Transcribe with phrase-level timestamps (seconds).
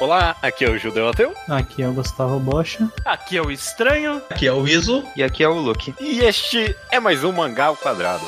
[0.00, 1.34] Olá, aqui é o Judeu Ateu.
[1.46, 2.90] Aqui é o Gustavo Bocha.
[3.04, 4.22] Aqui é o Estranho.
[4.30, 5.04] Aqui é o Iso.
[5.14, 5.94] E aqui é o Luke.
[6.00, 8.24] E este é mais um Mangá ao Quadrado.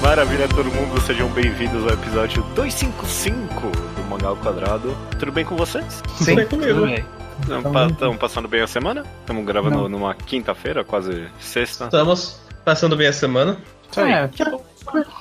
[0.00, 3.79] Maravilha, todo mundo, sejam bem-vindos ao episódio 255
[4.24, 4.96] ao Quadrado.
[5.18, 6.02] Tudo bem com vocês?
[6.16, 8.16] Sim, Tudo Tudo bem.
[8.18, 9.04] Passando bem a semana?
[9.20, 9.88] Estamos gravando Não.
[9.88, 11.84] numa quinta-feira, quase sexta.
[11.84, 13.56] Estamos passando bem a semana.
[13.90, 14.12] Isso aí.
[14.12, 14.28] É,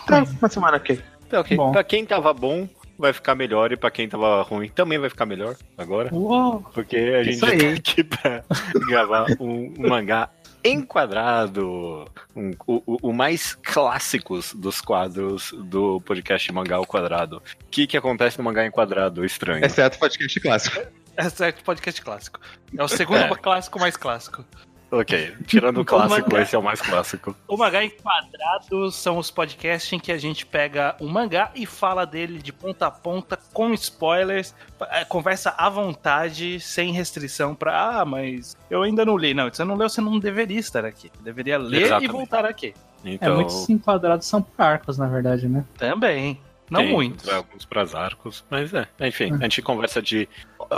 [0.07, 0.99] Tá, uma semana aqui.
[1.29, 1.55] Tá ok.
[1.55, 1.71] Bom.
[1.71, 2.67] Pra quem tava bom,
[2.97, 3.71] vai ficar melhor.
[3.71, 6.09] E pra quem tava ruim, também vai ficar melhor agora.
[6.13, 7.73] uou, Porque a gente tá aí.
[7.73, 8.43] aqui pra
[8.87, 10.29] gravar um, um mangá
[10.63, 12.05] enquadrado.
[12.35, 17.37] Um, o, o- mais clássicos dos quadros do podcast Mangá ao Quadrado.
[17.37, 19.25] O que, que acontece no mangá enquadrado?
[19.25, 19.65] Estranho.
[19.65, 20.81] Exceto o podcast clássico.
[21.17, 22.39] Esse é o podcast clássico.
[22.77, 23.35] É o segundo É.
[23.35, 24.45] clássico mais clássico.
[24.91, 25.35] Ok.
[25.45, 26.41] Tirando o clássico, mangá.
[26.41, 27.35] esse é o mais clássico.
[27.47, 31.65] O mangá em quadrado são os podcasts em que a gente pega um mangá e
[31.65, 34.53] fala dele de ponta a ponta, com spoilers,
[34.89, 39.33] é, conversa à vontade, sem restrição pra, ah, mas eu ainda não li.
[39.33, 41.11] Não, você não leu, você não deveria estar aqui.
[41.21, 42.09] Deveria ler Exatamente.
[42.09, 42.73] e voltar aqui.
[43.05, 45.63] É, Então, muitos enquadrados são por arcos, na verdade, né?
[45.77, 46.39] Também.
[46.69, 47.27] Não Tem muitos.
[47.29, 48.87] Alguns arcos, mas é.
[49.01, 49.35] Enfim, É.
[49.35, 50.27] a gente conversa de.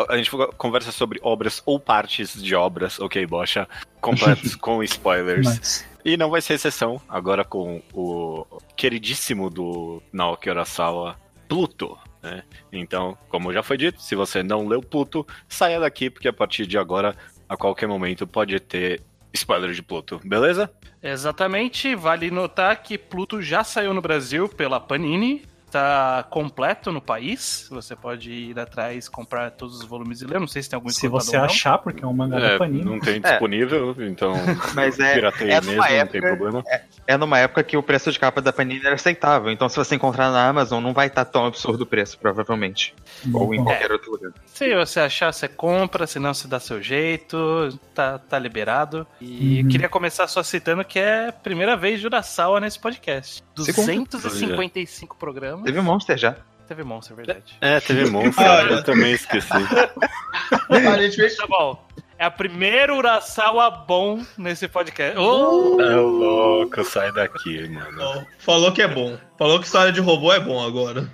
[0.07, 3.67] A gente conversa sobre obras ou partes de obras, ok, bocha,
[3.99, 5.45] completos com spoilers.
[5.45, 11.15] Mas, E não vai ser exceção agora com o queridíssimo do Naoki Urasawa,
[11.47, 11.97] Pluto.
[12.23, 12.43] Né?
[12.71, 16.65] Então, como já foi dito, se você não leu Pluto, saia daqui, porque a partir
[16.65, 17.15] de agora,
[17.49, 19.01] a qualquer momento, pode ter
[19.33, 20.71] spoiler de Pluto, beleza?
[21.01, 27.67] Exatamente, vale notar que Pluto já saiu no Brasil pela Panini, tá completo no país.
[27.71, 30.39] Você pode ir atrás, comprar todos os volumes e ler.
[30.39, 31.45] Não sei se tem algum se você ou não.
[31.49, 32.83] achar, porque é um mangá É, da Panini.
[32.83, 34.33] não tem disponível, então
[34.75, 36.63] Mas é, pirateia é mesmo, numa não época- tem problema.
[37.07, 39.51] é numa época que o preço de capa da Panini era aceitável.
[39.51, 42.93] Então, se você encontrar na Amazon, não vai estar tão absurdo o preço, provavelmente.
[43.33, 44.31] Ou em Bom, qualquer outro lugar.
[44.45, 49.05] Se você achar, você compra, se não, você dá seu jeito, tá, tá liberado.
[49.19, 49.67] E Uhum.
[49.69, 53.43] queria começar só citando que é a primeira vez de Urasawa nesse podcast.
[53.57, 53.87] Segunda.
[54.17, 55.60] 255 programas.
[55.63, 56.35] Teve Monster já.
[56.67, 57.57] Teve Monster, verdade.
[57.59, 58.71] É, teve monstro, Olha.
[58.75, 59.49] eu também esqueci.
[60.69, 61.35] A gente fez.
[61.35, 61.85] Tá bom.
[62.21, 65.17] É a primeira Urasawa bom nesse podcast.
[65.17, 65.81] Oh!
[65.81, 68.27] É louco, sai daqui, mano.
[68.37, 69.17] Falou que é bom.
[69.39, 71.09] Falou que história de robô é bom agora.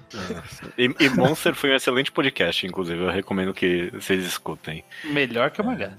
[0.77, 3.01] E, e Monster foi um excelente podcast, inclusive.
[3.01, 4.83] Eu recomendo que vocês escutem.
[5.05, 5.93] Melhor que o mangá.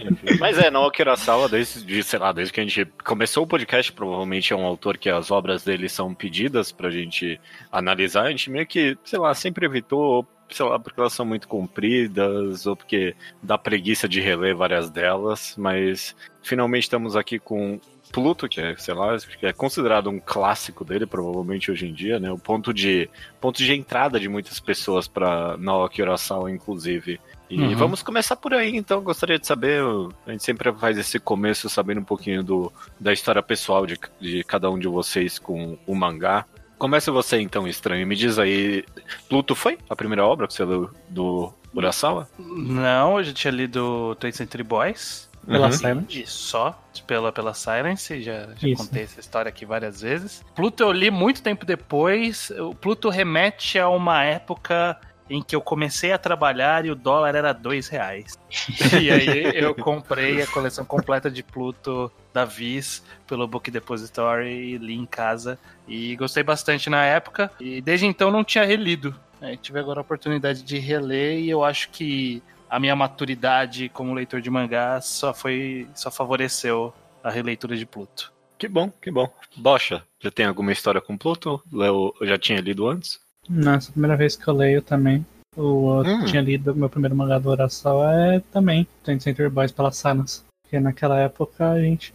[0.00, 0.38] Enfim.
[0.40, 4.52] Mas é, Naoki Urasawa, desde, sei lá, desde que a gente começou o podcast, provavelmente
[4.52, 8.24] é um autor que as obras dele são pedidas pra gente analisar.
[8.24, 12.66] A gente meio que, sei lá, sempre evitou, sei lá, porque elas são muito compridas,
[12.66, 17.80] ou porque dá preguiça de reler várias delas, mas finalmente estamos aqui com
[18.12, 22.18] Pluto, que é, sei lá, que é considerado um clássico dele, provavelmente hoje em dia,
[22.18, 22.30] né?
[22.30, 27.20] O ponto de, ponto de entrada de muitas pessoas para Naoki Urasawa, inclusive.
[27.48, 27.76] E Uhum.
[27.76, 29.00] vamos começar por aí, então.
[29.02, 29.82] Gostaria de saber.
[30.26, 34.42] A gente sempre faz esse começo sabendo um pouquinho do, da história pessoal de, de
[34.44, 36.44] cada um de vocês com o mangá.
[36.78, 38.06] Começa você então, estranho.
[38.06, 38.84] Me diz aí.
[39.28, 42.28] Pluto foi a primeira obra que você leu do Urasawa?
[42.38, 45.26] Não, eu já tinha lido Toy Century Boys.
[45.46, 45.72] Pela Uhum.
[45.72, 46.14] Silent.
[46.16, 46.76] E só
[47.06, 48.76] pela, pela Silence, já, já Isso.
[48.82, 50.42] contei essa história aqui várias vezes.
[50.56, 52.50] Pluto eu li muito tempo depois.
[52.58, 54.98] O Pluto remete a uma época
[55.28, 58.38] em que eu comecei a trabalhar e o dólar era dois reais.
[59.00, 64.78] e aí eu comprei a coleção completa de Pluto da Viz pelo Book Depository e
[64.78, 65.58] li em casa.
[65.86, 67.50] E gostei bastante na época.
[67.60, 69.14] E desde então não tinha relido.
[69.60, 74.40] Tive agora a oportunidade de reler e eu acho que a minha maturidade como leitor
[74.40, 78.32] de mangá só foi só favoreceu a releitura de Pluto.
[78.58, 79.30] Que bom, que bom.
[79.56, 81.62] Bocha, já tem alguma história com Pluto?
[81.72, 83.20] Eu já tinha lido antes?
[83.48, 85.24] Nessa primeira vez que eu leio também.
[85.56, 86.24] O, eu Hum.
[86.26, 90.42] tinha lido meu primeiro mangá do Urasawa é também 20 Century Boys pela Silence.
[90.62, 92.12] Porque naquela época a gente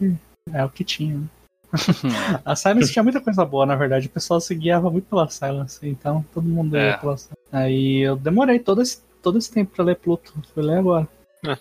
[0.54, 1.16] é o que tinha.
[1.18, 1.26] Né?
[2.46, 4.08] A Silence tinha muita coisa boa, na verdade.
[4.08, 6.90] O pessoal se guiava muito pela Silence, então todo mundo É.
[6.90, 7.38] ia pela Silence.
[7.52, 10.34] Aí eu demorei todo esse, todo esse tempo pra ler Pluto.
[10.54, 11.08] Fui ler agora.
[11.46, 11.58] É.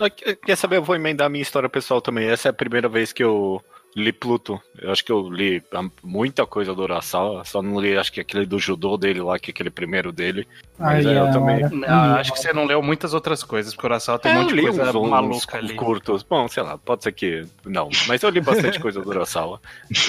[0.00, 0.10] Ah,
[0.44, 0.76] Quer saber?
[0.76, 2.28] Eu vou emendar a minha história pessoal também.
[2.28, 3.60] Essa é a primeira vez que eu
[3.96, 4.60] li Pluto.
[4.78, 8.20] Eu acho que eu li ah, muita coisa do Urasawa, só não li, acho que
[8.20, 10.46] aquele do judô dele lá, que é aquele primeiro dele.
[10.78, 11.66] Mas Aí, é, eu a também.
[11.70, 14.38] Não, acho que você não leu muitas outras coisas, porque o Urasawa tem um É,
[14.38, 15.74] monte eu de coisa uns, uns maluca ali.
[15.74, 16.22] curtos.
[16.22, 17.88] Bom, sei lá, pode ser que não.
[18.06, 19.60] Mas eu li bastante coisa do Urasawa.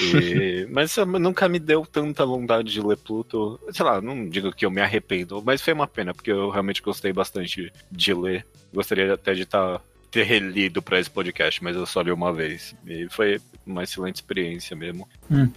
[0.02, 3.58] E- Mas eu nunca me deu tanta vontade de ler Pluto.
[3.72, 6.82] Sei lá, não digo que eu me arrependo, mas foi uma pena, porque eu realmente
[6.82, 8.46] gostei bastante de ler.
[8.74, 9.80] Gostaria até de estar
[10.12, 12.76] ter relido para esse podcast, mas eu só li uma vez.
[12.86, 15.08] E foi uma excelente experiência mesmo.
[15.30, 15.52] Uhum.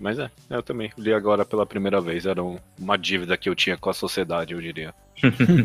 [0.00, 2.24] Mas é, eu também li agora pela primeira vez.
[2.26, 4.94] Era um- uma dívida que eu tinha com a sociedade, eu diria.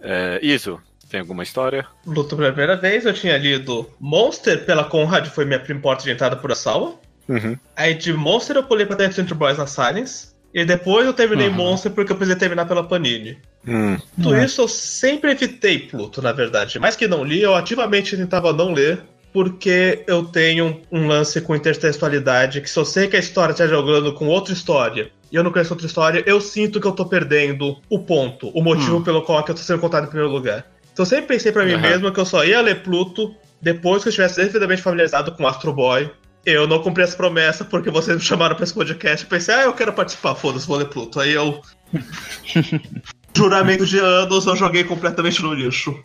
[0.00, 0.78] É, isso,
[1.10, 1.86] tem alguma história?
[2.06, 6.36] Luto pela primeira vez, eu tinha lido Monster pela Conrad, foi minha porta de entrada
[6.36, 6.94] por Asawa.
[7.28, 7.56] Uhum.
[7.74, 10.28] Aí de Monster eu pulei pra Dance Central Boys na Silence.
[10.54, 11.54] E depois eu terminei Uhum.
[11.54, 13.36] Monster porque eu precisei terminar pela Panini.
[13.66, 14.44] Hum, Tudo É.
[14.44, 16.78] isso eu sempre evitei Pluto, na verdade.
[16.78, 19.00] Mais que não li, eu ativamente tentava não ler,
[19.32, 23.66] porque eu tenho um lance com intertextualidade, que se eu sei que a história está
[23.66, 27.04] jogando com outra história, e eu não conheço outra história, eu sinto que eu tô
[27.06, 29.02] perdendo o ponto, o motivo Hum.
[29.02, 30.64] pelo qual que eu tô sendo contado em primeiro lugar.
[30.92, 31.82] Então eu sempre pensei pra mim Aham.
[31.82, 35.72] mesmo que eu só ia ler Pluto depois que eu estivesse devidamente familiarizado com Astro
[35.72, 36.10] Boy.
[36.44, 39.24] Eu não cumpri essa promessa porque vocês me chamaram pra esse podcast.
[39.24, 41.18] Eu pensei, ah, eu quero participar, foda-se, vou ler Pluto.
[41.20, 41.60] Aí eu.
[43.36, 46.02] Juramento de anos, eu joguei completamente no lixo.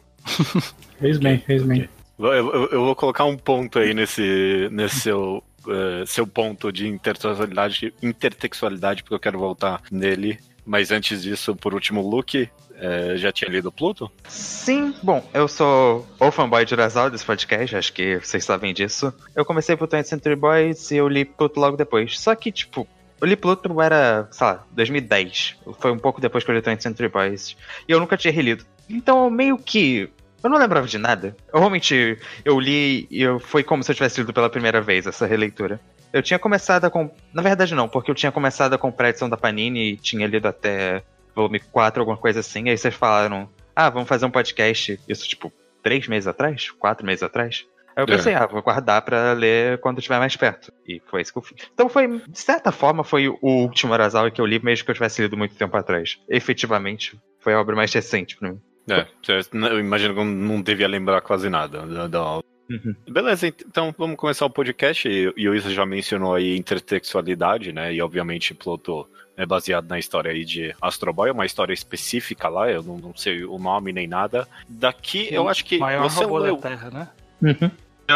[1.00, 1.88] Fez bem, fez bem.
[2.20, 6.88] Eu, eu- eu vou colocar um ponto aí nesse, nesse seu, eh, seu ponto de
[6.88, 10.38] intertextualidade, intertextualidade, porque eu quero voltar nele.
[10.66, 14.12] Mas antes disso, por último, Luke, eh, já tinha lido Pluto?
[14.28, 19.12] Sim, bom, eu sou o fanboy de Urasawa desse podcast, acho que vocês sabem disso.
[19.36, 22.20] Eu comecei por 20th Century Boys e eu li Pluto logo depois.
[22.20, 22.88] Só que, tipo,
[23.22, 25.58] eu li Pluto era, sei lá, 2010.
[25.80, 27.56] Foi um pouco depois que eu li 20th Century Boys.
[27.88, 28.66] E eu nunca tinha relido.
[28.90, 30.10] Então, meio que.
[30.44, 31.36] Eu não lembrava de nada.
[31.54, 32.18] Eu realmente.
[32.44, 35.80] Eu li e eu, foi como se eu tivesse lido pela primeira vez essa releitura.
[36.12, 36.90] Eu tinha começado a.
[36.90, 37.12] Com...
[37.32, 40.26] Na verdade, não, porque eu tinha começado a comprar a edição da Panini e tinha
[40.26, 41.04] lido até
[41.36, 42.70] volume 4, alguma coisa assim.
[42.70, 45.00] Aí vocês falaram, ah, vamos fazer um podcast.
[45.08, 45.54] Isso, tipo,
[45.84, 46.72] três meses atrás?
[46.72, 47.66] Quatro meses atrás?
[47.96, 48.18] Aí eu É.
[48.18, 50.72] pensei, ah, vou guardar pra ler quando estiver mais perto.
[50.88, 51.58] E foi isso que eu fiz.
[51.74, 54.96] Então foi, de certa forma, foi o último Arasawa que eu li, mesmo que eu
[54.96, 56.20] tivesse lido muito tempo atrás.
[56.30, 58.60] Efetivamente, foi a obra mais recente pra mim.
[58.90, 59.06] É,
[59.54, 62.46] eu imagino que eu não devia lembrar quase nada da, da obra.
[62.70, 62.96] Uhum.
[63.10, 65.08] Beleza, ent- então vamos começar o podcast.
[65.08, 67.94] E o Isa já mencionou aí intertextualidade, né?
[67.94, 69.08] E obviamente Pluto
[69.38, 72.98] é baseado na história aí de Astro Boy, é uma história específica lá, eu não,
[72.98, 74.48] não sei o nome nem nada.
[74.68, 76.56] Daqui eu acho que maior você robô leu.
[76.58, 77.10] da Terra, né?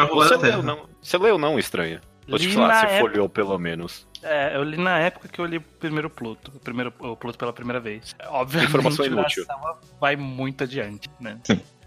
[0.10, 0.86] Você leu, não?
[1.02, 2.02] Você leu não, estranha?
[2.30, 4.08] Ou tipo, lá, você época- folheou pelo menos.
[4.24, 7.38] É, eu li na época que eu li o primeiro Pluto, o primeiro o Pluto
[7.38, 8.16] pela primeira vez.
[8.30, 9.46] Obviamente, Informação inútil.
[10.02, 11.40] Vai muito adiante, né?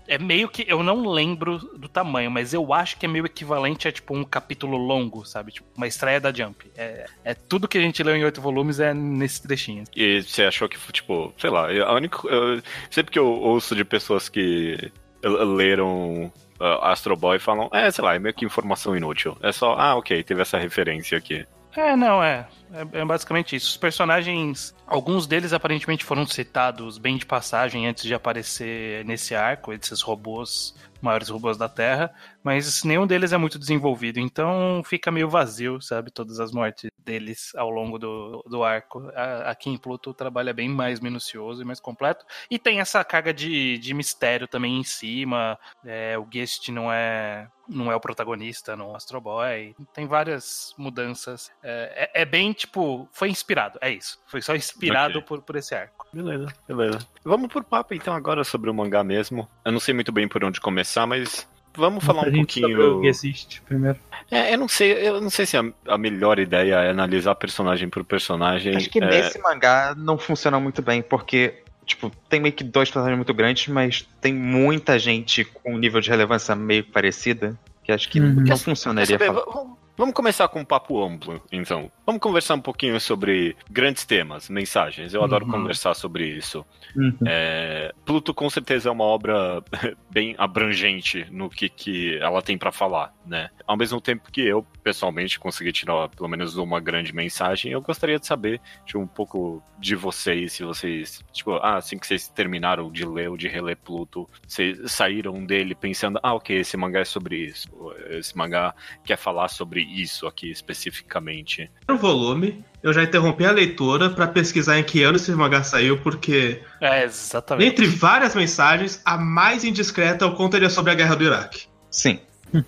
[0.06, 0.64] É meio que.
[0.69, 4.23] Eu não lembro do tamanho, mas eu acho que é meio equivalente a tipo um
[4.25, 5.50] capítulo longo, sabe?
[5.52, 6.70] Tipo, uma estreia da Jump.
[6.76, 9.82] É, é tudo que a gente leu em oito volumes é nesse trechinho.
[9.96, 12.20] E você achou que, tipo, sei lá, a única.
[12.29, 14.90] eu- sempre que eu ouço de pessoas que
[15.23, 19.37] leram uh, Astro Boy falam, é, sei lá, é meio que informação inútil.
[19.43, 21.47] É só, ah, ok, teve essa referência aqui.
[21.77, 22.49] É, não, é.
[22.73, 23.71] É, é basicamente isso.
[23.71, 29.73] Os personagens, alguns deles aparentemente foram citados bem de passagem antes de aparecer nesse arco,
[29.73, 35.29] esses robôs, maiores robôs da Terra, mas nenhum deles é muito desenvolvido, então fica meio
[35.29, 36.11] vazio, sabe?
[36.11, 39.11] Todas as mortes deles ao longo do, do arco.
[39.14, 42.81] A- Aqui em Pluto o trabalho é bem mais minucioso e mais completo, e tem
[42.81, 45.58] essa carga de, de mistério também em cima.
[45.85, 49.76] É, o Guest não é não é o protagonista no Astro Boy.
[49.93, 51.50] Tem várias mudanças.
[51.62, 54.19] É, é- é bem, tipo, foi inspirado, é isso.
[54.26, 55.28] Foi só inspirado Ok.
[55.28, 56.07] por, por esse arco.
[56.12, 56.99] Beleza, beleza.
[57.23, 59.47] Vamos por papo então agora sobre o mangá mesmo.
[59.64, 61.47] Eu não sei muito bem por onde começar, mas
[61.78, 62.99] vamos falar um pouquinho.
[62.99, 63.99] o que existe primeiro.
[64.30, 67.88] É, eu não sei, eu não sei se a, a melhor ideia é analisar personagem
[67.88, 68.76] por personagem.
[68.76, 71.54] Acho que é, nesse mangá não funciona muito bem, porque,
[71.87, 76.00] tipo, tem meio que dois personagens muito grandes, mas tem muita gente com um nível
[76.00, 78.44] de relevância meio parecida, que acho que Uhum.
[78.47, 79.18] não funcionaria.
[79.18, 79.32] saber?
[79.32, 81.90] vamos- Vamos começar com um papo amplo, então.
[82.07, 85.12] Vamos conversar um pouquinho sobre grandes temas, mensagens.
[85.12, 85.50] Eu adoro Uhum.
[85.50, 86.64] conversar sobre isso.
[86.95, 87.19] Uhum.
[87.26, 89.61] É, Pluto com certeza é uma obra
[90.09, 93.50] bem abrangente no que, que ela tem pra falar, né?
[93.67, 98.21] Ao mesmo tempo que eu, pessoalmente, consegui tirar pelo menos uma grande mensagem, eu gostaria
[98.21, 102.88] de saber tipo, um pouco de vocês, se vocês, tipo, ah, assim que vocês terminaram
[102.90, 107.05] de ler ou de reler Pluto, vocês saíram dele pensando, ah, ok, esse mangá é
[107.05, 107.69] sobre isso,
[108.11, 108.73] esse mangá
[109.05, 111.71] quer falar sobre isso aqui especificamente.
[111.88, 115.99] No volume, eu já interrompi a leitura pra pesquisar em que ano esse mangá saiu,
[115.99, 117.68] porque, É, exatamente.
[117.71, 121.66] dentre várias mensagens, a mais indiscreta é o é sobre a guerra do Iraque.
[121.90, 122.21] Sim.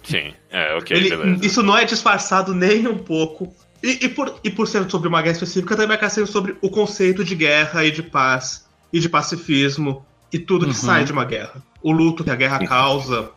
[0.02, 1.46] Sim, é, ok, Ele- beleza.
[1.46, 3.54] isso não é disfarçado nem um pouco.
[3.82, 6.68] E, e por, e por ser sobre uma guerra específica, também acaba sendo sobre o
[6.68, 10.76] conceito de guerra e de paz e de pacifismo e tudo que Uhum.
[10.76, 11.62] sai de uma guerra.
[11.82, 13.30] O luto que a guerra causa.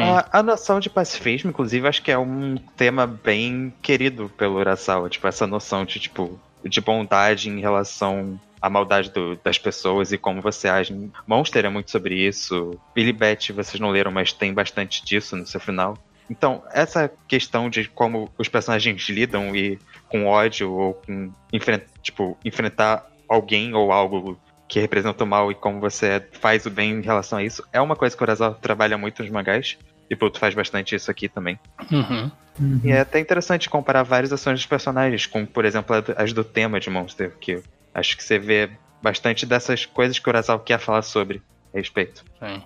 [0.00, 5.08] A, a noção de pacifismo, inclusive, acho que é um tema bem querido pelo Urasawa.
[5.08, 10.18] Tipo, essa noção de, tipo, de bondade em relação à maldade do- das pessoas e
[10.18, 11.10] como você age.
[11.26, 12.78] Monster é muito sobre isso.
[12.94, 15.96] Billy Bat, vocês não leram, mas tem bastante disso no seu final.
[16.28, 22.38] Então, essa questão de como os personagens lidam e com ódio ou com enfren- tipo,
[22.44, 24.38] enfrentar alguém ou algo
[24.70, 27.80] que representa o mal e como você faz o bem em relação a isso, é
[27.80, 29.76] uma coisa que o Urasawa trabalha muito nos mangás.
[30.08, 31.58] E Pluto faz bastante isso aqui também.
[31.90, 32.30] Uhum.
[32.58, 32.80] Uhum.
[32.82, 36.80] E é até interessante comparar várias ações dos personagens, como por exemplo as do tema
[36.80, 37.62] de Monster, que
[37.94, 38.70] acho que você vê
[39.02, 41.42] bastante dessas coisas que o Urasawa quer falar sobre
[41.74, 42.24] a respeito.
[42.38, 42.62] Sim.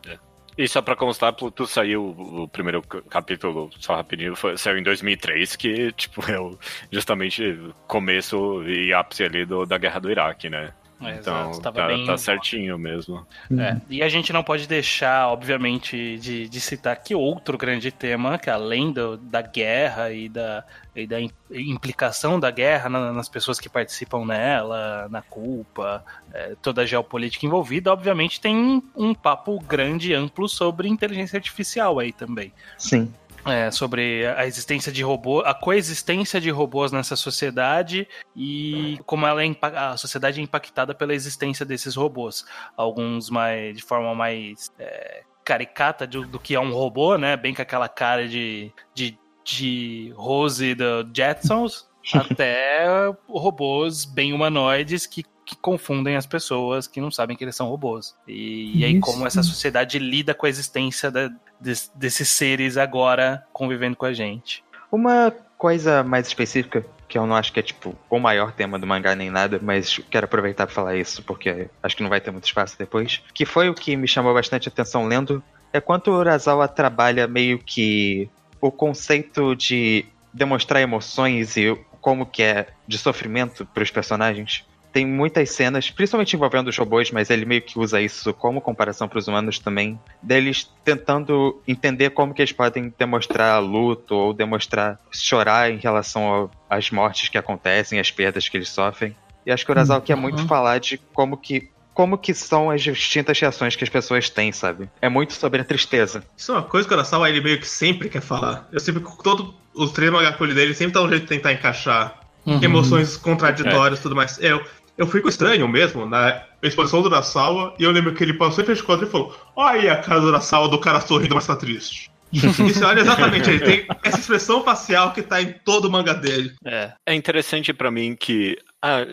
[0.56, 5.56] E só pra constar, Pluto saiu o primeiro capítulo, só rapidinho, foi, saiu em 2003,
[5.56, 6.58] que, tipo, é o,
[6.92, 10.72] justamente começo e ápice ali do, da guerra do Iraque, né?
[11.00, 13.26] É, então, exato, tava tá, bem- tá certinho mesmo.
[13.58, 18.38] É, e a gente não pode deixar, obviamente, de, de citar que outro grande tema,
[18.38, 23.28] que além do- da guerra e da, e da im- implicação da guerra na- nas
[23.28, 29.14] pessoas que participam nela, na culpa, é, toda a geopolítica envolvida, obviamente tem um, um
[29.14, 32.52] papo grande e amplo sobre inteligência artificial aí também.
[32.78, 33.12] Sim.
[33.46, 39.44] É, sobre a existência de robô, a coexistência de robôs nessa sociedade e como ela
[39.44, 42.46] é a sociedade é impactada pela existência desses robôs.
[42.74, 47.36] Alguns mais de forma mais é, caricata do, do que é um robô, né?
[47.36, 52.86] Bem com aquela cara de, de, de Rose do Jetsons, até
[53.28, 58.14] robôs bem humanoides que que confundem as pessoas que não sabem que eles são robôs.
[58.26, 63.44] E, e aí, como essa sociedade lida com a existência da- des- desses seres agora
[63.52, 64.64] convivendo com a gente.
[64.90, 68.86] Uma coisa mais específica, que eu não acho que é tipo o maior tema do
[68.86, 72.30] mangá nem nada, mas quero aproveitar para falar isso porque acho que não vai ter
[72.30, 76.16] muito espaço depois, que foi o que me chamou bastante atenção lendo, é quanto o
[76.18, 78.28] Urasawa trabalha meio que
[78.60, 84.64] o conceito de demonstrar emoções e como que é de sofrimento para os personagens.
[84.94, 89.08] Tem muitas cenas, principalmente envolvendo os robôs, mas ele meio que usa isso como comparação
[89.08, 95.00] para os humanos também, deles tentando entender como que eles podem demonstrar luto ou demonstrar
[95.12, 99.16] chorar em relação às mortes que acontecem, às perdas que eles sofrem.
[99.44, 100.46] E acho que o Urasawa quer muito Uhum.
[100.48, 104.88] falar de como que como que são as distintas reações que as pessoas têm, sabe?
[105.02, 106.24] É muito sobre a tristeza.
[106.36, 108.68] Isso é uma coisa que o Urasawa ele meio que sempre quer falar.
[108.72, 112.62] Eu sempre, todos os três mangá dele, sempre dá um jeito de tentar encaixar Uhum.
[112.62, 114.38] emoções contraditórias e tudo mais.
[114.42, 114.62] Eu,
[114.96, 118.66] eu fico estranho mesmo na exposição do Urasawa e eu lembro que ele passou em
[118.66, 121.46] frente ao quadro e falou: Olha aí a cara do Urasawa do cara sorrindo, mas
[121.46, 122.10] tá triste.
[122.34, 126.52] Isso, olha exatamente, ele tem essa expressão facial que tá em todo o manga dele.
[126.64, 126.92] É.
[127.06, 128.58] É interessante pra mim que.
[128.82, 129.06] Ah,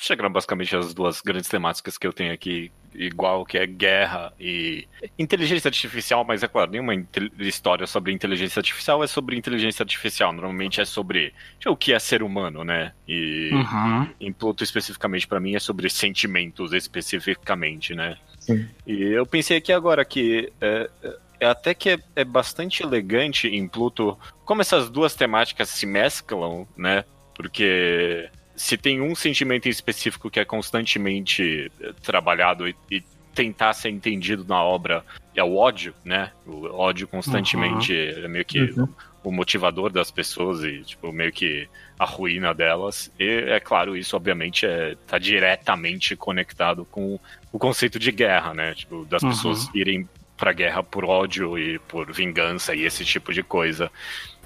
[0.00, 4.86] chegaram basicamente as duas grandes temáticas que eu tenho aqui, igual, que é guerra e
[5.18, 6.94] inteligência artificial, mas é claro, nenhuma
[7.38, 10.32] história sobre inteligência artificial é sobre inteligência artificial.
[10.32, 12.92] Normalmente é sobre tipo, o que é ser humano, né?
[13.06, 14.08] E Uhum.
[14.20, 18.16] em Pluto especificamente pra mim é sobre sentimentos especificamente, né?
[18.38, 18.68] Sim.
[18.86, 20.90] E eu pensei aqui agora que é,
[21.40, 26.66] é até que é, é bastante elegante em Pluto como essas duas temáticas se mesclam,
[26.76, 27.04] né?
[27.34, 33.02] Porque se tem um sentimento em específico que é constantemente eh, trabalhado e, e
[33.34, 36.32] tentar ser entendido na obra é o ódio, né?
[36.44, 38.88] O ódio constantemente é meio que Uhum.
[39.22, 43.12] o motivador das pessoas e tipo meio que a ruína delas.
[43.18, 47.18] E é claro, isso obviamente é tá diretamente conectado com
[47.52, 48.74] o conceito de guerra, né?
[48.74, 49.28] Tipo, das Uhum.
[49.30, 53.90] pessoas irem pra guerra por ódio e por vingança e esse tipo de coisa.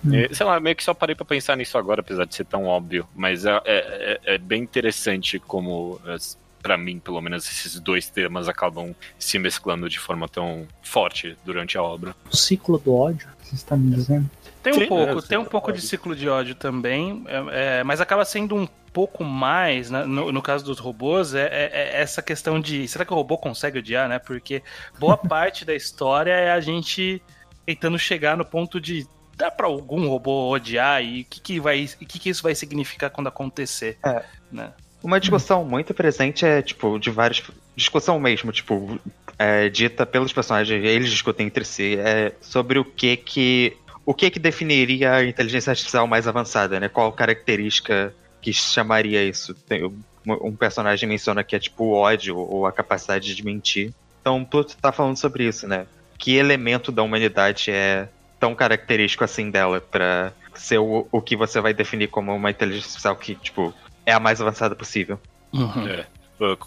[0.05, 0.15] Hum.
[0.15, 2.65] E, sei lá, meio que só parei pra pensar nisso agora, apesar de ser tão
[2.65, 3.07] óbvio.
[3.15, 8.09] Mas é, é, é- é bem interessante como, as- pra mim, pelo menos, esses dois
[8.09, 12.15] temas acabam se mesclando de forma tão forte durante a obra.
[12.33, 14.31] O ciclo do ódio, você está me dizendo?
[14.63, 17.85] Tem um Sim, pouco, é, tem um pouco de ciclo de ódio também, é, é,
[17.85, 22.01] mas acaba sendo um pouco mais, né, no, no caso dos robôs, é, é- é
[22.01, 24.21] essa questão de será que o robô consegue odiar, né?
[24.21, 24.63] Porque
[25.01, 27.21] boa parte da história é a gente
[27.67, 29.05] tentando chegar no ponto de
[29.37, 32.55] dá pra algum robô odiar e o que, que vai, o que, que isso vai
[32.55, 34.23] significar quando acontecer, É.
[34.51, 34.73] né?
[35.03, 37.43] Uma discussão muito presente é, tipo, de vários.
[37.75, 39.01] Discussão mesmo, tipo,
[39.37, 43.77] é, dita pelos personagens, eles discutem entre si, é sobre o que que.
[44.05, 46.89] O que que definiria a inteligência artificial mais avançada, né?
[46.89, 49.55] Qual característica que chamaria isso?
[49.55, 53.93] Tem, um, um personagem menciona que é tipo o ódio ou a capacidade de mentir.
[54.21, 55.87] Então, Pluto tá falando sobre isso, né?
[56.19, 58.09] Que elemento da humanidade é
[58.43, 62.89] tão característico assim dela pra ser o, o que você vai definir como uma inteligência
[62.89, 63.73] artificial que, tipo,
[64.05, 65.17] é a mais avançada possível.
[65.53, 65.87] Uhum.
[65.87, 66.07] É.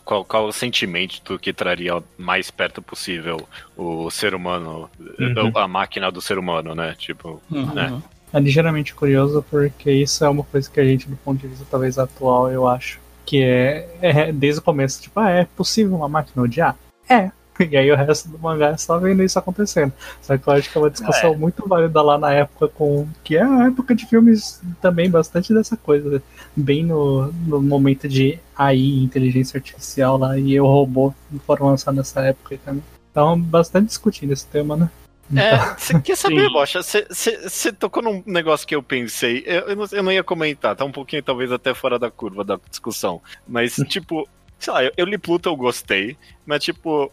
[0.06, 4.90] Qual, qual o sentimento que traria mais perto possível o ser humano,
[5.20, 5.52] Uhum.
[5.54, 6.96] a máquina do ser humano, né?
[6.98, 7.74] Tipo, Uhum.
[7.74, 8.02] né?
[8.32, 11.66] É ligeiramente curioso porque isso é uma coisa que a gente, do ponto de vista
[11.70, 16.08] talvez atual, eu acho, que é, é desde o começo, tipo, ah, é possível uma
[16.08, 16.78] máquina odiar?
[17.10, 17.32] É.
[17.72, 19.94] E aí o resto do mangá é só vendo isso acontecendo.
[20.22, 23.08] Só que eu acho que é uma discussão muito válida lá na época com.
[23.24, 26.22] Que é a época de filmes também bastante dessa coisa.
[26.56, 31.14] Bem no, no momento de AI, inteligência artificial lá, e o robô
[31.46, 32.84] foram lançados nessa época também.
[33.12, 34.90] Então, bastante discutindo esse tema, né?
[35.34, 36.52] É, você quer saber, Sim.
[36.52, 36.82] Bocha?
[36.84, 39.44] Você tocou num negócio que eu pensei.
[39.46, 42.44] Eu, eu, não, eu não ia comentar, tá um pouquinho talvez até fora da curva
[42.44, 43.22] da discussão.
[43.48, 44.28] Mas, tipo,
[44.60, 47.12] sei lá, eu, eu li Pluto, eu gostei, mas, tipo.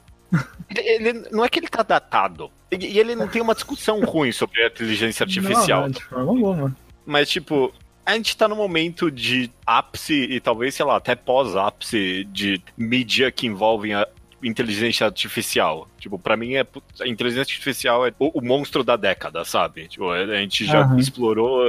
[0.74, 2.50] Ele, ele- não é que ele tá datado.
[2.70, 5.82] E, ele não tem uma discussão ruim sobre a inteligência artificial.
[5.82, 6.76] Não, de forma alguma.
[7.04, 7.72] Mas, tipo,
[8.06, 13.30] a gente tá num momento de ápice e talvez, sei lá, até pós-ápice de mídia
[13.30, 14.06] que envolvem a
[14.42, 15.88] inteligência artificial.
[15.98, 16.66] Tipo, pra mim, é,
[17.00, 19.88] a inteligência artificial é o, o monstro da década, sabe?
[19.88, 20.98] Tipo, a gente já Aham.
[20.98, 21.62] explorou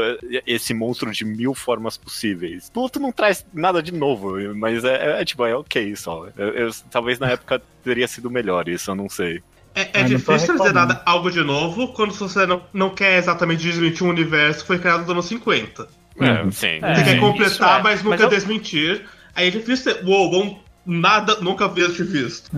[0.46, 2.70] esse monstro de mil formas possíveis.
[2.70, 6.28] Pluto não traz nada de novo, mas é, é, tipo, é ok só.
[6.38, 9.42] Eu- eu- talvez na época teria sido melhor isso, eu não sei.
[9.76, 10.74] É, é difícil dizer reclamando.
[10.74, 14.78] nada, algo de novo quando você não, não quer exatamente desmentir um universo que foi
[14.80, 15.88] criado nos anos 50.
[16.20, 16.52] É, Uhum.
[16.52, 16.68] sim.
[16.82, 17.06] É, Você sim.
[17.06, 17.84] quer completar, é.
[17.84, 19.04] mas nunca Mas eu- desmentir.
[19.36, 20.06] Aí é difícil ter.
[20.06, 22.52] Uou, bom, nada, nunca vi este visto.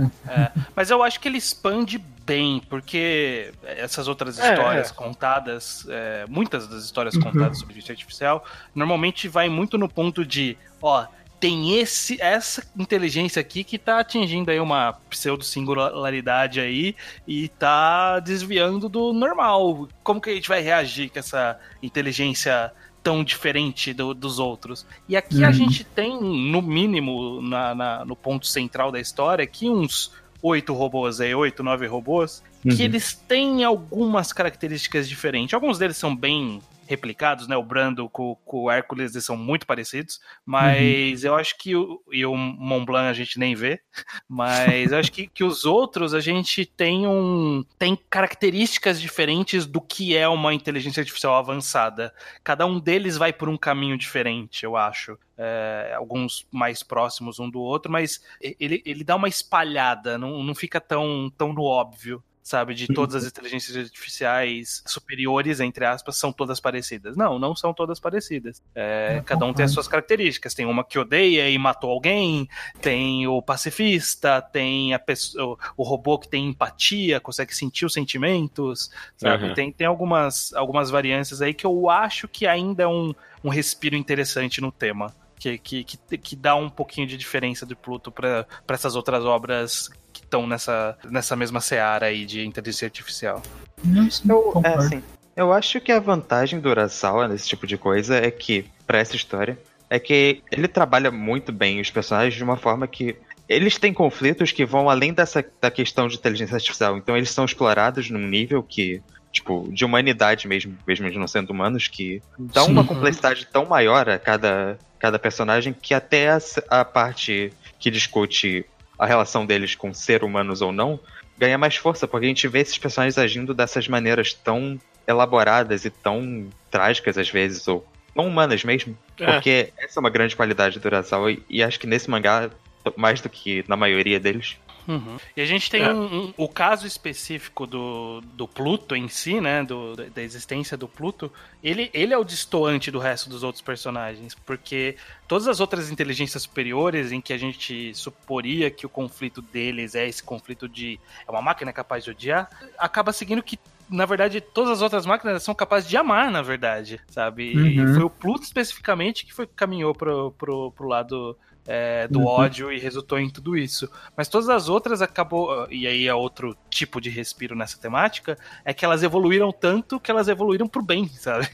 [0.75, 4.93] Mas eu acho que ele expande bem, porque essas outras É, histórias é.
[4.93, 7.21] contadas, é, muitas das histórias Uhum.
[7.21, 11.05] contadas sobre inteligência artificial, normalmente vai muito no ponto de, ó,
[11.39, 16.95] tem esse essa inteligência aqui que tá atingindo aí uma pseudo singularidade aí
[17.27, 19.87] e tá desviando do normal.
[20.01, 22.71] Como que a gente vai reagir com essa inteligência
[23.05, 24.83] tão diferente do- dos outros?
[25.07, 25.53] E aqui a Uhum.
[25.53, 31.21] gente tem, no mínimo, na- na- no ponto central da história, aqui uns oito robôs
[31.21, 32.75] aí, oito, nove robôs, que Uhum.
[32.81, 35.53] eles têm algumas características diferentes.
[35.53, 37.55] Alguns deles são bem replicados, né?
[37.55, 42.25] O Brando com, com o Hércules são muito parecidos, mas eu acho que o, e
[42.25, 43.81] o Mont Blanc a gente nem vê,
[44.27, 49.81] mas eu acho que, que os outros a gente tem um tem características diferentes do
[49.81, 52.13] que é uma inteligência artificial avançada.
[52.43, 55.17] Cada um deles vai por um caminho diferente, eu acho.
[55.37, 60.55] É, alguns mais próximos um do outro, mas ele, ele dá uma espalhada, não, não
[60.55, 62.75] fica tão, tão no óbvio sabe?
[62.75, 67.17] De todas as inteligências artificiais superiores, entre aspas, são todas parecidas.
[67.17, 68.61] Não, não são todas parecidas.
[68.75, 70.53] É, Eu cada um tem as suas características.
[70.53, 72.47] Tem uma que odeia e matou alguém,
[72.79, 78.91] tem o pacifista, tem a pessoa, o robô que tem empatia, consegue sentir os sentimentos,
[79.17, 79.45] sabe?
[79.45, 79.53] Uhum.
[79.55, 83.11] Tem, tem algumas, algumas variâncias aí que eu acho que ainda é um,
[83.43, 85.11] um respiro interessante no tema.
[85.39, 89.89] Que, que, que, que dá um pouquinho de diferença de Pluto para essas outras obras
[90.35, 93.41] estão nessa, nessa mesma seara aí de inteligência artificial.
[93.83, 94.79] Não, sim, Eu, é, concordo.
[94.79, 95.03] assim,
[95.35, 99.15] eu acho que a vantagem do Urasawa nesse tipo de coisa é que, pra essa
[99.15, 99.57] história,
[99.89, 103.15] é que ele trabalha muito bem os personagens de uma forma que
[103.47, 106.97] eles têm conflitos que vão além dessa da questão de inteligência artificial.
[106.97, 111.51] Então eles são explorados num nível que, tipo, de humanidade mesmo, mesmo eles não sendo
[111.51, 112.87] humanos, que dá uma Sim.
[112.87, 118.65] complexidade tão maior a cada, cada personagem que até a, a parte que discute
[118.97, 120.99] a relação deles com ser humanos ou não
[121.37, 125.89] ganha mais força, porque a gente vê esses personagens agindo dessas maneiras tão elaboradas e
[125.89, 128.97] tão trágicas às vezes, ou tão humanas mesmo.
[129.19, 129.33] É.
[129.33, 132.49] Porque essa é uma grande qualidade do Urasawa e, e acho que nesse mangá,
[132.95, 134.57] mais do que na maioria deles.
[134.87, 135.17] Uhum.
[135.35, 135.93] E a gente tem É.
[135.93, 139.63] um, um- o caso específico do, do Pluto em si, né?
[139.63, 141.31] Do, da existência do Pluto.
[141.63, 144.95] Ele, ele é o destoante do resto dos outros personagens, porque
[145.27, 150.07] todas as outras inteligências superiores em que a gente suporia que o conflito deles é
[150.07, 154.71] esse conflito de é uma máquina capaz de odiar, acaba seguindo que na verdade, todas
[154.71, 157.53] as outras máquinas são capazes de amar, na verdade, sabe?
[157.53, 157.93] E Uhum.
[157.93, 162.25] foi o Pluto especificamente que foi caminhou pro, pro, pro lado é, do Uhum.
[162.25, 163.89] ódio e resultou em tudo isso.
[164.15, 168.73] Mas todas as outras acabou, e aí é outro tipo de respiro nessa temática, é
[168.73, 171.47] que elas evoluíram tanto que elas evoluíram pro bem, sabe?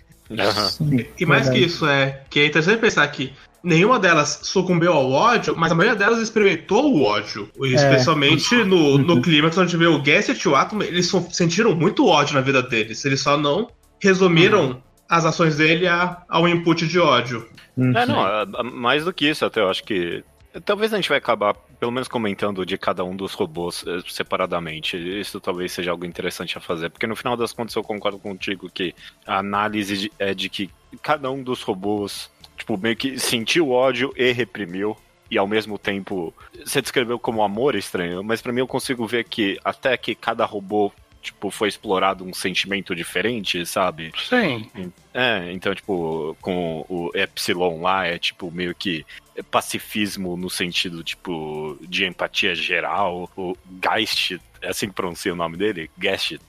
[0.69, 5.11] Sim, E mais que isso, é que é interessante pensar que nenhuma delas sucumbiu ao
[5.11, 7.49] ódio, mas a maioria delas experimentou o ódio.
[7.61, 12.35] Especialmente no, no clímax onde vê o Gasset e o Atom, eles sentiram muito ódio
[12.35, 13.03] na vida deles.
[13.05, 13.69] Eles só não
[13.99, 17.45] resumiram as ações dele a- ao input de ódio.
[17.75, 17.95] Uhum.
[17.97, 20.23] É, não, é, é, mais do que isso, até eu acho que.
[20.65, 24.97] Talvez a gente vai acabar pelo menos comentando de cada um dos robôs eh, separadamente.
[24.97, 28.69] Isso talvez seja algo interessante a fazer, porque no final das contas eu concordo contigo
[28.69, 28.93] que
[29.25, 30.69] a análise é de que
[31.01, 34.95] cada um dos robôs, tipo, meio que sentiu ódio e reprimiu
[35.29, 36.33] e ao mesmo tempo
[36.65, 40.43] você descreveu como amor estranho, mas para mim eu consigo ver que até que cada
[40.43, 44.11] robô tipo foi explorado um sentimento diferente, sabe?
[44.27, 44.69] Sim.
[45.13, 49.05] É, então tipo com o Epsilon lá é tipo meio que
[49.49, 53.29] pacifismo no sentido tipo de empatia geral.
[53.35, 55.89] O Geist, é assim que pronuncia o nome dele?
[55.97, 56.39] Geist.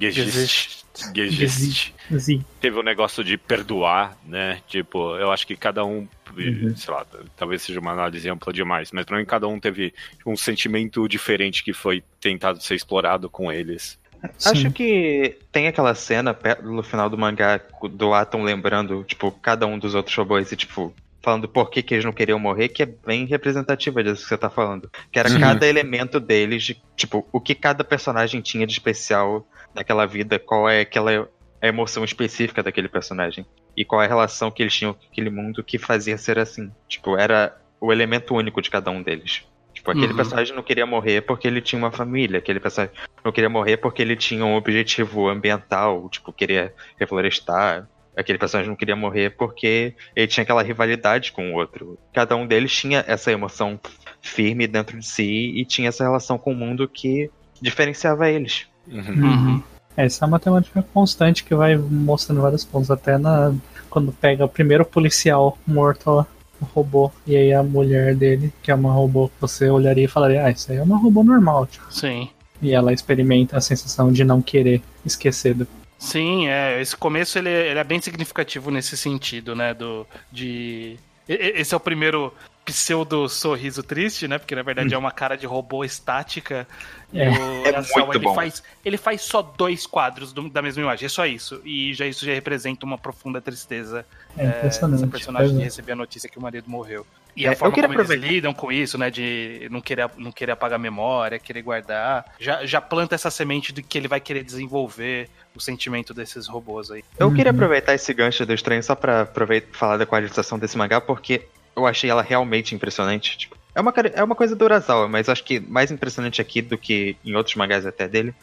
[0.00, 0.80] Existe.
[1.12, 1.94] Geist.
[2.10, 2.44] Geist.
[2.60, 4.60] Teve o um negócio de perdoar, né?
[4.66, 6.76] Tipo, eu acho que cada um uhum.
[6.76, 9.92] sei lá, talvez seja uma análise ampla demais, mas pra mim cada um teve
[10.24, 13.98] um sentimento diferente que foi tentado ser explorado com eles.
[14.36, 14.50] Sim.
[14.50, 19.78] Acho que tem aquela cena no final do mangá do Atom lembrando, tipo, cada um
[19.78, 22.86] dos outros robôs e, tipo, falando por que, que eles não queriam morrer, que é
[22.86, 24.90] bem representativa disso que você tá falando.
[25.10, 25.40] Que era Sim.
[25.40, 30.68] cada elemento deles, de, tipo, o que cada personagem tinha de especial naquela vida, qual
[30.68, 31.26] é aquela
[31.68, 33.44] emoção específica daquele personagem
[33.76, 36.70] e qual é a relação que eles tinham com aquele mundo que fazia ser assim.
[36.88, 39.44] Tipo, era o elemento único de cada um deles.
[39.72, 40.16] Tipo, aquele uhum.
[40.16, 42.94] personagem não queria morrer porque ele tinha uma família, aquele personagem
[43.24, 47.88] não queria morrer porque ele tinha um objetivo ambiental, tipo, queria reflorestar.
[48.16, 51.98] Aquele personagem não queria morrer porque ele tinha aquela rivalidade com o outro.
[52.12, 53.80] Cada um deles tinha essa emoção
[54.20, 57.30] firme dentro de si e tinha essa relação com o mundo que
[57.62, 58.66] diferenciava eles.
[58.86, 59.24] Uhum.
[59.24, 59.62] Uhum.
[59.96, 63.52] Essa é uma temática constante que vai mostrando vários pontos, até na
[63.88, 66.26] quando pega o primeiro policial morto lá,
[66.60, 70.44] o robô, e aí a mulher dele, que é uma robô, você olharia e falaria,
[70.44, 71.92] ah, isso aí é uma robô normal, tipo.
[71.92, 72.28] Sim.
[72.62, 75.66] E ela experimenta a sensação de não querer esquecer do.
[75.98, 76.80] Sim, é.
[76.80, 79.74] Esse começo ele, ele é bem significativo nesse sentido, né?
[79.74, 80.96] Do, de
[81.28, 82.32] esse é o primeiro
[82.72, 84.38] pseudo sorriso triste, né?
[84.38, 84.94] Porque na verdade hum.
[84.94, 86.66] é uma cara de robô estática.
[87.12, 88.34] É, o é muito ele bom.
[88.34, 91.60] Faz, ele faz só dois quadros do, da mesma imagem, é só isso.
[91.64, 94.06] E já isso já representa uma profunda tristeza.
[94.36, 95.00] É impressionante.
[95.00, 97.06] É, essa personagem de receber a notícia que o marido morreu.
[97.36, 99.10] E a é, forma como eles lidam com isso, né?
[99.10, 102.24] De não querer, não querer apagar a memória, querer guardar.
[102.38, 106.90] Já, já planta essa semente de que ele vai querer desenvolver o sentimento desses robôs
[106.90, 107.04] aí.
[107.18, 111.00] Eu queria aproveitar esse gancho do estranho só pra aproveitar, falar da qualificação desse mangá,
[111.00, 111.42] porque
[111.76, 113.36] eu achei ela realmente impressionante.
[113.38, 116.76] Tipo, é uma, é uma coisa do Urasawa, mas acho que mais impressionante aqui do
[116.76, 118.34] que em outros mangás até dele,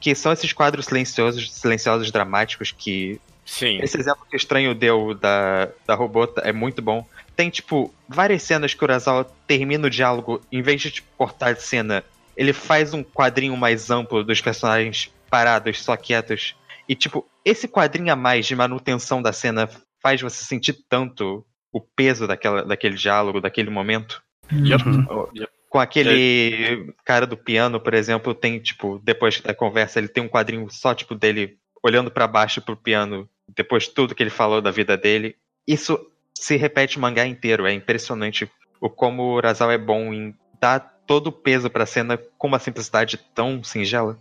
[0.00, 3.20] que são esses quadros silenciosos, silenciosos dramáticos que.
[3.44, 3.78] Sim.
[3.80, 7.06] Esse exemplo que o Estranho deu da, da robota é muito bom.
[7.36, 11.52] Tem, tipo, várias cenas que o Urasawa termina o diálogo, em vez de tipo, cortar
[11.52, 12.02] de cena,
[12.36, 16.56] ele faz um quadrinho mais amplo dos personagens parados, só quietos.
[16.88, 19.68] E, tipo, esse quadrinho a mais de manutenção da cena
[20.02, 21.44] faz você sentir tanto
[21.76, 24.22] o peso daquela, daquele diálogo, daquele momento.
[24.50, 25.28] Uhum.
[25.68, 30.28] Com aquele cara do piano, por exemplo, tem, tipo, depois da conversa, ele tem um
[30.28, 34.62] quadrinho só, tipo, dele olhando para baixo pro piano, depois de tudo que ele falou
[34.62, 35.36] da vida dele.
[35.68, 36.00] Isso
[36.34, 40.80] se repete o mangá inteiro, é impressionante o como o Urasawa é bom em dar
[41.06, 44.16] todo o peso pra cena com uma simplicidade tão singela.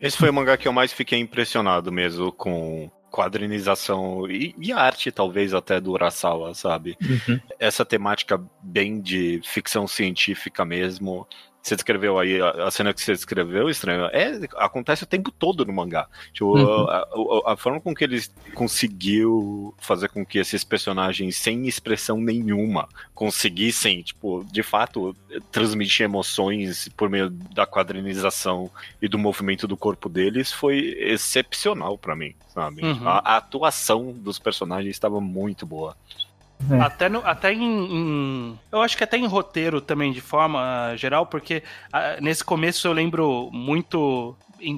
[0.00, 4.78] Esse foi o mangá que eu mais fiquei impressionado mesmo com quadrinização e, e, a
[4.78, 6.96] arte, talvez, até do Urasawa, sabe?
[7.00, 7.38] Uhum.
[7.58, 11.28] Essa temática bem de ficção científica mesmo.
[11.62, 14.06] Você descreveu aí a, a, cena que você descreveu, estranho.
[14.06, 16.08] É, acontece o tempo todo no mangá.
[16.32, 16.88] Tipo, uhum.
[16.88, 22.20] a, a, a, forma com que eles conseguiu fazer com que esses personagens sem expressão
[22.20, 25.14] nenhuma conseguissem, tipo, de fato,
[25.52, 28.68] transmitir emoções por meio da quadrinização
[29.00, 32.82] e do movimento do corpo deles foi excepcional para mim, sabe?
[32.82, 33.08] Uhum.
[33.08, 35.96] A, atuação dos personagens estava muito boa.
[36.70, 36.80] É.
[36.80, 41.26] Até, no, até em, em, Eu acho que até em roteiro também, de forma geral,
[41.26, 44.36] porque a, nesse começo eu lembro muito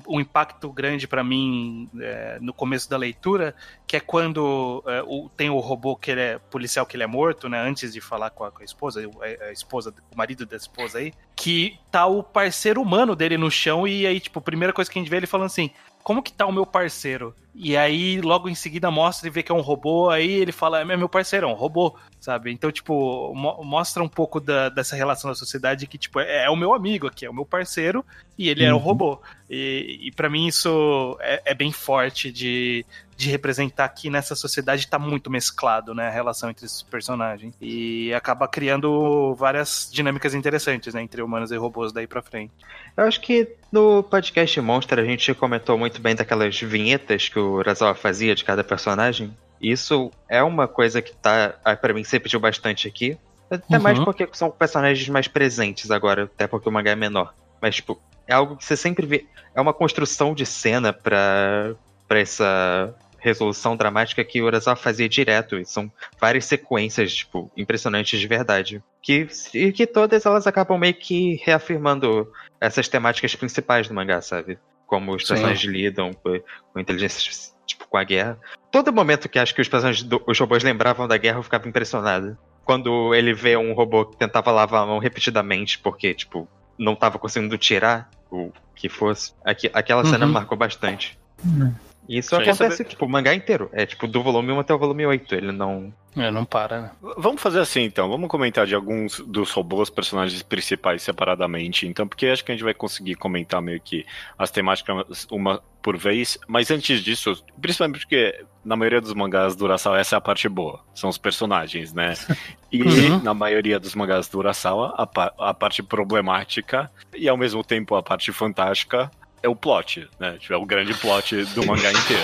[0.08, 3.54] um impacto grande para mim é, no começo da leitura,
[3.86, 7.06] que é quando é, o, tem o robô que ele é policial que ele é
[7.06, 7.60] morto, né?
[7.60, 10.98] Antes de falar com a, com a esposa, a, a, esposa, o marido da esposa
[10.98, 14.90] aí, que tá o parceiro humano dele no chão e aí tipo a primeira coisa
[14.90, 15.70] que a gente vê ele falando assim,
[16.04, 17.34] como que tá o meu parceiro?
[17.54, 20.80] E aí, logo em seguida, mostra e vê que é um robô, aí ele fala,
[20.80, 22.52] é meu parceiro, é um robô, sabe?
[22.52, 26.50] Então, tipo, mo mostra um pouco da, dessa relação da sociedade que, tipo, é, é,
[26.50, 28.04] o meu amigo aqui, é o meu parceiro,
[28.36, 28.70] e ele uhum.
[28.70, 29.20] é um robô.
[29.48, 32.84] E, e para mim isso é, é, bem forte de,
[33.16, 37.54] de representar que nessa sociedade tá muito mesclado, né, a relação entre esses personagens.
[37.60, 42.52] E acaba criando várias dinâmicas interessantes, né, entre humanos e robôs daí pra frente.
[42.96, 47.54] Eu acho que no podcast Monster a gente comentou muito bem daquelas vinhetas que o
[47.54, 49.36] Urasawa fazia de cada personagem.
[49.60, 53.16] Isso é uma coisa que tá, ah, para mim, você pediu bastante aqui.
[53.50, 54.04] Até mais Uhum.
[54.04, 57.32] porque são personagens mais presentes agora, até porque o mangá é menor.
[57.60, 59.26] Mas, tipo, é algo que você sempre vê.
[59.54, 61.74] É uma construção de cena pra,
[62.08, 62.94] pra essa
[63.24, 65.58] resolução dramática que o Urasawa fazia direto.
[65.58, 68.82] E são várias sequências, tipo, impressionantes de verdade.
[69.02, 74.58] Que, e que todas elas acabam meio que reafirmando essas temáticas principais do mangá, sabe?
[74.86, 75.28] Como os Sim.
[75.34, 76.40] personagens lidam com,
[76.72, 78.38] com inteligência, tipo, com a guerra.
[78.70, 81.66] Todo momento que acho que os personagens, do, os robôs lembravam da guerra, eu ficava
[81.68, 82.36] impressionado.
[82.64, 87.18] Quando ele vê um robô que tentava lavar a mão repetidamente, porque, tipo, não tava
[87.18, 89.32] conseguindo tirar o que fosse.
[89.44, 90.28] Aqui, aquela cena Uhum.
[90.28, 91.18] me marcou bastante.
[91.44, 91.72] Hum.
[92.08, 92.42] Isso Sim.
[92.42, 93.70] acontece, tipo, o mangá inteiro.
[93.72, 95.34] É tipo do volume 1 até o volume 8.
[95.34, 95.92] Ele não.
[96.16, 96.90] É, não para, né?
[97.18, 102.26] Vamos fazer assim então, vamos comentar de alguns dos robôs, personagens principais separadamente, então, porque
[102.28, 104.06] acho que a gente vai conseguir comentar meio que
[104.38, 109.64] as temáticas uma por vez, mas antes disso, principalmente porque na maioria dos mangás do
[109.64, 112.14] Urasawa essa é a parte boa, são os personagens, né?
[112.70, 113.20] E Uhum.
[113.22, 117.94] na maioria dos mangás do Urasawa, a, pa- a parte problemática e ao mesmo tempo
[117.96, 119.10] a parte fantástica
[119.44, 120.36] é o plot, né?
[120.38, 122.22] Tipo, é o grande plot do mangá inteiro.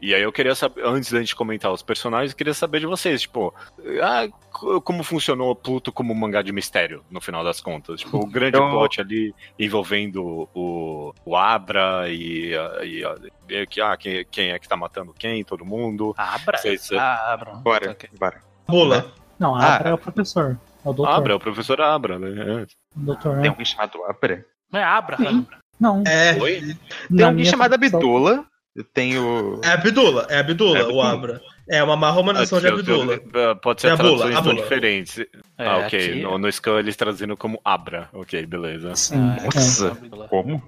[0.00, 2.86] E aí eu queria saber, antes da gente comentar os personagens, eu queria saber de
[2.86, 3.52] vocês, tipo,
[4.00, 8.00] ah, co- como funcionou Pluto como mangá de mistério, no final das contas?
[8.00, 13.14] Tipo, o grande Eu- plot ali envolvendo o, o Abra e, ah, e, ah,
[13.48, 16.14] e que, ah, quem, quem é que tá matando quem, todo mundo.
[16.16, 16.60] Abra?
[16.96, 17.54] Ah, abra.
[17.56, 18.08] Bora, Ok.
[18.18, 18.40] bora.
[18.68, 19.12] Mula.
[19.36, 19.74] Não, Ah.
[19.76, 20.56] Abra é o professor.
[20.84, 21.12] É o doutor.
[21.12, 22.66] Abra, é o professor Abra, né?
[22.96, 23.48] O doutor, Tem né?
[23.48, 24.46] alguém chamado Abra?
[24.72, 25.16] Não é Abra?
[25.16, 25.44] Sim.
[25.80, 26.02] Não.
[26.06, 26.36] É.
[26.40, 26.60] Oi?
[26.60, 26.76] Tem
[27.10, 28.44] na alguém chamado Abdula.
[28.76, 29.60] Eu tenho.
[29.64, 31.00] É Abdula, é Abdula, É o.
[31.02, 31.40] Abra.
[31.70, 33.20] É uma má romanização de Abdula.
[33.34, 34.62] eu- Pode ser É a bula, traduções a tão bula.
[34.62, 35.18] diferentes.
[35.18, 35.26] É,
[35.58, 36.10] ah, ok.
[36.10, 38.08] aqui- No, no eles traduzindo como Abra.
[38.12, 38.94] Ok, beleza.
[38.96, 39.96] Sim, Ah, Nossa.
[40.24, 40.28] é.
[40.28, 40.62] Como?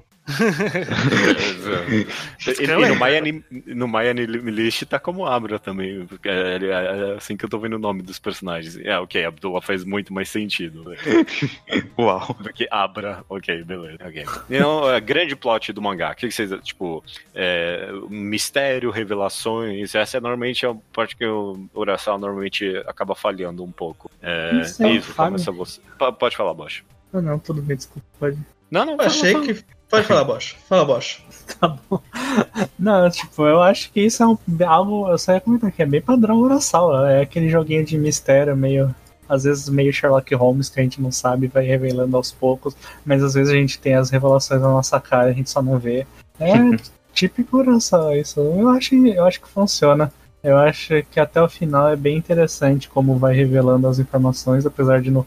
[1.91, 6.07] E, e é- no Miami, no Miami List tá como Abra também.
[6.25, 8.77] É, é- é assim que eu tô vendo o nome dos personagens.
[8.79, 10.97] É, ok, Abdullah faz muito mais sentido né,
[11.99, 12.37] Uau.
[12.41, 13.25] do que Abra.
[13.29, 13.99] Ok, beleza.
[14.05, 14.25] ok.
[14.49, 16.13] Então, é, grande plot do mangá.
[16.13, 16.51] O que, que vocês.
[16.63, 17.03] Tipo,
[17.35, 19.95] é, mistério, revelações.
[19.95, 24.11] Essa é normalmente a parte que o Urasawa normalmente acaba falhando um pouco.
[24.23, 25.31] É, Não sei, fale.
[25.33, 25.81] começa você.
[25.99, 26.83] P- Pode falar, Bosch.
[27.13, 28.07] Ah, não, tudo bem, desculpa.
[28.19, 28.39] Pode.
[28.71, 29.47] Não, não, Eu achei fala.
[29.47, 29.65] que.
[29.91, 30.57] Pode falar, Bosch.
[30.69, 31.23] Fala, Bosch.
[31.59, 32.01] Tá bom.
[32.79, 35.09] Não, tipo, eu acho que isso é um, algo.
[35.09, 37.11] Eu só ia comentar que é bem padrão Urasawa.
[37.11, 38.95] É aquele joguinho de mistério meio.
[39.29, 43.23] Às vezes meio Sherlock Holmes que a gente não sabe, vai revelando aos poucos, mas
[43.23, 45.79] às vezes a gente tem as revelações na nossa cara e a gente só não
[45.79, 46.05] vê.
[46.41, 46.55] É
[47.15, 48.41] típico Urasawa isso.
[48.41, 50.13] Eu acho, eu acho que funciona.
[50.43, 55.01] Eu acho que até o final é bem interessante como vai revelando as informações, apesar
[55.01, 55.27] de não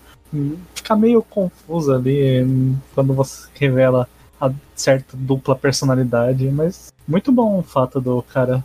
[0.73, 4.07] ficar meio confuso ali hum, quando você revela
[4.47, 8.63] a certa dupla personalidade, mas muito bom o fato do cara.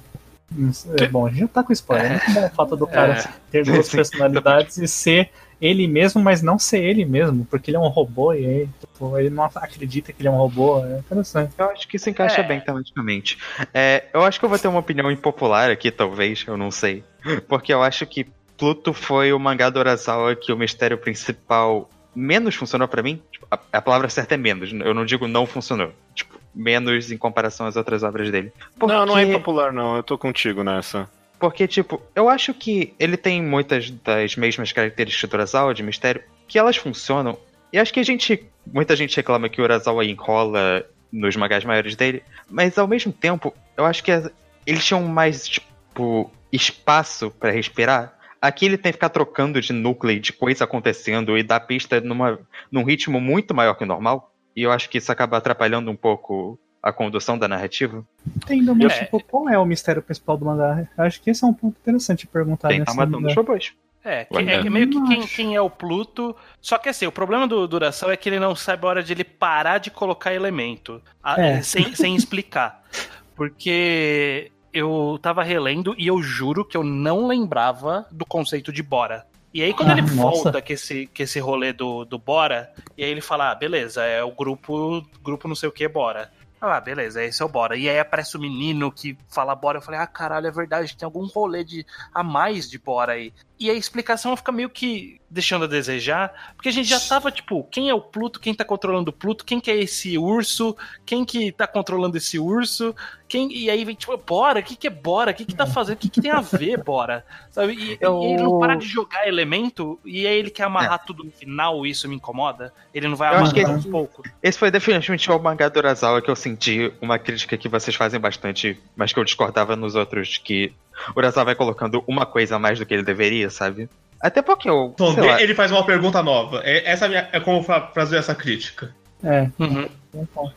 [0.99, 2.07] É, bom, a gente já tá com spoiler.
[2.07, 3.29] É muito bom o fato do cara É.
[3.51, 7.77] ter duas Sim, personalidades e ser ele mesmo, mas não ser ele mesmo, porque ele
[7.77, 10.85] é um robô e aí, tipo, ele não acredita que ele é um robô.
[10.85, 11.53] É interessante.
[11.59, 12.45] Eu acho que isso encaixa É.
[12.45, 13.37] bem tematicamente.
[13.75, 17.05] É, eu acho que eu vou ter uma opinião impopular aqui, talvez, eu não sei.
[17.49, 22.55] Porque eu acho que Pluto foi o mangá do Urasawa que o mistério principal menos
[22.55, 23.23] funcionou pra mim.
[23.31, 25.93] Tipo, a, a palavra certa é menos, eu não digo não funcionou.
[26.15, 28.53] Tipo, menos em comparação às outras obras dele.
[28.81, 29.97] Não, não é Porque- impopular, não.
[29.97, 31.09] Eu tô contigo nessa.
[31.39, 36.23] Porque, tipo, eu acho que ele tem muitas das mesmas características do Urasawa de mistério,
[36.49, 37.39] que elas funcionam.
[37.73, 38.45] E acho que a gente.
[38.67, 43.55] Muita gente reclama que o Urasawa enrola nos mangás maiores dele, mas ao mesmo tempo,
[43.77, 44.31] eu acho que as-
[44.67, 48.18] eles tinham mais, tipo, espaço pra respirar.
[48.41, 52.01] Aqui ele tem que ficar trocando de núcleo e de coisa acontecendo e dar pista
[52.01, 52.39] numa,
[52.71, 54.33] num ritmo muito maior que o normal.
[54.55, 58.05] E eu acho que isso acaba atrapalhando um pouco a condução da narrativa.
[58.37, 59.05] Entendo, mas É.
[59.05, 60.87] tipo, qual é o mistério principal do mangá?
[60.97, 63.29] Acho que esse é um ponto interessante de perguntar Tem que nesse tá matando mangá.
[63.31, 63.73] os robôs.
[64.05, 66.35] É, que- é que meio que quem, quem é o Pluto.
[66.61, 69.13] Só que assim, o problema do Duração é que ele não sabe a hora de
[69.13, 71.03] ele parar de colocar elemento.
[71.23, 71.61] a- É.
[71.63, 72.85] Sem, sem explicar.
[73.37, 79.27] Porque eu tava relendo e eu juro que eu não lembrava do conceito de Bora.
[79.53, 80.15] E aí, quando Ah, ele nossa.
[80.15, 84.05] volta com esse, com esse rolê do, do Bora, e aí ele fala: ah, beleza,
[84.05, 86.31] é o grupo, grupo não sei o que, Bora.
[86.61, 87.77] Ah, beleza, esse é o Bora.
[87.77, 89.79] E aí aparece o menino que fala Bora.
[89.79, 93.33] Eu falei, ah, caralho, é verdade, tem algum rolê de, a mais de Bora aí.
[93.61, 97.63] E a explicação fica meio que deixando a desejar, porque a gente já tava, tipo,
[97.71, 101.23] quem é o Pluto, quem tá controlando o Pluto, quem que é esse urso, quem
[101.25, 102.95] que tá controlando esse urso,
[103.29, 103.53] quem...
[103.53, 105.33] E aí vem, tipo, Bora, o que que é Bora?
[105.33, 105.97] O que que tá fazendo?
[105.97, 107.27] O que que tem a ver, Bora?
[107.51, 107.75] Sabe?
[107.75, 111.25] E, Eu- e ele não para de jogar elemento, e aí ele quer amarrar tudo
[111.25, 112.73] no final, e isso me incomoda.
[112.95, 114.31] Ele não vai Eu amarrar que- aos poucos.
[114.43, 118.19] Esse foi definitivamente o mangá do Urasawa que eu senti uma crítica que vocês fazem
[118.19, 120.73] bastante, mas que eu discordava nos outros, que
[121.17, 123.89] Urasawa vai colocando uma coisa a mais do que ele deveria, sabe?
[124.21, 124.91] Até porque eu.
[124.95, 126.61] Então, sei lá, ele faz uma pergunta nova.
[126.65, 128.95] É, essa é, minha- é como fa- fazer essa crítica.
[129.23, 129.89] É, Uhum.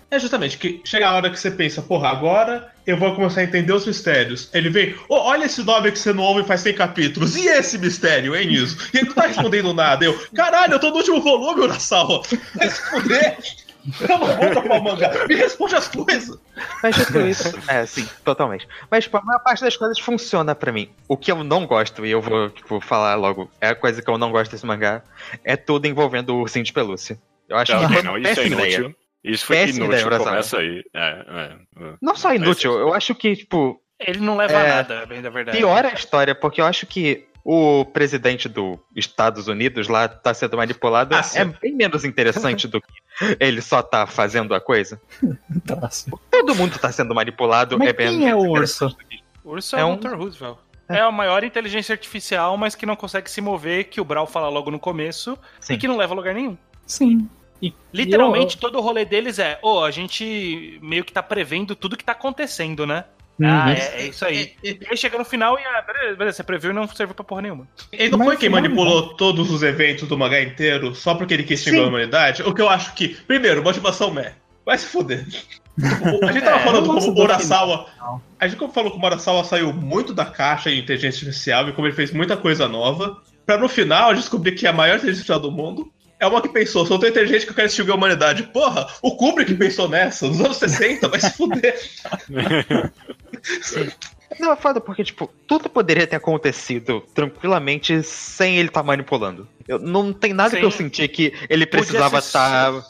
[0.09, 3.43] É justamente que chega a hora que você pensa, porra, agora eu vou começar a
[3.43, 4.49] entender os mistérios.
[4.53, 7.35] Ele vem, "Ô, olha esse nome que você não ouve faz 100 capítulos.
[7.35, 8.77] E esse mistério, hein, Niso?
[8.93, 10.05] E ele não tá respondendo nada.
[10.05, 12.21] Eu, caralho, eu tô no último volume, Urasawa.
[12.55, 13.37] Vai se fuder.
[13.85, 15.11] Vou dropar o mangá.
[15.27, 16.37] Me responde as coisas.
[16.83, 18.67] Mas dito isso, é, sim, totalmente.
[18.89, 20.89] Mas, tipo, a maior parte das coisas funciona pra mim.
[21.07, 24.09] O que eu não gosto, e eu vou, tipo, falar logo, é a coisa que
[24.09, 25.01] eu não gosto desse mangá,
[25.43, 27.17] é tudo envolvendo o ursinho de pelúcia.
[27.49, 28.75] Eu acho Não, que não, isso é ideia.
[28.77, 28.95] inútil.
[29.23, 30.83] Isso foi Péssima inútil, ideia, começa aí.
[30.95, 31.25] É,
[31.79, 31.93] é, é.
[32.01, 34.71] Não só inútil, eu acho que, tipo, Ele não leva É.
[34.71, 35.57] a nada, bem da verdade.
[35.57, 40.57] piora a história, porque eu acho que o presidente dos Estados Unidos lá tá sendo
[40.57, 43.01] manipulado Ah, é bem menos interessante do que
[43.39, 45.01] ele só tá fazendo a coisa.
[45.65, 46.09] traço.
[46.29, 47.77] Todo mundo tá sendo manipulado.
[47.77, 48.95] Mas é bem quem é o urso?
[49.43, 50.13] O urso é, É o um- Dr.
[50.15, 50.57] Roosevelt.
[50.89, 50.99] É.
[50.99, 54.69] a maior inteligência artificial, mas que não consegue se mover, que o Brawl fala logo
[54.69, 55.75] no começo Sim.
[55.75, 56.57] e que não leva a lugar nenhum.
[56.85, 57.29] Sim.
[57.61, 61.95] E, Literalmente, todo o rolê deles é, ô, a gente meio que tá prevendo tudo
[61.95, 63.05] que tá acontecendo, né?
[63.41, 63.47] Uhum.
[63.49, 64.53] Ah, é, é isso aí.
[64.63, 67.23] E aí chega no final e, ah, beleza, beleza, você previu e não serviu pra
[67.23, 67.67] porra nenhuma.
[67.91, 71.33] Ele não Mas foi quem não, manipulou todos os eventos do mangá inteiro só porque
[71.33, 72.43] ele quis xingar a humanidade?
[72.43, 74.33] O que eu acho que, primeiro, motivação meh.
[74.63, 75.25] Vai se fuder.
[75.27, 77.87] Tipo, a gente tava É, falando como do o Urasawa.
[78.39, 81.87] A gente falou que o Urasawa saiu muito da caixa em inteligência artificial e como
[81.87, 83.17] ele fez muita coisa nova.
[83.43, 86.85] Pra no final descobrir que a maior inteligência artificial do mundo é uma que pensou,
[86.85, 88.43] sou tão inteligente que eu quero extinguir a humanidade.
[88.43, 91.75] Porra, o Kubrick pensou nessa, nos anos 60, vai se fuder.
[94.39, 99.47] Não, é foda porque, tipo, tudo poderia ter acontecido tranquilamente sem ele estar manipulando.
[99.67, 100.59] Eu, não tem nada Sim.
[100.59, 102.81] que eu senti que ele precisava estar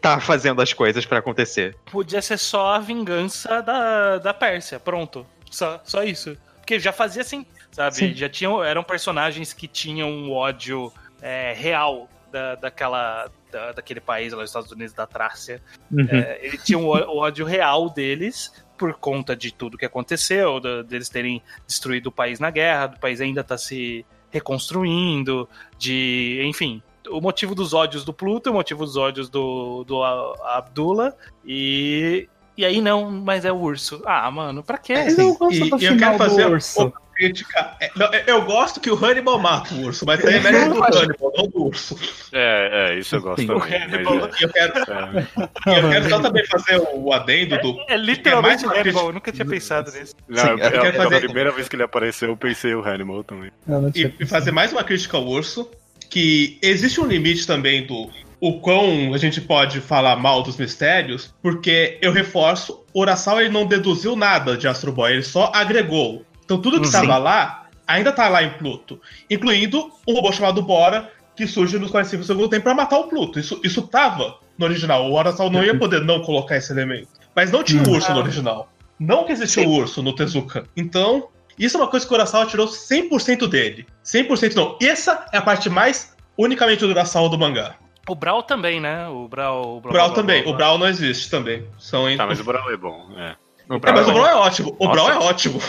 [0.00, 1.74] tá fazendo as coisas pra acontecer.
[1.90, 5.26] Podia ser só a vingança da, da Pérsia, pronto.
[5.50, 6.36] Só, só isso.
[6.56, 7.96] Porque já fazia assim, sabe?
[7.96, 8.14] Sim.
[8.14, 14.32] Já tinham, eram personagens que tinham um ódio é, real da, daquela, da, daquele país
[14.32, 15.62] lá, os Estados Unidos, da Trácia.
[15.90, 16.06] Uhum.
[16.10, 21.42] É, ele tinha o ódio real deles por conta de tudo que aconteceu, deles terem
[21.66, 26.40] destruído o país na guerra, do país ainda tá se reconstruindo, de.
[26.44, 26.82] enfim.
[27.10, 31.12] O motivo dos ódios do Pluto, o motivo dos ódios do, do Abdullah,
[31.44, 32.28] e.
[32.56, 34.00] E aí não, mas é o urso.
[34.06, 34.94] Ah, mano, pra quê?
[35.18, 36.92] Eu gosto E- do e eu final quero fazer do urso.
[37.14, 37.76] Crítica.
[37.80, 40.82] É, não, Eu gosto que o Hannibal mata o urso, mas aí é mérito do
[40.84, 41.98] Hannibal, não do urso.
[42.32, 43.50] É, é, isso eu gosto Sim.
[43.50, 43.82] O também.
[43.82, 45.78] Hannibal, mas eu quero, é, é.
[45.78, 47.76] eu quero só também fazer o adendo do.
[47.88, 50.14] É literalmente É mais uma Hannibal, crítica- eu nunca tinha pensado nisso.
[50.28, 52.74] Não, Sim, é, eu quero é, fazer- a primeira vez que ele apareceu, eu pensei
[52.74, 53.50] o Hannibal também.
[53.68, 55.70] Eu não E, e fazer mais uma crítica ao urso,
[56.10, 61.34] que existe um limite também do o quão a gente pode falar mal dos mistérios,
[61.42, 66.22] porque eu reforço, o Urasawa ele não deduziu nada de Astro Boy, ele só agregou.
[66.44, 71.10] Então tudo que estava lá, ainda tá lá em Pluto, incluindo um robô chamado Bora,
[71.36, 73.38] que surge nos 45 do segundo tempo pra matar o Pluto.
[73.38, 77.08] Isso, isso tava no original, o Urasawa não ia poder não colocar esse elemento.
[77.34, 78.68] Mas não tinha o urso no original.
[78.98, 80.64] Não que existia o urso no Tezuka.
[80.76, 81.28] Então,
[81.58, 83.86] isso é uma coisa que o Urasawa tirou 100% dele.
[84.04, 84.78] 100% não.
[84.80, 87.76] Essa é a parte mais unicamente do Urasawa do mangá.
[88.08, 89.08] O Brawl também, né?
[89.08, 89.78] O Brawl.
[89.78, 90.46] O Brawl também.
[90.46, 91.66] O Brawl não existe também.
[91.78, 93.08] São Tá, mas o Brawl é bom.
[93.16, 93.34] É.
[93.68, 94.76] O É, mas o Brawl- Brawl é ótimo.
[94.78, 94.92] O Nossa.
[94.94, 95.60] Brawl é ótimo.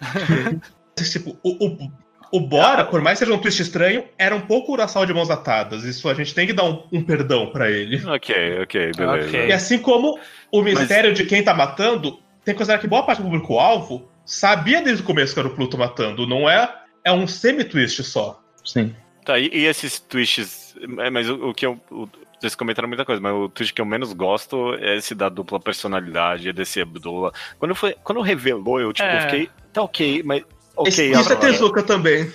[1.12, 1.90] tipo, o, o,
[2.32, 5.14] o Bora, por mais que seja um twist estranho, era um pouco o Urasawa de
[5.14, 5.84] mãos atadas.
[5.84, 8.04] Isso a gente tem que dar um, um perdão pra ele.
[8.06, 9.28] Ok, ok, beleza.
[9.28, 9.46] Ok.
[9.48, 10.18] E assim como
[10.50, 12.12] o mistério de quem tá matando,
[12.44, 15.54] tem que considerar que boa parte do público-alvo sabia desde o começo que era o
[15.54, 16.26] Pluto matando.
[16.26, 16.72] Não é.
[17.04, 18.40] É um semi-twist só.
[18.64, 18.94] Sim.
[19.24, 20.74] Tá, e, e esses twists.
[20.98, 21.80] é, Mas o, o que eu.
[21.90, 22.08] o-
[22.40, 25.58] vocês comentaram muita coisa, mas o twist que eu menos gosto é esse da dupla
[25.58, 27.32] personalidade, desse Abdullah.
[27.58, 29.20] Quando, foi, quando revelou, eu tipo, É.
[29.22, 29.50] fiquei.
[29.72, 30.44] Tá ok, mas.
[30.76, 32.32] Ok, Esse- isso é Tezuka também.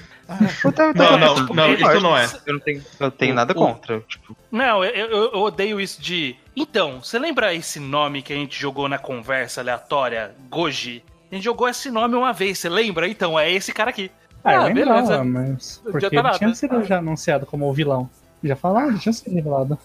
[0.65, 2.25] Então, Não, não, tipo, não, eu isso não é.
[2.45, 3.99] Eu não tenho, eu tenho nada contra.
[4.01, 6.35] Tipo, Não, eu, eu- eu odeio isso de.
[6.55, 11.03] Então, você lembra esse nome que a gente jogou na conversa aleatória, Goji?
[11.31, 13.07] A gente jogou esse nome uma vez, você lembra?
[13.07, 14.09] Então, é esse cara aqui.
[14.43, 14.93] Ah, Ah, eu beleza.
[15.01, 15.81] lembrava, mas.
[15.83, 16.37] Não Porque ele nada.
[16.37, 18.09] tinha sido já anunciado como o vilão.
[18.43, 19.77] Já falaram, tinha sido revelado.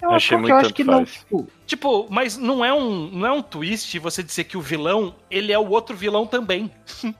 [0.00, 3.32] eu Achei muito eu acho que não, tipo, Tipo, mas não é um, não é
[3.32, 6.70] um twist você dizer que o vilão, ele é o outro vilão também.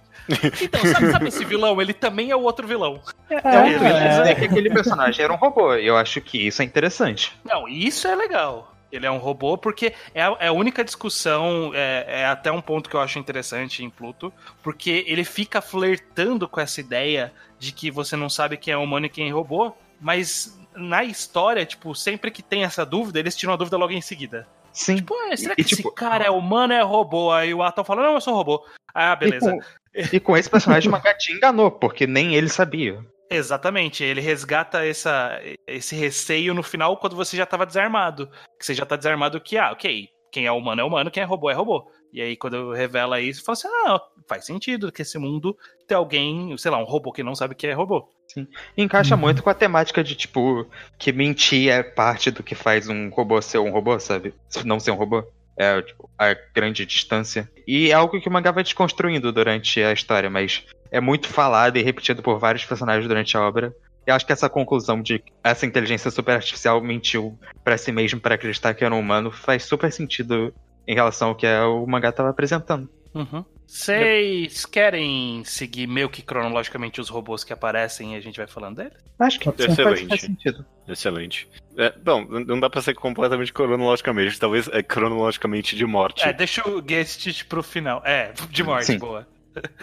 [0.62, 1.80] então, sabe, sabe esse vilão?
[1.80, 3.00] Ele também é o outro vilão.
[3.30, 4.08] é um É, twist é.
[4.08, 5.74] dizer que aquele personagem era um robô.
[5.74, 7.32] E eu acho que isso é interessante.
[7.44, 8.72] Não, isso é legal.
[8.92, 12.60] Ele é um robô porque é a, é a única discussão, é, é até um
[12.60, 14.30] ponto que eu acho interessante em Pluto,
[14.62, 19.06] porque ele fica flertando com essa ideia de que você não sabe quem é humano
[19.06, 23.52] e quem é robô, mas na história, tipo, sempre que tem essa dúvida, eles tiram
[23.52, 24.46] a dúvida logo em seguida.
[24.72, 24.96] Sim.
[24.96, 27.30] Tipo, ah, será E, que tipo- esse cara é humano ou é robô?
[27.32, 28.64] Aí o Atom fala, não, eu sou robô.
[28.94, 29.54] Ah, beleza.
[29.94, 32.98] E com, e com esse personagem, o mangá te enganou, porque nem ele sabia.
[33.30, 38.28] Exatamente, ele resgata essa, esse receio no final quando você já estava desarmado.
[38.58, 41.26] Que você já tá desarmado que, ah, ok, quem é humano é humano, quem é
[41.26, 41.90] robô é robô.
[42.12, 45.56] E aí, quando revela isso, fala assim: ah, faz sentido que esse mundo
[45.86, 48.08] tem alguém, sei lá, um robô que não sabe que é robô.
[48.28, 48.46] Sim.
[48.76, 49.20] Encaixa uhum.
[49.20, 50.66] muito com a temática de, tipo,
[50.98, 54.34] que mentir é parte do que faz um robô ser um robô, sabe?
[54.64, 55.24] Não ser um robô.
[55.56, 57.50] É tipo, a grande distância.
[57.66, 61.76] E é algo que o mangá vai desconstruindo durante a história, mas é muito falado
[61.76, 63.74] e repetido por vários personagens durante a obra.
[64.06, 68.34] Eu acho que essa conclusão de essa inteligência super artificial mentiu para si mesmo para
[68.34, 70.52] acreditar que era um humano faz super sentido
[70.86, 72.88] em relação ao que o mangá estava apresentando.
[73.14, 73.44] Uhum.
[73.66, 78.76] Vocês querem seguir meio que cronologicamente os robôs que aparecem e a gente vai falando
[78.76, 78.92] deles?
[79.18, 80.08] Acho que Excelente.
[80.08, 80.66] faz sentido.
[80.86, 81.48] Excelente.
[81.78, 86.22] É, bom, não dá pra ser completamente cronologicamente, talvez é cronologicamente de morte.
[86.22, 88.02] É, deixa o Guest pro final.
[88.04, 88.98] É, de morte, Sim.
[88.98, 89.26] boa.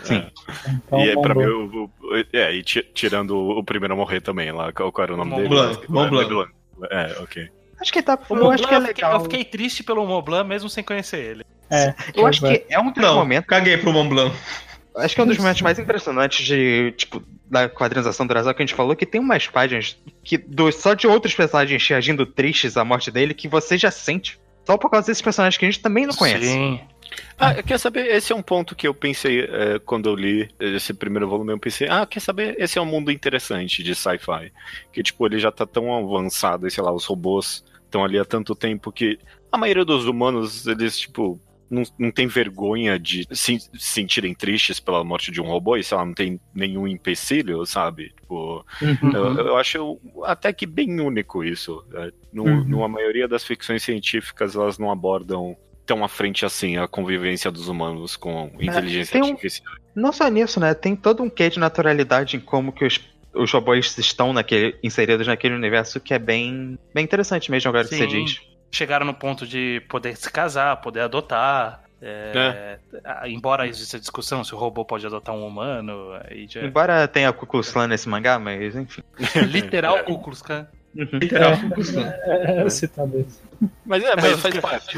[0.03, 0.23] Sim.
[0.67, 1.89] Então, e aí, pra mim, o,
[2.33, 5.49] é, e tirando o primeiro a morrer também lá, qual era o nome Mont dele?
[5.49, 5.91] Blanc.
[5.91, 6.51] Mont Blanc.
[6.91, 7.49] É, ok.
[7.79, 8.17] Acho que tá.
[8.29, 9.13] O eu acho que é legal.
[9.13, 11.45] Eu fiquei triste pelo Mont mesmo sem conhecer ele.
[11.69, 13.47] É, eu acho que é um dos Não, momentos.
[13.47, 14.35] Caguei pro Mont Blanc.
[14.95, 18.61] Acho que é um dos momentos mais impressionantes de, tipo, da quadrinização do Drasal que
[18.61, 22.75] a gente falou, que tem umas páginas que do, só de outros personagens reagindo tristes
[22.75, 24.39] à morte dele que você já sente.
[24.65, 26.45] Só por causa desses personagens que a gente também não conhece.
[26.45, 26.79] Sim.
[27.37, 28.07] Ah, quer saber?
[28.07, 31.53] Esse é um ponto que eu pensei é, quando eu li esse primeiro volume.
[31.53, 32.55] Eu pensei, ah, quer saber?
[32.59, 34.51] Esse é um mundo interessante de sci-fi.
[34.91, 38.23] Que, tipo, ele já tá tão avançado, e sei lá, os robôs estão ali há
[38.25, 39.19] tanto tempo que
[39.51, 45.03] a maioria dos humanos, eles, tipo, não, não tem vergonha de se sentirem tristes pela
[45.03, 48.09] morte de um robô e, sei lá, não tem nenhum empecilho, sabe?
[48.19, 49.11] Tipo, uhum.
[49.13, 51.83] eu, eu, acho até que bem único isso.
[51.89, 52.11] Né?
[52.31, 52.63] No, uhum.
[52.63, 57.67] Numa maioria das ficções científicas, elas não abordam tão à frente assim a convivência dos
[57.67, 59.73] humanos com é, inteligência um, artificial.
[59.95, 60.73] Não só nisso, né?
[60.73, 62.99] Tem todo um quê de naturalidade em como que os,
[63.33, 67.97] os robôs estão naquele, inseridos naquele universo que é bem, bem interessante mesmo agora Sim.
[67.97, 71.83] que você diz chegaram no ponto de poder se casar, poder adotar.
[72.01, 73.29] É, é.
[73.29, 76.11] Embora exista discussão se o robô pode adotar um humano.
[76.47, 76.61] Já...
[76.61, 79.03] Embora tenha Ku Klux Klan nesse mangá, mas enfim.
[79.49, 80.03] Literal é.
[80.03, 80.67] Ku Klux Klan.
[80.95, 81.19] Uhum.
[81.19, 81.53] Literal.
[82.23, 83.41] É, é, citado isso.
[83.85, 84.97] Mas é, mas faz parte.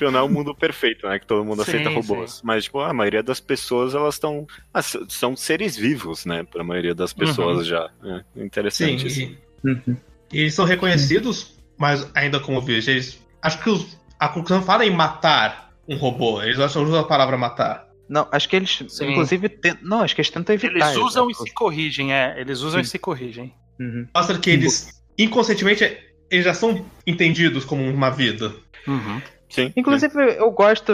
[0.00, 1.18] Não é o um mundo perfeito, né?
[1.18, 2.34] Que todo mundo sim, aceita robôs.
[2.34, 2.40] Sim.
[2.44, 4.46] Mas, tipo, a maioria das pessoas, elas estão.
[4.72, 6.44] Ah, são seres vivos, né?
[6.44, 7.64] Pra maioria das pessoas uhum.
[7.64, 7.90] já.
[8.36, 9.38] É interessante sim, isso.
[9.64, 9.96] E, uhum.
[10.32, 13.22] e eles são reconhecidos mas ainda como vejo, eles.
[13.42, 16.42] Acho que os, a conclusão fala em matar um robô.
[16.42, 17.88] Eles só usam a palavra matar.
[18.08, 19.12] Não, acho que eles, Sim.
[19.12, 20.92] inclusive, tem, não, acho que eles tentam evitar.
[20.92, 22.38] Eles usam e se corrigem, é.
[22.38, 22.86] Eles usam Sim.
[22.86, 23.54] e se corrigem.
[23.80, 24.06] Uhum.
[24.14, 25.98] Mostra que eles, inconscientemente,
[26.30, 28.52] eles já são entendidos como uma vida.
[28.86, 29.20] Uhum.
[29.48, 29.72] Sim.
[29.76, 30.36] Inclusive, sim.
[30.38, 30.92] eu gosto.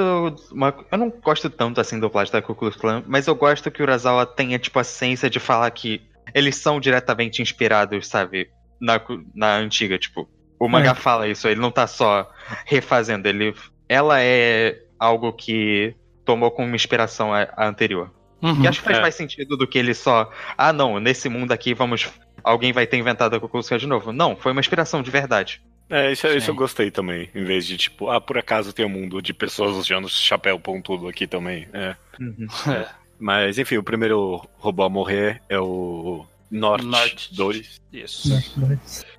[0.53, 3.71] Uma, eu não gosto tanto assim do plot da Ku Klux Klan, mas eu gosto
[3.71, 6.03] que o Urasawa tenha, tipo, a ciência de falar que
[6.35, 8.51] eles são diretamente inspirados, sabe?
[8.81, 9.01] Na,
[9.35, 10.29] na antiga, tipo.
[10.59, 10.95] O mangá é.
[10.95, 12.31] fala isso, ele não tá só
[12.67, 13.55] refazendo, ele.
[13.89, 18.13] Ela é algo que tomou como inspiração a, a anterior.
[18.43, 19.01] Uhum, e acho que faz é.
[19.01, 20.31] mais sentido do que ele só.
[20.57, 22.09] Ah, não, nesse mundo aqui vamos.
[22.43, 24.13] Alguém vai ter inventado a Kukulska de novo.
[24.13, 25.61] Não, foi uma inspiração de verdade.
[25.89, 27.29] É, isso, isso eu gostei também.
[27.35, 31.09] Em vez de tipo, ah, por acaso tem um mundo de pessoas usando chapéu pontudo
[31.09, 31.69] aqui também.
[31.73, 31.97] É.
[32.21, 32.47] Uhum.
[32.73, 32.87] é.
[33.19, 37.81] Mas enfim, o primeiro robô a morrer é o Norte, Norte 2.
[37.93, 38.29] Isso.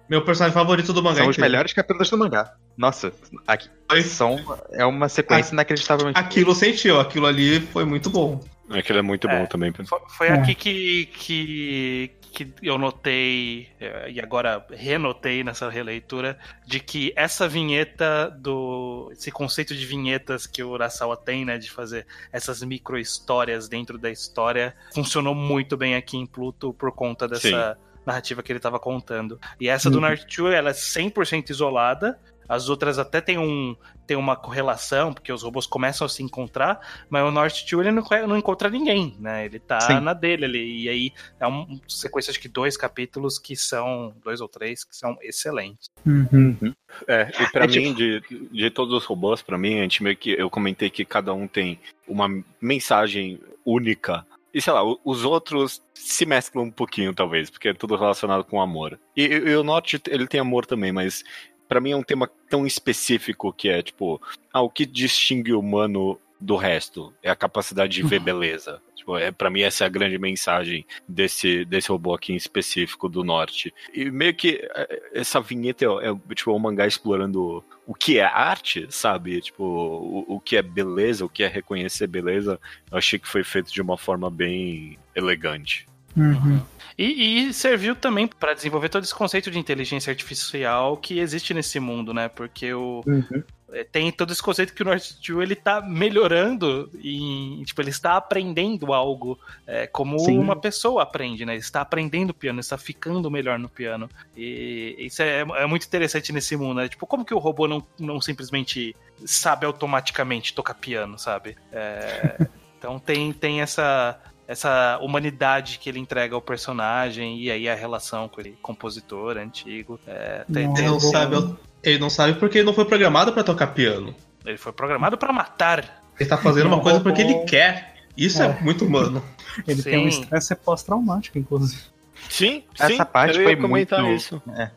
[0.10, 1.18] Meu personagem favorito do mangá.
[1.18, 2.54] São os melhores capítulos do mangá.
[2.78, 3.14] Nossa,
[3.46, 3.70] aqui
[4.04, 4.38] são,
[4.72, 6.20] é uma sequência inacreditavelmente.
[6.20, 8.42] Aquilo sentiu, aquilo ali foi muito bom.
[8.70, 9.72] Aquilo é muito é, bom também.
[9.72, 10.34] Foi, foi é.
[10.34, 17.48] aqui que, que, que eu notei, é, e agora renotei nessa releitura, de que essa
[17.48, 19.10] vinheta do.
[19.12, 21.58] esse conceito de vinhetas que o Urasawa tem, né?
[21.58, 26.92] De fazer essas micro histórias dentro da história, funcionou muito bem aqui em Pluto por
[26.92, 27.76] conta dessa.
[27.76, 29.40] Sim narrativa que ele estava contando.
[29.60, 30.02] E essa do uhum.
[30.02, 32.20] North 2, ela é 100% isolada.
[32.52, 36.82] As outras até tem, um, tem uma correlação, porque os robôs começam a se encontrar,
[37.10, 39.46] mas o North 2 ele não, não encontra ninguém, né?
[39.46, 40.02] Ele tá Sim.
[40.02, 40.84] na dele ali.
[40.84, 45.18] E aí é uma sequência de dois capítulos que são, dois ou três, que são
[45.22, 45.90] excelentes.
[46.06, 46.74] Uhum.
[47.08, 47.96] É, e pra é, mim, tipo...
[47.96, 50.32] de, de todos os robôs, pra mim, a gente meio que.
[50.32, 52.28] Eu comentei que cada um tem uma
[52.60, 57.96] mensagem única e sei lá, os outros se mesclam um pouquinho, talvez, porque é tudo
[57.96, 59.00] relacionado com amor.
[59.16, 61.24] E, e o Norte, ele tem amor também, mas
[61.72, 65.62] para mim é um tema tão específico que é, tipo, ah, o que distingue o
[65.62, 67.14] humano do resto?
[67.24, 68.82] É a capacidade de ver beleza.
[68.94, 73.08] Tipo, é, para mim essa é a grande mensagem desse, desse robô aqui em específico
[73.08, 73.74] do norte.
[73.94, 78.26] E meio que é, essa vinheta é, é tipo, o mangá explorando o que é
[78.26, 79.40] arte, sabe?
[79.40, 82.60] Tipo, o, o que é beleza, o que é reconhecer beleza.
[82.92, 85.88] Eu achei que foi feito de uma forma bem elegante.
[86.16, 86.62] Uhum.
[86.98, 91.80] E, e serviu também para desenvolver todo esse conceito de inteligência artificial que existe nesse
[91.80, 92.28] mundo, né?
[92.28, 93.44] Porque o, Uhum.
[93.72, 97.90] é, tem todo esse conceito que o North Steel ele tá melhorando e tipo ele
[97.90, 100.38] está aprendendo algo é, como Sim.
[100.38, 101.54] uma pessoa aprende, né?
[101.54, 106.32] Ele está aprendendo piano, está ficando melhor no piano e isso é, é muito interessante
[106.34, 106.90] nesse mundo, né?
[106.90, 108.96] Tipo como que o robô não, não simplesmente
[109.26, 111.56] sabe automaticamente tocar piano, sabe?
[111.72, 112.48] É,
[112.78, 114.20] então tem tem essa
[114.52, 120.00] essa humanidade que ele entrega ao personagem e aí a relação com ele compositor antigo
[120.06, 120.78] é, tem- Não.
[120.78, 124.14] Ele não sabe, ele não sabe porque ele não foi programado pra tocar piano.
[124.46, 127.96] ele foi programado para matar Ele tá fazendo uma coisa porque ele quer.
[128.18, 128.62] Isso é, É.
[128.62, 129.24] muito humano.
[129.66, 130.20] Ele tem um Sim.
[130.22, 131.82] estresse pós-traumático, inclusive.
[132.30, 134.42] Sim, Essa sim, parte eu ia foi comentar muito- isso.
[134.56, 134.70] É.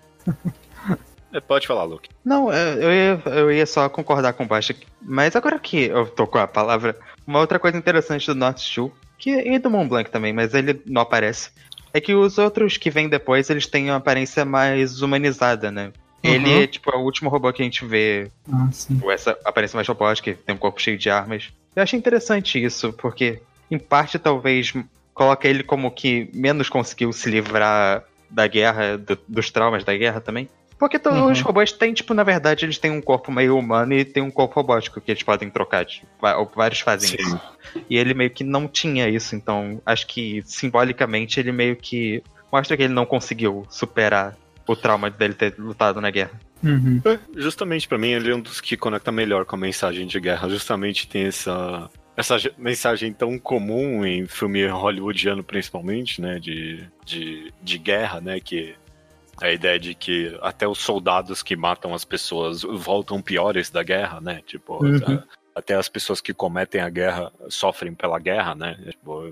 [1.33, 2.09] É, Pode falar, Luke.
[2.25, 4.75] Não, é, eu ia, eu ia só concordar com o Baixa.
[5.03, 6.97] Mas agora que eu tô com a palavra,
[7.27, 8.93] uma outra coisa interessante do North Steel,
[9.25, 11.51] que e do Mont Blanc também, mas ele não aparece,
[11.93, 15.93] é que os outros que vêm depois, eles têm uma aparência mais humanizada, né?
[16.23, 16.61] Ele Uhum.
[16.63, 18.99] é tipo é o último robô que a gente vê Ah, sim.
[18.99, 21.53] com essa aparência mais robótica, que tem um corpo cheio de armas.
[21.77, 24.73] Eu achei interessante isso, porque em parte talvez
[25.13, 30.21] coloca ele como que menos conseguiu se livrar da guerra, do- dos traumas da guerra
[30.21, 30.49] também.
[30.85, 31.33] Porque todos Uhum.
[31.33, 34.31] os robôs têm, tipo, na verdade, eles têm um corpo meio humano e tem um
[34.31, 35.87] corpo robótico que eles podem trocar.
[35.87, 36.07] Tipo,
[36.55, 37.17] vários fazem Sim.
[37.19, 37.41] isso.
[37.89, 42.23] E ele meio que não tinha isso, então acho que simbolicamente ele meio que
[42.53, 46.33] mostra que ele não conseguiu superar o trauma dele ter lutado na guerra.
[46.63, 47.01] Uhum.
[47.05, 50.21] É, Justamente pra mim, ele é um dos que conecta melhor com a mensagem de
[50.21, 50.49] guerra.
[50.51, 57.53] Justamente tem essa essa ge- mensagem tão comum em filme hollywoodiano, principalmente, né, de, de,
[57.61, 58.75] de guerra, né, que
[59.41, 64.21] a ideia de que até os soldados que matam as pessoas voltam piores da guerra,
[64.21, 64.97] né, tipo, Uhum.
[65.07, 65.25] a-
[65.57, 69.23] até as pessoas que cometem a guerra sofrem pela guerra, né, tipo,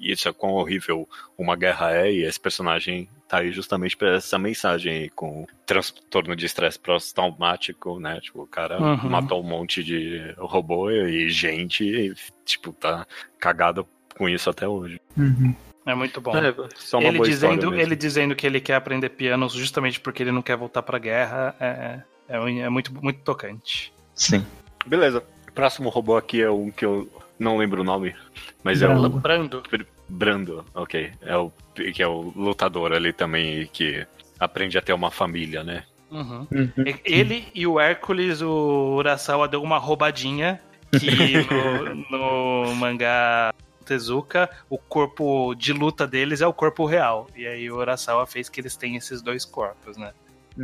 [0.00, 1.08] isso é quão horrível
[1.38, 6.36] uma guerra é, e esse personagem tá aí justamente pra essa mensagem aí, com transtorno
[6.36, 8.20] de estresse pós-traumático, né?
[8.20, 9.08] Tipo, o cara Uhum.
[9.08, 12.12] matou um monte de robô e gente, e,
[12.44, 13.06] tipo, tá
[13.38, 13.86] cagado
[14.18, 15.00] com isso até hoje.
[15.16, 15.54] Uhum.
[15.86, 16.36] É muito bom.
[16.36, 20.22] É, só uma ele, boa dizendo, ele dizendo que ele quer aprender piano justamente porque
[20.22, 23.92] ele não quer voltar pra guerra é, é, é muito, muito tocante.
[24.14, 24.44] Sim.
[24.86, 25.22] Beleza.
[25.54, 27.08] Próximo robô aqui é um que eu
[27.38, 28.14] não lembro o nome,
[28.62, 29.20] mas é o Brando.
[29.20, 29.62] Brando.
[30.08, 31.12] Brando, ok.
[31.22, 34.06] É o que é o lutador ali também que
[34.38, 35.84] aprende a ter uma família, né?
[36.10, 36.46] Uhum.
[36.50, 36.84] Uhum.
[37.04, 40.60] Ele e o Hércules, o Urasawa deu uma roubadinha
[40.98, 41.46] que
[42.10, 43.54] no, no mangá
[43.90, 47.26] Tezuka, o corpo de luta deles é o corpo real.
[47.34, 50.12] E aí o Urasawa fez que eles têm esses dois corpos, né?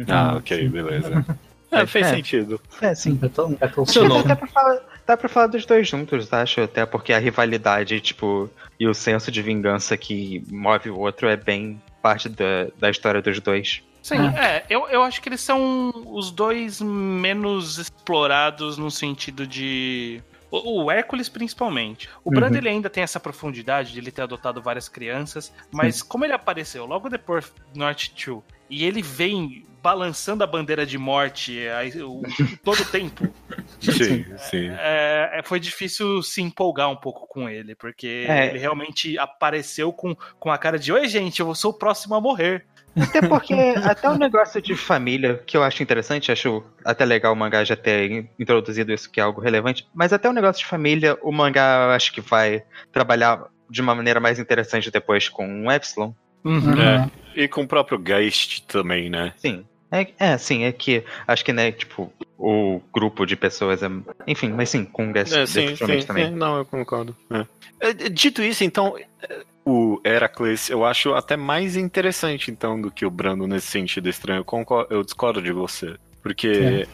[0.08, 1.24] Ah, Ah, ok, beleza.
[1.68, 2.10] É, fez É.
[2.14, 2.60] sentido.
[2.80, 3.16] É, sim.
[3.16, 4.22] Battle, Battle Seu nome.
[4.22, 6.60] Dá pra, falar, dá pra falar dos dois juntos, acho.
[6.60, 8.48] Até porque a rivalidade, tipo,
[8.78, 13.20] e o senso de vingança que move o outro é bem parte da, da história
[13.20, 13.82] dos dois.
[14.00, 20.22] Sim, é, eu, eu acho que eles são os dois menos explorados no sentido de.
[20.51, 22.09] O o Hércules, principalmente.
[22.24, 22.34] O Uhum.
[22.36, 26.32] Brando ele ainda tem essa profundidade de ele ter adotado várias crianças, mas como ele
[26.32, 32.03] apareceu logo depois do North 2 e ele vem balançando a bandeira de morte aí,
[32.03, 32.22] o-
[32.64, 33.32] todo o tempo,
[33.80, 34.68] Sim, sim.
[34.70, 38.47] é, é, foi difícil se empolgar um pouco com ele, porque É.
[38.47, 42.20] ele realmente apareceu com, com a cara de: Oi, gente, eu sou o próximo a
[42.20, 42.66] morrer.
[43.01, 47.36] Até porque, até o negócio de família, que eu acho interessante, acho até legal o
[47.36, 50.66] mangá já ter in- introduzido isso, que é algo relevante, mas até o negócio de
[50.68, 55.66] família, o mangá eu acho que vai trabalhar de uma maneira mais interessante depois com
[55.66, 56.12] o Epsilon.
[56.44, 56.80] Uhum.
[56.80, 57.11] É.
[57.34, 59.32] E com o próprio Geist também, né?
[59.36, 59.64] Sim.
[59.90, 63.88] É, é, sim, é que acho que, né, tipo, o grupo de pessoas é.
[64.26, 66.26] Enfim, mas sim, com o Guest É, sim, definitivamente sim, também.
[66.28, 66.34] sim.
[66.34, 67.16] Não, eu concordo.
[67.30, 67.47] É.
[67.80, 68.97] É, Dito isso, então,
[69.66, 74.38] o Heracles eu acho até mais interessante, então, do que o Brando nesse sentido estranho.
[74.38, 75.96] Eu, concordo, eu discordo de você.
[76.22, 76.86] Porque,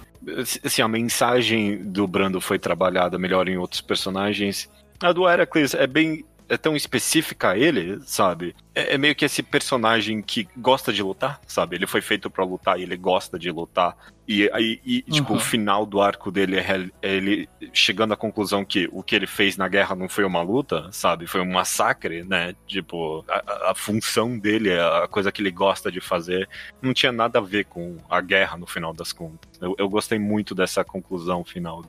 [0.64, 4.70] assim, a mensagem do Brando foi trabalhada melhor em outros personagens.
[5.00, 6.24] A do Heracles é bem.
[6.48, 8.54] É tão específica a ele, sabe?
[8.74, 11.76] É, é meio que esse personagem que gosta de lutar, sabe?
[11.76, 13.96] Ele foi feito pra lutar e ele gosta de lutar.
[14.28, 15.38] E aí, e, tipo, Uhum.
[15.38, 19.26] o final do arco dele é é ele chegando à conclusão que o que ele
[19.26, 21.26] fez na guerra não foi uma luta, sabe?
[21.26, 22.54] Foi um massacre, né?
[22.66, 26.48] Tipo, a, a- função dele, a coisa que ele gosta de fazer,
[26.80, 29.50] não tinha nada a ver com a guerra no final das contas.
[29.60, 31.84] Eu, eu gostei muito dessa conclusão final.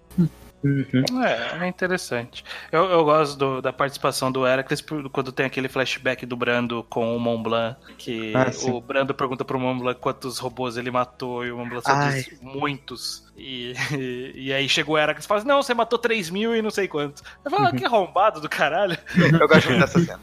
[0.64, 1.22] Uhum.
[1.22, 2.44] É, é interessante.
[2.72, 7.16] Eu, eu gosto do- da participação do Heracles quando tem aquele flashback do Brando com
[7.16, 11.46] o Mont Blanc, que Ah, o Brando pergunta pro Mont Blanc quantos robôs ele matou,
[11.46, 12.24] e o Mont Blanc só Ai.
[12.24, 13.24] diz muitos.
[13.36, 13.74] E,
[14.36, 16.72] e, aí chega o Heracles e fala assim, não, você matou 3 mil e não
[16.72, 17.22] sei quantos.
[17.44, 18.98] Eu falo, ah, que arrombado do caralho.
[19.18, 20.20] Eu gosto muito dessa cena.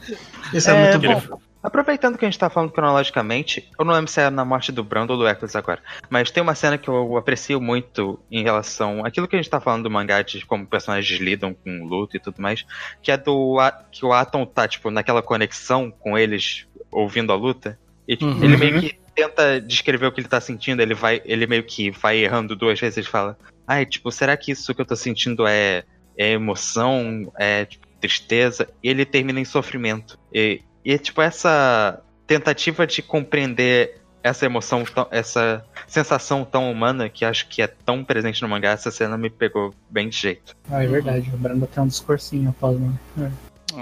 [0.53, 1.21] Isso é, É, muito bom.
[1.37, 1.50] bom.
[1.63, 4.83] Aproveitando que a gente tá falando cronologicamente, eu não lembro se é na morte do
[4.83, 9.05] Brando ou do Eccles agora, mas tem uma cena que eu aprecio muito em relação
[9.05, 12.19] àquilo que a gente tá falando do mangá, de como personagens lidam com luto e
[12.19, 12.65] tudo mais,
[13.01, 13.57] que é do
[13.91, 18.43] que o Atom tá, tipo, naquela conexão com eles ouvindo a luta, e tipo, Uhum.
[18.43, 21.91] ele meio que tenta descrever o que ele tá sentindo, ele vai, ele meio que
[21.91, 23.37] vai errando duas vezes, ele fala,
[23.67, 25.83] ai, tipo, será que isso que eu tô sentindo é,
[26.17, 28.67] é emoção, é tipo, tristeza?
[28.83, 30.17] E ele termina em sofrimento.
[30.33, 37.25] E, e tipo, essa tentativa de compreender essa emoção, tão- essa sensação tão humana que
[37.25, 40.55] acho que é tão presente no mangá, essa cena me pegou bem de jeito.
[40.69, 41.29] Ah, é verdade.
[41.33, 42.93] O Brando tem um discursinho após, né?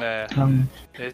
[0.01, 0.27] É,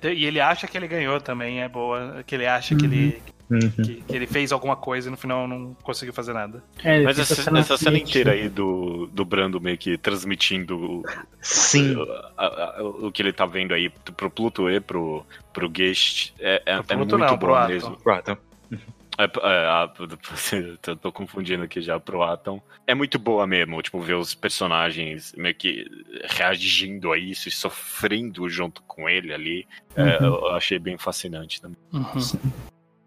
[0.04, 0.14] É.
[0.14, 2.24] E ele acha que ele ganhou também, é boa.
[2.26, 5.74] Que ele acha que, ele, que, que ele fez alguma coisa e no final não
[5.84, 6.64] conseguiu fazer nada.
[6.84, 11.04] É, Mas essa, essa cena inteira aí do, do Brando meio que transmitindo
[11.41, 11.96] Sim.
[12.38, 12.46] a-
[12.80, 16.74] a- o que ele tá vendo aí pro Pluto e pro, pro Guest é, é,
[16.82, 17.68] Pro é Pluto muito não, pro bom Atom.
[17.74, 17.98] mesmo.
[17.98, 18.38] Pronto.
[19.18, 19.28] É, é,
[19.68, 19.93] a-
[20.88, 22.62] eu tô confundindo aqui já pro Atom.
[22.88, 25.86] É muito boa mesmo, tipo, ver os personagens meio que
[26.36, 29.68] reagindo a isso e sofrendo junto com ele ali.
[29.96, 30.26] É, Uhum.
[30.26, 31.78] eu achei bem fascinante também.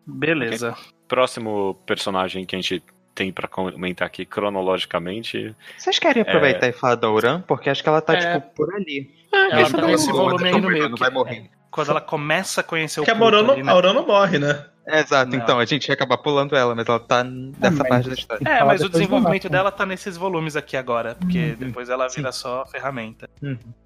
[0.08, 0.74] Beleza.
[1.06, 2.82] Próximo personagem que a gente
[3.14, 5.54] tem pra comentar aqui cronologicamente.
[5.76, 7.40] Vocês querem aproveitar e falar da Ouran?
[7.42, 8.40] Porque acho que ela tá, É.
[8.40, 9.10] tipo, por ali.
[9.32, 10.96] Ela Mesmo tá nesse ela volume aí no não meio.
[10.96, 11.50] vai que- morrer.
[11.70, 13.70] Quando ela começa a conhecer o Que a ali, não, né?
[13.70, 14.64] a Auran não morre, né?
[14.90, 15.38] Exato, Não.
[15.38, 18.48] então a gente ia acabar pulando ela, mas ela tá nessa mas- parte da história.
[18.48, 19.52] É, mas o desenvolvimento mapa.
[19.56, 21.56] dela tá nesses volumes aqui agora, porque Uhum.
[21.66, 23.28] depois ela vira só ferramenta.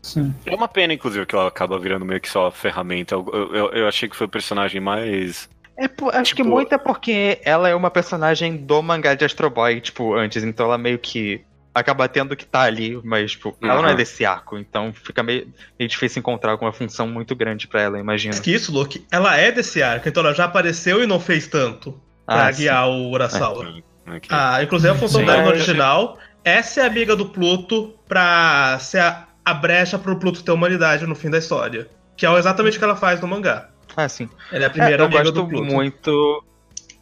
[0.01, 0.33] Sim.
[0.47, 3.17] É uma pena, inclusive, que ela acaba virando meio que só ferramenta.
[3.17, 5.51] Eu, eu, eu achei que foi o personagem mais.
[5.79, 5.85] É,
[6.19, 9.81] acho que Tipo- muito é porque ela é uma personagem do mangá de Astro Boy,
[9.81, 11.43] tipo, antes, então ela meio que
[11.75, 13.97] acaba tendo que estar ali, mas, tipo, ela não é Uhum.
[13.97, 15.49] desse arco, então fica meio,
[15.79, 18.35] meio difícil encontrar alguma função muito grande pra ela, imagino.
[18.35, 21.47] Mas que isso, Luke, ela é desse arco, então ela já apareceu e não fez
[21.47, 22.63] tanto pra Ah, sim.
[22.63, 23.65] guiar o Urasawa.
[23.69, 24.29] Aqui, aqui.
[24.31, 25.27] Ah, inclusive a função Sim.
[25.27, 30.19] dela no É, original é ser amiga do Pluto pra ser a, a brecha pro
[30.19, 31.89] Pluto ter humanidade no fim da história.
[32.19, 33.71] Que é exatamente o que ela faz no mangá.
[33.97, 34.29] Ah, sim.
[34.51, 35.65] Ela é a primeira É, eu amiga gosto do Pluto.
[35.65, 36.45] muito.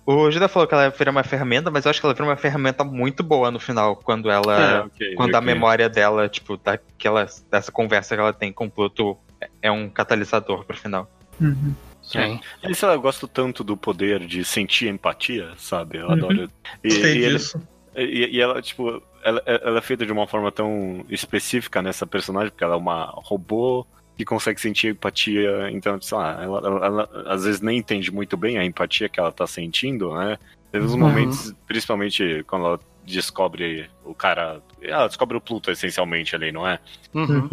[0.07, 2.37] O Gida falou que ela vira uma ferramenta, mas eu acho que ela vira uma
[2.37, 4.61] ferramenta muito boa no final, quando ela.
[4.61, 5.47] É, ok, quando a ok.
[5.55, 9.17] memória dela, tipo, daquela, dessa conversa que ela tem com o Pluto
[9.63, 11.09] é um catalisador pro final.
[11.41, 11.75] Uhum.
[12.03, 12.41] Sim.
[12.69, 15.99] E, sei lá, eu gosto tanto do poder de sentir empatia, sabe?
[15.99, 16.13] Eu Uhum.
[16.13, 16.51] adoro.
[16.83, 17.63] E, Gostei e ele- disso.
[17.95, 22.51] e- e ela, tipo, ela, ela é feita de uma forma tão específica nessa personagem,
[22.51, 23.87] porque ela é uma robô
[24.21, 28.37] que consegue sentir empatia, então, sei lá, ela, ela- ela às vezes nem entende muito
[28.37, 30.37] bem a empatia que ela tá sentindo, né?
[30.71, 30.99] Teve uns Uhum.
[31.01, 34.61] momentos, principalmente quando ela descobre o cara.
[34.83, 36.79] Ela descobre o Pluto essencialmente ali, não é?
[37.15, 37.49] Uhum.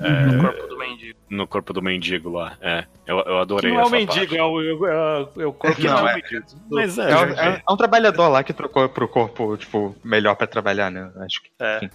[0.00, 1.18] É, No corpo do mendigo.
[1.30, 2.56] no corpo do mendigo lá.
[2.60, 2.84] É.
[3.06, 4.36] Eu, eu adorei Não é o essa mendigo, parte.
[4.36, 6.44] é o, é o, é o- é o corpo Não, do é- mendigo.
[6.70, 9.94] Mas é, É, um- gente, é- é um trabalhador lá que trocou pro corpo, tipo,
[10.04, 11.10] melhor pra trabalhar, né?
[11.16, 11.50] Acho que.
[11.60, 11.88] É.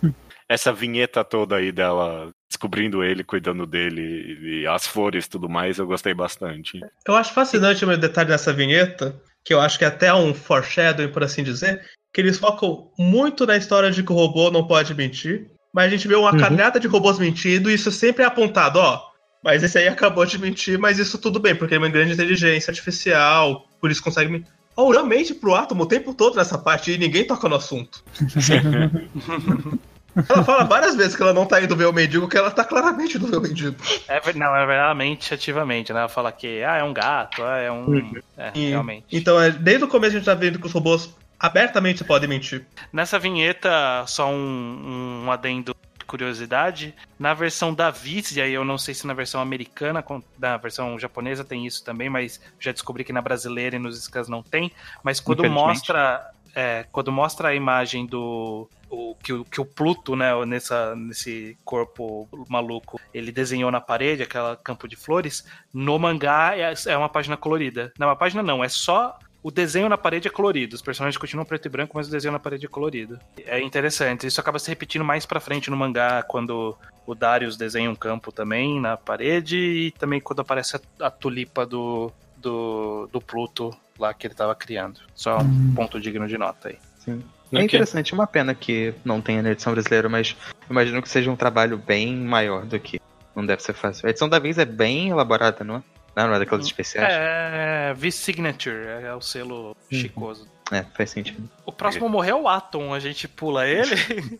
[0.50, 5.80] essa vinheta toda aí dela descobrindo ele, cuidando dele e as flores e tudo mais,
[5.80, 6.80] eu gostei bastante.
[7.08, 11.10] Eu acho fascinante o detalhe nessa vinheta, que eu acho que é até um foreshadowing,
[11.10, 11.82] por assim dizer,
[12.14, 15.90] que eles focam muito na história de que o robô não pode mentir, mas a
[15.90, 16.38] gente vê uma Uhum.
[16.38, 19.02] carnada de robôs mentindo e isso sempre é apontado, ó.
[19.44, 22.14] Mas esse aí acabou de mentir, mas isso tudo bem, porque ele é uma grande
[22.14, 24.48] inteligência artificial, por isso consegue mentir.
[24.78, 28.04] A Auran mente pro átomo o tempo todo nessa parte e ninguém toca no assunto.
[30.30, 32.64] ela fala várias vezes que ela não tá indo ver o mendigo, que ela tá
[32.64, 33.76] claramente indo ver o mendigo.
[34.08, 36.00] É, não, é realmente ativamente, né?
[36.00, 38.16] Ela fala que ah, é um gato, ah, é um.
[38.38, 39.06] É, E- realmente.
[39.12, 42.66] Então, é, desde o começo a gente tá vendo que os robôs abertamente podem mentir.
[42.92, 43.70] Nessa vinheta,
[44.08, 46.94] só um, um adendo de curiosidade.
[47.20, 50.04] Na versão da Viz, e aí eu não sei se na versão americana,
[50.40, 54.28] na versão japonesa tem isso também, mas já descobri que na brasileira e nos scans
[54.30, 54.72] não tem.
[55.04, 56.30] Mas quando mostra.
[56.56, 58.70] é, quando mostra a imagem do.
[58.94, 64.22] O, que, o, que o Pluto, né, nessa, nesse corpo maluco, ele desenhou na parede,
[64.22, 67.92] aquela campo de flores, no mangá é, é uma página colorida.
[67.98, 70.74] Não, uma página não, é só o desenho na parede é colorido.
[70.74, 73.20] Os personagens continuam preto e branco, mas o desenho na parede é colorido.
[73.46, 74.26] É interessante.
[74.26, 78.32] Isso acaba se repetindo mais pra frente no mangá, quando o Darius desenha um campo
[78.32, 84.14] também na parede, e também quando aparece a, a tulipa do, do, do Pluto lá
[84.14, 85.02] que ele tava criando.
[85.14, 86.78] Só um ponto digno de nota aí.
[87.00, 87.22] Sim.
[87.54, 87.66] É Ok.
[87.66, 90.36] interessante, é uma pena que não tenha na edição brasileira, mas
[90.70, 93.00] imagino que seja um trabalho bem maior do que.
[93.36, 94.08] Não deve ser fácil.
[94.08, 95.84] A edição da vez é bem elaborada, não é?
[96.16, 97.12] Não, não é daquelas especiais?
[97.12, 100.48] É, V-Signature, é o selo chicoso.
[100.72, 101.50] É, faz sentido.
[101.66, 103.96] O próximo a morrer é o Atom, a gente pula ele.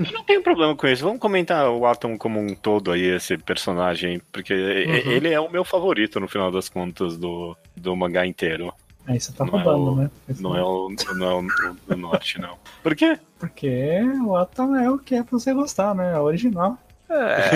[0.00, 1.04] Eu não tenho problema com isso.
[1.04, 5.12] Vamos comentar o Atom como um todo aí, esse personagem, porque uhum.
[5.12, 8.72] ele é o meu favorito no final das contas do, do mangá inteiro.
[9.06, 10.10] Aí você tá não é roubando, é o, né?
[10.38, 12.56] Não é, o, não é o, o norte, não.
[12.82, 13.18] Por quê?
[13.38, 16.12] Porque o Atom é o que é pra você gostar, né?
[16.12, 16.78] É o original.
[17.10, 17.50] É.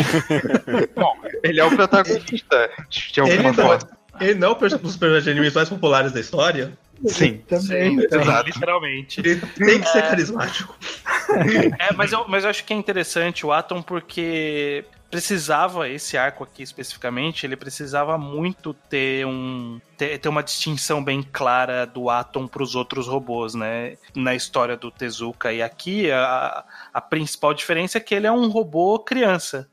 [1.01, 3.79] Bom, ele é o protagonista de alguma ele forma.
[3.79, 6.73] Não, ele não é um dos personagens de animes mais populares da história?
[7.07, 8.01] Sim, também.
[8.01, 8.07] Sim,
[8.45, 9.21] literalmente.
[9.21, 10.03] Ele tem que ser é...
[10.03, 10.77] carismático.
[11.29, 14.85] É, mas eu, mas eu acho que é interessante o Atom porque
[15.17, 21.23] precisava, esse arco aqui especificamente, ele precisava muito ter um ter, ter uma distinção bem
[21.23, 23.97] clara do Atom para os outros robôs, né?
[24.15, 25.51] Na história do Tezuka.
[25.55, 26.63] E aqui a,
[26.93, 29.67] a principal diferença é que ele é um robô criança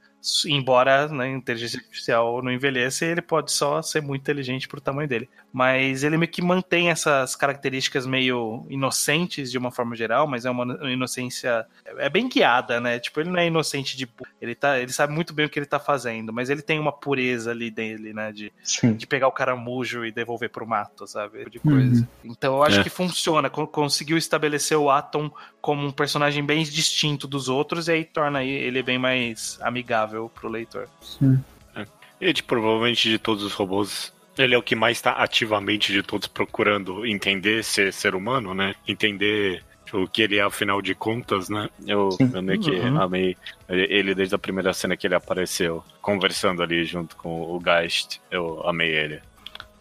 [0.48, 5.08] embora né, a inteligência artificial não envelheça, ele pode só ser muito inteligente pro tamanho
[5.08, 5.30] dele.
[5.52, 10.50] Mas ele meio que mantém essas características meio inocentes de uma forma geral, mas é
[10.50, 11.66] uma inocência
[11.98, 13.00] é bem guiada, né?
[13.00, 14.10] Tipo, ele não é inocente de
[14.42, 16.92] ele tá, ele sabe muito bem o que ele tá fazendo, mas ele tem uma
[16.92, 18.52] pureza ali dele, né, de,
[18.98, 21.40] de pegar o caramujo e devolver pro mato, sabe?
[21.40, 22.02] Tipo de coisa.
[22.02, 22.32] Uhum.
[22.32, 22.84] Então eu acho é.
[22.84, 28.04] que funciona, conseguiu estabelecer o Atom como um personagem bem distinto dos outros e aí
[28.04, 30.88] torna ele bem mais amigável agradável pro leitor.
[31.02, 31.44] Sim.
[31.76, 31.86] É.
[32.22, 36.04] E tipo, provavelmente de todos os robôs, ele é o que mais está ativamente de
[36.04, 38.76] todos procurando entender ser ser humano, né?
[38.88, 41.70] Entender o que ele é afinal de contas, né?
[41.86, 43.02] Eu, eu meio que uhum.
[43.02, 43.38] amei
[43.70, 48.20] ele desde a primeira cena que ele apareceu, conversando ali junto com o Geist.
[48.32, 49.22] Eu amei ele.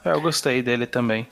[0.05, 1.26] É, eu gostei dele também.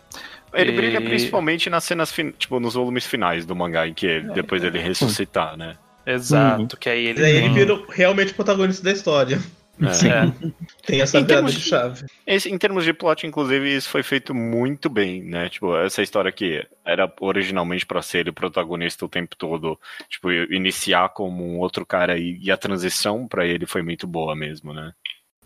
[0.53, 0.76] Ele e...
[0.76, 4.78] brilha principalmente nas cenas, tipo, nos volumes finais do mangá, em que ele, depois ele
[4.78, 5.76] ressuscitar, né?
[6.14, 6.68] Exato, uhum.
[6.80, 7.20] que aí ele.
[7.20, 7.44] Daí tem...
[7.44, 9.38] ele vira realmente o protagonista da história.
[9.80, 10.08] É.
[10.08, 10.52] é.
[10.84, 12.04] Tem essa virada de chave.
[12.26, 15.48] Esse, em termos de plot, inclusive, isso foi feito muito bem, né?
[15.48, 20.30] Tipo, essa história que era originalmente para ser ele o protagonista o tempo todo, tipo,
[20.30, 24.74] iniciar como um outro cara e, e a transição para ele foi muito boa mesmo,
[24.74, 24.92] né?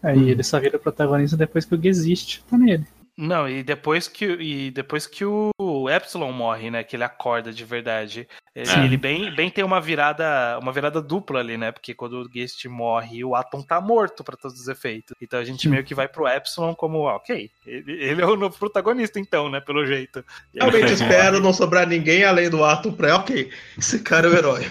[0.03, 2.85] Aí ele só vira protagonista depois que o Existe tá nele.
[3.17, 6.83] Não, e depois que, e depois que o Epsilon morre, né?
[6.83, 8.27] Que ele acorda de verdade.
[8.53, 8.85] Ele, é.
[8.85, 11.71] ele bem, bem tem uma virada uma virada dupla ali, né?
[11.71, 15.15] Porque quando o Guest morre, o Atom tá morto para todos os efeitos.
[15.23, 18.59] Então a gente meio que vai pro Epsilon como, ok, ele, ele é o novo
[18.59, 19.61] protagonista, então, né?
[19.61, 20.25] Pelo jeito.
[20.53, 23.49] Realmente espero não sobrar ninguém além do Atom pra, ok,
[23.79, 24.67] esse cara é o herói.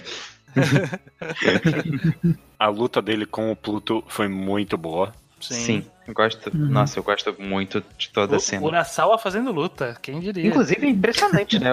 [2.59, 5.13] a luta dele com o Pluto foi muito boa.
[5.39, 5.55] Sim.
[5.55, 5.92] Sim.
[6.07, 6.47] Eu gosto.
[6.53, 6.67] Uhum.
[6.67, 8.65] Nossa, eu gosto muito de toda o, a cena.
[8.65, 10.47] Urasawa fazendo luta, quem diria?
[10.47, 11.71] Inclusive, é impressionante, né?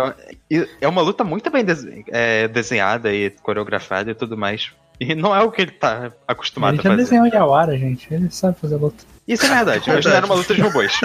[0.81, 1.65] É uma luta muito bem
[2.09, 4.73] é, desenhada e coreografada e tudo mais.
[4.99, 6.95] E não é o que ele tá acostumado ele a fazer.
[6.95, 8.13] Ele já desenhou Yawara, gente.
[8.13, 9.05] Ele sabe fazer luta.
[9.27, 11.01] Isso é verdade, mas não era uma luta de robôs.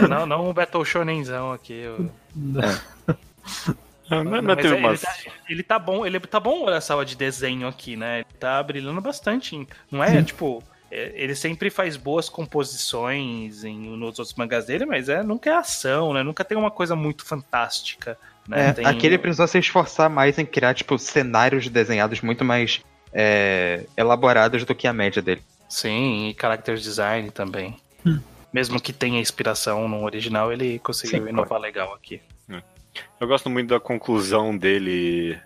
[0.00, 1.72] não, não, não um Battle Shonenzão aqui.
[1.72, 2.10] Eu...
[2.62, 3.14] É.
[4.10, 5.00] Não, não, não ele, umas...
[5.00, 5.14] tá,
[5.48, 8.18] ele tá bom, ele tá bom a sala de desenho aqui, né?
[8.18, 9.66] Ele tá brilhando bastante.
[9.90, 10.22] Não é, Sim.
[10.22, 10.73] tipo, é,
[11.14, 16.12] ele sempre faz boas composições em, nos outros mangás dele, mas é, nunca é ação,
[16.12, 16.22] né?
[16.22, 18.18] Nunca tem uma coisa muito fantástica.
[18.48, 18.68] Né?
[18.68, 18.86] É, tem...
[18.86, 22.82] Aqui ele precisou se esforçar mais em criar, tipo, cenários desenhados muito mais
[23.12, 25.42] é, elaborados do que a média dele.
[25.68, 27.76] Sim, e character design também.
[28.06, 28.20] Hum.
[28.52, 31.62] Mesmo que tenha inspiração no original, ele conseguiu Sim, inovar claro.
[31.62, 32.20] legal aqui.
[33.20, 35.38] Eu gosto muito da conclusão dele,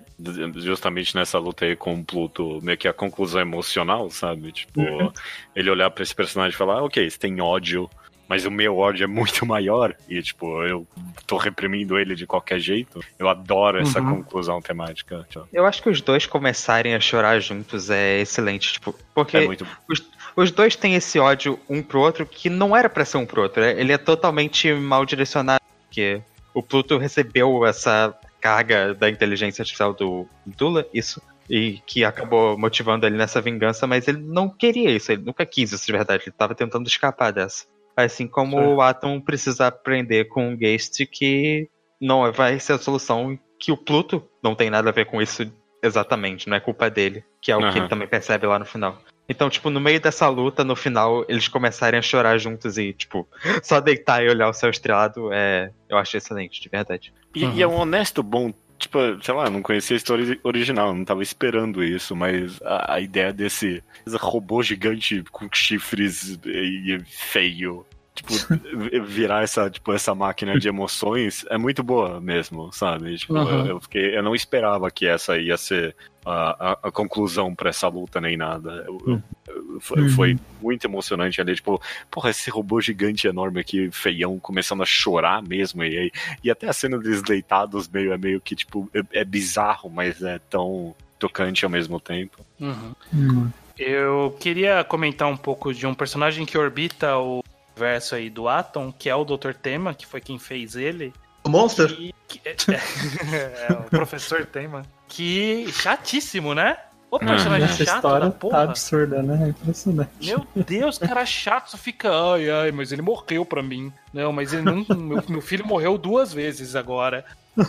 [0.57, 4.53] justamente nessa luta aí com o Pluto, meio que a conclusão emocional, sabe?
[4.53, 5.12] Tipo, uhum.
[5.55, 7.89] ele olhar para esse personagem e falar, ah, ok, você tem ódio,
[8.29, 10.87] mas o meu ódio é muito maior, e tipo, eu
[11.27, 13.01] tô reprimindo ele de qualquer jeito.
[13.19, 14.16] Eu adoro essa uhum.
[14.16, 15.27] conclusão temática.
[15.53, 19.66] Eu acho que os dois começarem a chorar juntos é excelente, tipo, porque é muito...
[19.89, 20.05] os,
[20.35, 23.43] os dois têm esse ódio um pro outro que não era pra ser um pro
[23.43, 23.81] outro, né?
[23.81, 26.21] ele é totalmente mal direcionado, porque
[26.53, 28.14] o Pluto recebeu essa
[28.49, 31.20] carga da inteligência artificial do Dula, isso,
[31.51, 35.70] e que acabou motivando ele nessa vingança, mas ele não queria isso, ele nunca quis
[35.70, 37.66] isso de verdade, ele estava tentando escapar dessa.
[37.94, 41.68] Assim como o Atom precisa aprender com o Geist que
[42.01, 45.53] não vai ser a solução, que o Pluto não tem nada a ver com isso
[45.82, 47.70] exatamente, não é culpa dele, que é o uhum.
[47.70, 48.99] que ele também percebe lá no final.
[49.29, 53.29] Então, tipo, no meio dessa luta, no final, eles começarem a chorar juntos e, tipo,
[53.62, 57.12] só deitar e olhar o céu estrelado, é, eu acho excelente, de verdade.
[57.35, 57.55] E, uhum.
[57.55, 61.20] e é um honesto bom tipo, sei lá, não conhecia a história original, não tava
[61.20, 63.83] esperando isso, mas a, a ideia desse
[64.14, 67.85] robô gigante com chifres e, e feio
[68.18, 68.33] tipo,
[69.07, 73.16] virar essa, tipo, essa máquina de emoções é muito boa mesmo, sabe?
[73.16, 73.49] Tipo, uhum.
[73.49, 75.95] eu, eu, fiquei, eu não esperava que essa ia ser
[76.29, 78.85] a, a, a conclusão para essa luta nem nada.
[78.87, 79.22] Eu, uhum.
[79.49, 80.09] eu, foi, Uhum.
[80.11, 85.43] foi muito emocionante ali, tipo, porra, esse robô gigante enorme aqui, feião, começando a chorar
[85.43, 86.12] mesmo, e, aí-
[86.45, 90.22] e até a cena deles deitados meio, é meio que, tipo, é, é bizarro, mas
[90.22, 92.39] é tão tocante ao mesmo tempo.
[92.61, 92.93] Uhum.
[93.14, 93.51] Hum.
[93.79, 97.43] Eu queria comentar um pouco de um personagem que orbita o
[97.76, 99.53] verso aí do Atom, que é o Dr.
[99.55, 101.12] Tema, que foi quem fez ele.
[101.49, 101.88] O Monster?
[101.96, 102.40] Que, que-
[103.34, 104.82] é, o professor Tema.
[105.09, 106.76] Que chatíssimo, né?
[107.11, 109.46] O personagem Essa chato história da tá absurda, né?
[109.46, 110.11] É impressionante.
[110.22, 113.90] Meu Deus, cara chato, só fica, ai, ai, mas ele morreu pra mim.
[114.12, 117.24] Não, mas ele não, meu, meu filho morreu duas vezes agora.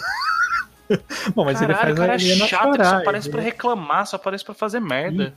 [1.33, 3.41] Bom, mas ele Caralho, faz o cara a é chato, ele só aparece ele- pra
[3.41, 5.33] reclamar, só aparece pra fazer merda.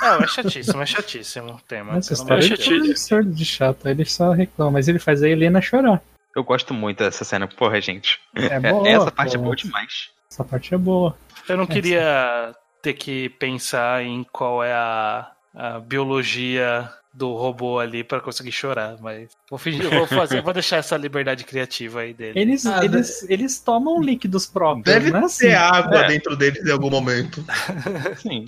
[0.00, 1.98] Não, é chatíssimo, é chatíssimo o tema.
[1.98, 3.86] Essa história de é tudo absurdo de chato.
[3.86, 6.02] Ele só reclama, mas ele faz a Helena chorar.
[6.36, 8.20] Eu gosto muito dessa cena, porra, gente.
[8.34, 8.88] É É- boa.
[8.88, 9.44] essa parte é pô.
[9.44, 10.10] boa demais.
[10.30, 11.16] Essa parte é boa.
[11.48, 18.04] Eu não queria ter que pensar em qual é a, a biologia do robô ali
[18.04, 22.38] pra conseguir chorar, mas vou fingir, vou fazer, vou deixar essa liberdade criativa aí dele.
[22.38, 25.20] Eles, Ah, eles, eles tomam líquidos próprios, Deve né?
[25.20, 26.08] ter Assim, água É.
[26.08, 27.42] dentro deles em algum momento.
[28.20, 28.44] Sim.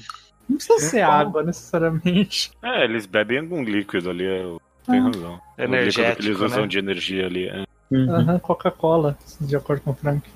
[0.46, 2.50] Não precisa ser água, necessariamente.
[2.62, 4.42] É, eles bebem algum líquido ali, é,
[4.84, 5.04] tem Ah.
[5.04, 5.32] razão.
[5.32, 6.66] O líquido que Energético, eles usam né?
[6.68, 7.48] de energia ali.
[7.48, 7.64] é.
[7.92, 10.28] Aham, Coca-Cola, de acordo com o Frank.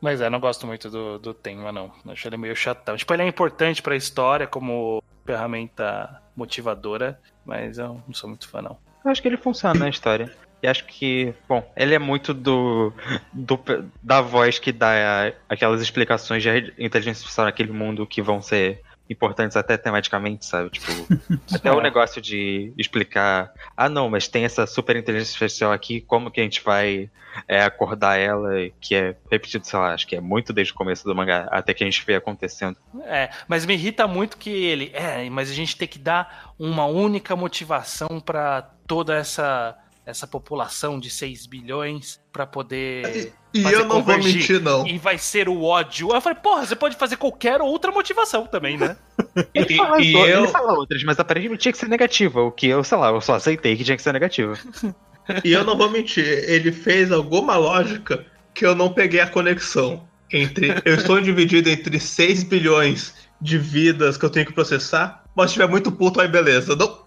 [0.00, 1.92] Mas é, não gosto muito do, do tema, não.
[2.08, 2.96] Acho ele meio chatão.
[2.96, 8.60] Tipo, ele é importante pra história como ferramenta motivadora, mas eu não sou muito fã,
[8.60, 8.76] não.
[9.04, 10.32] Eu acho que ele funciona na história.
[10.62, 12.92] E acho que, bom, ele é muito do,
[13.32, 13.58] do
[14.00, 18.80] da voz que dá aquelas explicações de inteligência artificial naquele mundo que vão ser
[19.12, 20.70] importantes até tematicamente, sabe?
[20.70, 20.92] Tipo,
[21.52, 26.30] até o negócio de explicar, ah não, mas tem essa super inteligência artificial aqui, como
[26.30, 27.10] que a gente vai
[27.48, 28.50] é, acordar ela,
[28.80, 31.72] que é repetido, sei lá, acho que é muito desde o começo do mangá, até
[31.72, 32.76] que a gente vê acontecendo.
[33.04, 34.90] É, mas me irrita muito que ele.
[34.94, 40.98] É, mas a gente tem que dar uma única motivação pra toda essa essa população
[40.98, 43.32] de 6 bilhões pra poder.
[43.54, 44.86] E eu não vou mentir, não.
[44.86, 46.10] E vai ser o ódio.
[46.12, 48.96] Eu falei, porra, você pode fazer qualquer outra motivação também, né?
[49.54, 52.50] Ele E- fala, e ele eu- fala outras, mas aparentemente tinha que ser negativa, o
[52.50, 54.58] que eu, sei lá, eu só aceitei que tinha que ser negativa.
[55.44, 60.06] E eu não vou mentir, ele fez alguma lógica que eu não peguei a conexão
[60.32, 60.70] entre.
[60.84, 65.54] Eu estou dividido entre 6 bilhões de vidas que eu tenho que processar, mas se
[65.54, 66.74] tiver muito puto, aí beleza.
[66.74, 67.02] Não,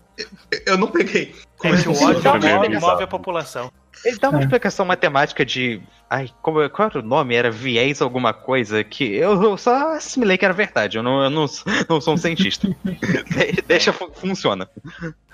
[0.65, 1.35] eu, não peguei.
[1.63, 2.91] É que o ódio move, bizarro.
[2.93, 3.71] move a população.
[4.03, 4.43] Ele dá uma É.
[4.43, 5.81] explicação matemática de.
[6.09, 7.33] Ai, como, qual era o nome?
[7.35, 10.97] Era viés alguma coisa que eu, eu só assimilei que era verdade.
[10.97, 11.45] Eu não, eu não,
[11.89, 12.67] não sou um cientista.
[12.85, 14.69] De- Deixa, fu- funciona.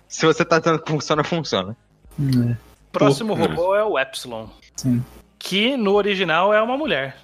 [0.07, 1.75] Se você tá dizendo que funciona, funciona.
[2.19, 2.55] Hum,
[2.91, 4.47] Próximo Pô, robô é o Epsilon.
[4.75, 5.03] Sim.
[5.39, 7.17] Que no original é uma mulher.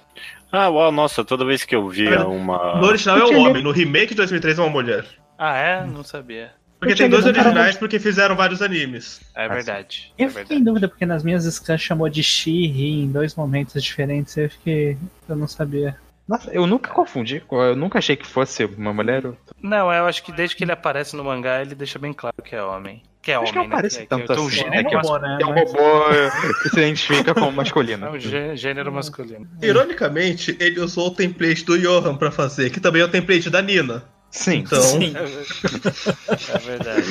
[0.50, 2.18] Ah, uau, nossa, toda vez que eu via É.
[2.24, 2.76] uma.
[2.80, 5.06] No original é um homem, no remake de 2003 é uma mulher.
[5.38, 5.84] Ah, é?
[5.86, 6.52] Não sabia.
[6.78, 9.20] Porque tem dois originais porque fizeram vários animes.
[9.34, 10.12] É Ah, verdade.
[10.16, 13.82] É Eu fiquei em dúvida porque nas minhas scans chamou de She em dois momentos
[13.82, 14.36] diferentes.
[14.36, 14.96] Eu fiquei.
[15.28, 15.96] Eu não sabia.
[16.28, 17.42] Nossa, eu nunca confundi.
[17.50, 19.24] Eu nunca achei que fosse uma mulher.
[19.24, 22.36] Eu Não, eu acho que desde que ele aparece no mangá, ele deixa bem claro
[22.44, 23.02] que é homem.
[23.22, 23.74] Que é Acho homem, que não né?
[23.76, 24.84] parece que, tanto que, assim, gênero né?
[24.84, 25.38] Que é um robô, né?
[25.40, 26.04] É um robô
[26.62, 28.10] que se identifica como É masculino.
[28.10, 29.48] um gê- gênero masculino.
[29.60, 33.60] Ironicamente, ele usou o template do Johan pra fazer, que também é o template da
[33.62, 34.04] Nina.
[34.38, 34.58] Sim.
[34.58, 34.80] Então,
[36.54, 37.06] É verdade.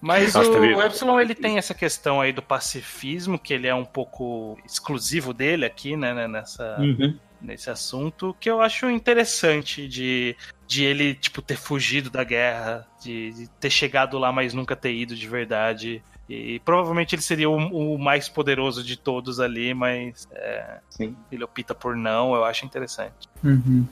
[0.00, 3.74] Mas Nossa, o, o Epsilon ele tem essa questão aí do pacifismo, que ele é
[3.74, 7.16] um pouco exclusivo dele aqui, né, né, nessa, Uhum.
[7.40, 10.36] nesse assunto, que eu acho interessante de,
[10.66, 14.92] de ele, tipo, ter fugido da guerra, de, de ter chegado lá, mas nunca ter
[14.94, 16.02] ido de verdade.
[16.28, 21.16] E provavelmente ele seria o, o mais poderoso de todos ali, mas é, Sim.
[21.30, 23.28] ele opta por não, eu acho interessante.
[23.42, 23.84] Uhum.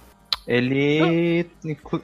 [0.51, 1.46] Ele.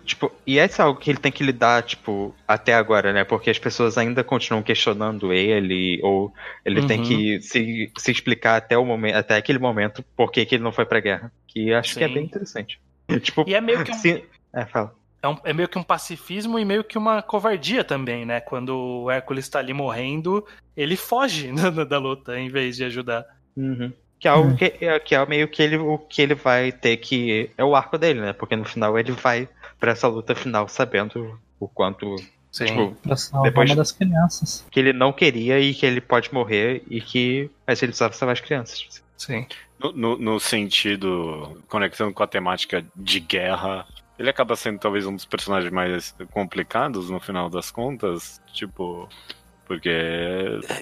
[0.05, 3.25] Tipo, e esse é algo que ele tem que lidar, tipo, até agora, né?
[3.25, 6.33] Porque as pessoas ainda continuam questionando ele, ou
[6.65, 7.05] ele tem Uhum.
[7.05, 10.71] que se, se explicar até o momento, até aquele momento, por que, que ele não
[10.73, 11.33] foi pra guerra.
[11.49, 12.15] Que acho que é Sim.
[12.15, 12.81] bem interessante.
[13.21, 14.25] Tipo, E é meio que um, se-
[14.55, 14.95] É, fala.
[15.23, 18.41] É, um- é meio que um pacifismo e meio que uma covardia também, né?
[18.41, 23.25] Quando o Hércules tá ali morrendo, ele foge da, da luta em vez de ajudar.
[23.57, 23.93] Uhum.
[24.19, 24.57] Que é algo Hum.
[24.57, 27.51] que, é, que é meio que ele, o que ele vai ter que.
[27.57, 28.33] É o arco dele, né?
[28.33, 29.49] Porque no final ele vai
[29.79, 32.17] pra essa luta final sabendo o quanto.
[32.51, 32.65] Sim.
[32.67, 34.67] Tipo, Pra salvar Depois- uma das crianças.
[34.71, 37.51] que ele não queria e que ele pode morrer e que.
[37.67, 39.03] Mas ele precisava salvar as crianças.
[39.19, 39.47] Sim.
[39.79, 43.87] No, no- no sentido, conectando com a temática de guerra,
[44.19, 49.07] ele acaba sendo talvez um dos personagens mais complicados no final das contas, tipo.
[49.67, 49.91] Porque,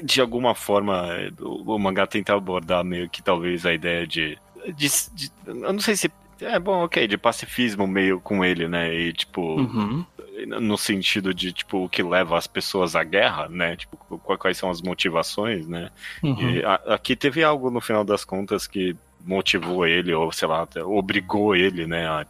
[0.03, 1.09] de alguma forma,
[1.41, 4.39] o, o mangá tenta abordar meio que talvez a ideia de,
[4.77, 6.11] de, de- Eu não sei se.
[6.41, 8.93] É bom, ok, de pacifismo meio com ele, né?
[8.95, 10.05] E, tipo, Uhum.
[10.61, 13.77] no sentido de, tipo, o que leva as pessoas à guerra, né?
[13.77, 15.91] Tipo, quais são as motivações, né?
[16.23, 16.51] Uhum.
[16.51, 20.69] E a- aqui teve algo no final das contas que motivou ele, ou sei lá,
[20.85, 22.27] obrigou ele, né, a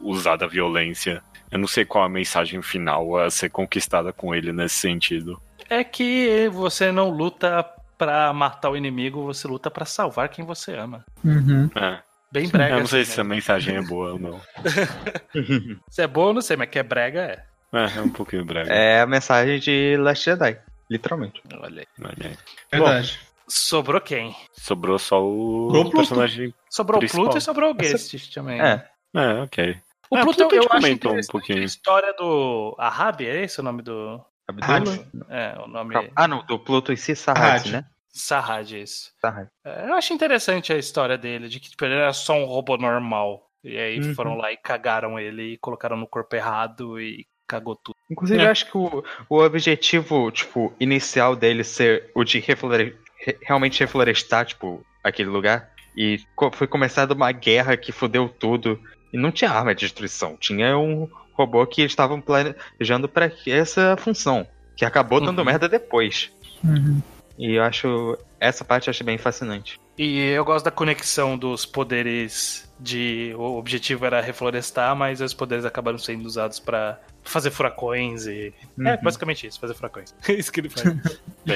[0.00, 1.22] usar da violência.
[1.50, 5.40] Eu não sei qual a mensagem final a ser conquistada com ele nesse sentido.
[5.74, 7.64] É que você não luta
[7.98, 11.04] pra matar o inimigo, você luta pra salvar quem você ama.
[11.24, 11.68] Uhum.
[11.74, 12.00] É.
[12.30, 12.74] Bem brega.
[12.74, 13.30] Eu não sei assim, se a né?
[13.34, 14.40] mensagem é boa ou não.
[15.88, 17.44] Se é bom, eu não sei, mas que é brega, é.
[17.72, 18.70] É, é um pouquinho breve.
[18.72, 20.58] É a mensagem de Last Jedi,
[20.90, 21.40] literalmente.
[21.60, 21.86] Olha aí.
[22.04, 22.36] Olha aí.
[22.72, 23.20] Verdade.
[23.48, 24.34] Sobrou quem?
[24.52, 25.96] Sobrou só o Sobrou o Pluto.
[25.96, 26.54] personagem.
[26.70, 27.20] Sobrou Principal.
[27.20, 28.60] o Pluto e sobrou o Guest também.
[28.60, 29.76] É, É, ok.
[30.10, 31.62] O É, Pluto, Pluto a eu acho comentou um pouquinho.
[31.62, 34.20] a história do Ahab, é esse o nome do...
[34.48, 35.04] Abdullah.
[35.28, 35.94] É, o nome...
[36.14, 37.66] Ah, não, do Pluto em si, Sarrad.
[37.66, 37.84] né?
[38.12, 39.10] Sarrad, isso.
[39.20, 39.48] Sarrad.
[39.64, 42.76] É, eu acho interessante a história dele, de que tipo, ele era só um robô
[42.76, 43.48] normal.
[43.62, 44.14] E aí Uhum.
[44.14, 47.96] foram lá e cagaram ele e colocaram no corpo errado e cagou tudo.
[48.10, 48.46] Inclusive, É.
[48.46, 53.80] eu acho que o, o objetivo, tipo, inicial dele ser o de reflore- re- realmente
[53.80, 55.70] reflorestar, tipo, aquele lugar.
[55.96, 56.18] E
[56.52, 58.78] foi começada uma guerra que fodeu tudo.
[59.14, 60.36] E não tinha arma de destruição.
[60.36, 64.44] Tinha um robô que eles estavam planejando pra essa função.
[64.76, 65.44] Que acabou dando Uhum.
[65.44, 66.32] merda depois.
[66.64, 67.00] Uhum.
[67.38, 68.18] E eu acho.
[68.40, 69.80] Essa parte eu acho bem fascinante.
[69.96, 73.32] E eu gosto da conexão dos poderes de.
[73.38, 78.52] O objetivo era reflorestar, mas os poderes acabaram sendo usados pra fazer furacões e.
[78.84, 78.98] É, Uhum.
[79.00, 80.12] basicamente isso, fazer furacões.
[80.28, 80.84] isso que ele faz.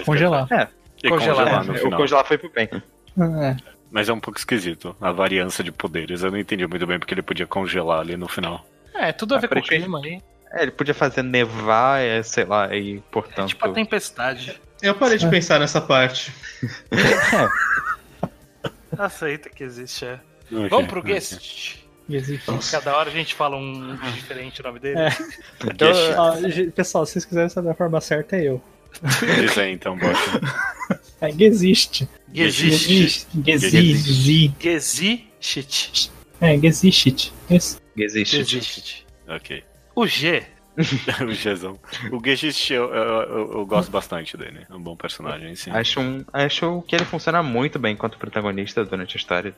[0.05, 0.47] Congelar.
[1.03, 1.45] E Congelar.
[1.45, 2.69] congelar no É, o congelar foi pro bem.
[2.73, 3.57] É.
[3.91, 6.23] Mas é um pouco esquisito a variância de poderes.
[6.23, 8.65] Eu não entendi muito bem porque ele podia congelar ali no final.
[8.95, 10.21] É, tudo a ver com o clima aí.
[10.53, 13.49] É, ele podia fazer nevar, é, sei lá, e É portanto.
[13.49, 14.61] tipo a tempestade.
[14.81, 16.33] Eu parei de pensar nessa parte.
[18.97, 20.19] Aceita que existe, é.
[20.51, 21.15] Ok, Vamos pro ok.
[21.15, 21.79] guest.
[22.09, 22.47] Existe.
[22.71, 24.99] Cada hora a gente fala um diferente o nome dele.
[24.99, 25.11] É.
[26.17, 26.37] Ó,
[26.75, 28.63] pessoal, se vocês quiserem saber a forma certa, é eu.
[29.41, 30.41] Diz aí então, Bocha.
[31.21, 32.09] É, existe.
[32.35, 33.27] Existe.
[33.47, 34.55] Existe.
[34.63, 36.13] Existe.
[36.41, 36.55] É.
[36.55, 37.33] Existe.
[38.39, 39.07] Existe.
[39.29, 39.63] ok.
[39.95, 40.43] O G.
[40.79, 41.77] o Gzão.
[42.13, 44.61] O Gest eu, eu, eu- eu gosto bastante dele.
[44.71, 45.73] É um bom personagem, sim.
[45.73, 49.53] Acho, um, acho que ele funciona muito bem enquanto protagonista durante a história.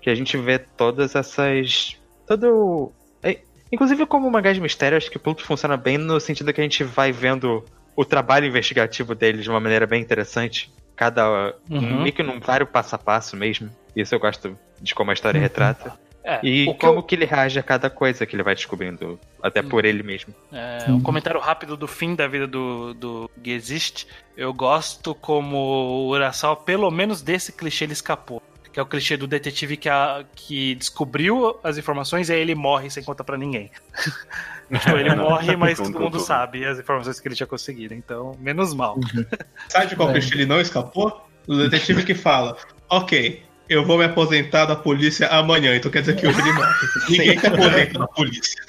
[0.00, 1.96] Que a gente vê todas essas.
[2.24, 2.92] Todo.
[3.20, 3.40] é,
[3.72, 6.64] inclusive, como mangá de mistério, acho que o Pluto funciona bem no sentido que a
[6.64, 7.64] gente vai vendo
[7.96, 10.72] o trabalho investigativo dele de uma maneira bem interessante.
[10.96, 11.54] Cada.
[11.70, 12.02] Uhum.
[12.02, 13.70] meio que num vário passo a passo mesmo.
[13.96, 15.42] Isso eu gosto de como a história Uhum.
[15.42, 15.98] retrata.
[16.22, 19.18] É, E que como eu- que ele reage a cada coisa que ele vai descobrindo.
[19.42, 20.34] Até por ele mesmo.
[20.52, 20.96] É, Uhum.
[20.96, 24.06] um comentário rápido do fim da vida do, do Existe.
[24.36, 28.42] Eu gosto como o Urasawa, pelo menos desse clichê, ele escapou.
[28.72, 32.54] Que é o clichê do detetive que, a- que descobriu as informações e aí ele
[32.54, 33.70] morre sem contar pra ninguém.
[34.70, 36.20] Tipo, ele morre, mas todo mundo tudo.
[36.20, 37.92] sabe as informações que ele tinha conseguido.
[37.92, 39.00] Então, menos mal.
[39.68, 40.12] Sabe de qual É.
[40.12, 41.26] peixe ele não escapou?
[41.48, 42.56] O detetive que fala:
[42.88, 46.74] Ok, eu vou me aposentar da polícia amanhã, então quer dizer que hoje ele morre.
[47.10, 48.62] Ninguém se aposenta da polícia.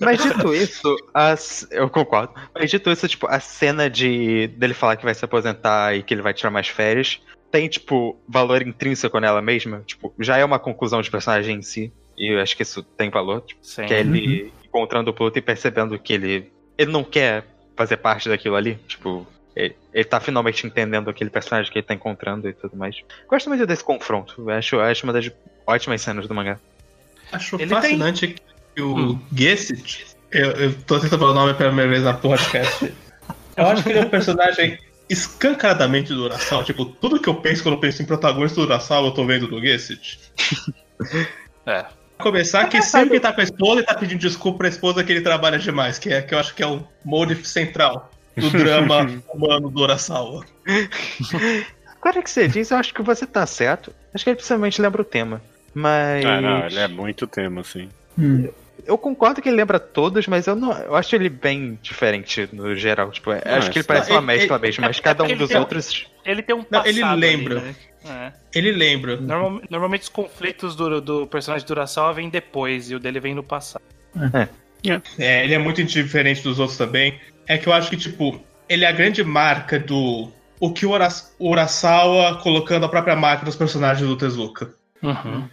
[0.00, 1.68] Mas dito isso, as...
[1.70, 2.34] eu concordo.
[2.52, 6.12] Mas dito isso, tipo, a cena de dele falar que vai se aposentar e que
[6.12, 7.20] ele vai tirar mais férias
[7.50, 9.82] tem, tipo, valor intrínseco nela mesma.
[9.86, 11.92] Tipo, já é uma conclusão de personagem em si.
[12.16, 13.42] E eu acho que isso tem valor.
[13.42, 13.86] Tipo, Sim.
[13.86, 16.52] que é ele encontrando o Pluto e percebendo que ele.
[16.76, 17.44] Ele não quer
[17.76, 18.78] fazer parte daquilo ali.
[18.86, 22.96] Tipo, ele, ele tá finalmente entendendo aquele personagem que ele tá encontrando e tudo mais.
[23.28, 24.34] Gosto muito desse confronto.
[24.38, 25.30] Eu acho, eu acho uma das
[25.66, 26.58] ótimas cenas do mangá.
[27.32, 28.36] Acho Ele fascinante
[28.74, 29.20] que o Hum.
[29.34, 32.92] Gessit, eu, eu tô tentando falar o nome pela primeira vez na podcast.
[33.56, 34.78] Eu acho que ele é um personagem
[35.08, 36.64] escancaradamente do Urasawa.
[36.64, 39.46] Tipo, tudo que eu penso quando eu penso em protagonista do Urasawa, eu tô vendo
[39.46, 40.18] do Gessit.
[41.66, 41.86] É.
[42.18, 45.12] Começar que sempre que tá com a esposa, ele tá pedindo desculpa pra esposa que
[45.12, 49.06] ele trabalha demais, que é que eu acho que é o motive central do drama
[49.32, 50.44] humano do Urasawa.
[52.00, 53.92] Agora que você diz, eu acho que você tá certo.
[54.12, 55.40] Acho que ele principalmente lembra o tema.
[55.74, 56.24] Mas.
[56.24, 57.88] Ah, não, ele é muito tema, assim.
[58.18, 58.48] Hum.
[58.88, 60.72] Eu concordo que ele lembra todos, mas eu não.
[60.72, 63.10] Eu acho ele bem diferente no geral.
[63.10, 65.02] Tipo, eu acho que ele isso- parece não, uma ele- mescla ele- mesmo, mas é
[65.02, 66.06] cada um dos ele tem- outros.
[66.24, 67.60] Ele tem um Não, passado ele ali, lembra.
[67.60, 67.74] né?
[68.06, 68.32] É.
[68.58, 69.16] Ele lembra.
[69.20, 73.34] Normal- normalmente os conflitos do, do personagem do Urasawa vêm depois e o dele vem
[73.34, 73.82] no passado.
[75.18, 77.20] É, ele é muito diferente dos outros também.
[77.46, 80.30] É que eu acho que, tipo, ele é a grande marca do.
[80.60, 84.70] O que o Uras- o Urasawa colocando a própria marca dos personagens do Tezuka.
[85.02, 85.48] Uhum.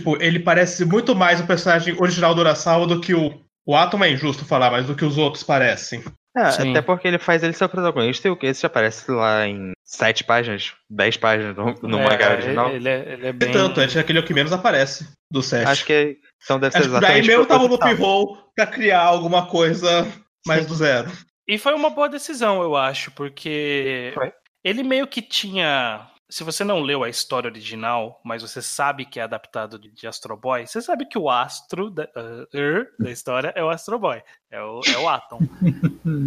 [0.00, 3.38] Tipo, ele parece muito mais o personagem original do Urasawa do que o.
[3.66, 6.02] O Atom é injusto falar, mas do que os outros parecem.
[6.36, 9.46] É, até porque ele faz ele ser o protagonista e o que esse aparece lá
[9.46, 12.70] em sete páginas, dez páginas no, no É, mangá original.
[12.70, 13.52] Ele, é, ele é E bem.
[13.52, 15.66] tanto, é aquele que menos aparece do set.
[15.66, 17.78] Acho que então deve ser Acho que daí exatamente mesmo tava no.
[17.78, 20.06] P-Roll pra criar alguma coisa
[20.46, 21.10] mais do zero.
[21.46, 24.32] E foi uma boa decisão, eu acho, porque Foi.
[24.64, 26.06] ele meio que tinha.
[26.30, 30.06] Se você não leu a história original, mas você sabe que é adaptado de, de
[30.06, 33.98] Astro Boy, você sabe que o astro da, uh, er, da história é o Astro
[33.98, 35.40] Boy, é o, é o Atom.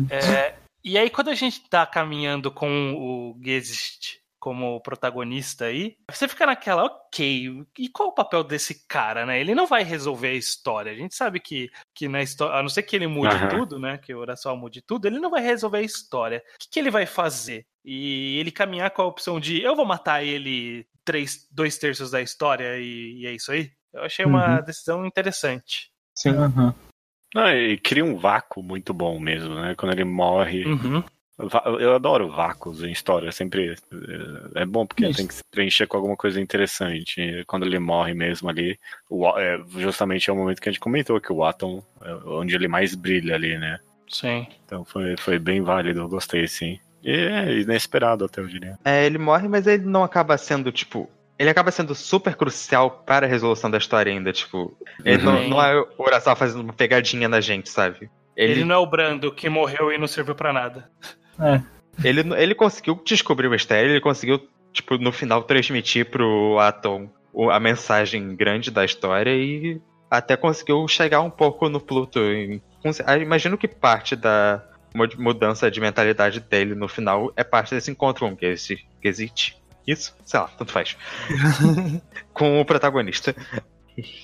[0.10, 6.27] É, e aí, quando a gente tá caminhando com o Geist como protagonista aí, você
[6.27, 9.39] fica naquela, ok, e qual o papel desse cara, né?
[9.39, 10.91] Ele não vai resolver a história.
[10.91, 13.47] A gente sabe que, que na história, a não ser que ele mude Aham.
[13.47, 13.97] tudo, né?
[13.97, 16.43] Que o Urasawa mude tudo, ele não vai resolver a história.
[16.55, 17.65] O que, que ele vai fazer?
[17.85, 22.21] E ele caminhar com a opção de eu vou matar ele três, dois terços da
[22.21, 23.71] história e, e é isso aí?
[23.93, 25.89] Eu achei uma decisão interessante.
[26.13, 26.31] Sim.
[26.31, 26.75] Aham.
[27.33, 29.73] Não, e cria um vácuo muito bom mesmo, né?
[29.75, 30.65] Quando ele morre.
[30.65, 31.01] Uhum.
[31.38, 33.75] Eu adoro vácuos em história, sempre
[34.55, 35.17] é é bom porque Isso.
[35.17, 37.43] tem que se preencher com alguma coisa interessante.
[37.47, 38.79] Quando ele morre mesmo ali,
[39.09, 42.55] o é, justamente é o momento que a gente comentou que o Atom é onde
[42.55, 43.79] ele mais brilha ali, né?
[44.07, 44.47] Sim.
[44.65, 46.79] Então foi, foi bem válido, eu gostei sim.
[47.03, 48.77] E é inesperado até, eu diria.
[48.86, 51.09] É, ele morre, mas ele não acaba sendo, tipo.
[51.38, 54.77] Ele acaba sendo super crucial para a resolução da história ainda, tipo.
[55.03, 55.49] Ele não, Uhum.
[55.49, 58.09] não é o Urasawa fazendo uma pegadinha na gente, sabe?
[58.38, 58.53] Ele...
[58.53, 60.89] Ele, não é o Brando que morreu e não serviu pra nada.
[62.03, 67.09] Ele, ele conseguiu descobrir o mistério, ele conseguiu, tipo, no final transmitir pro Atom
[67.51, 72.19] a mensagem grande da história e até conseguiu chegar um pouco no Pluto.
[73.05, 74.63] ah, Imagino que parte da
[74.93, 79.57] mu- mudança de mentalidade dele no final é parte desse encontro com esse Gazit.
[79.88, 80.15] Isso?
[80.23, 80.95] Sei lá, tanto faz.
[82.34, 83.36] com o protagonista.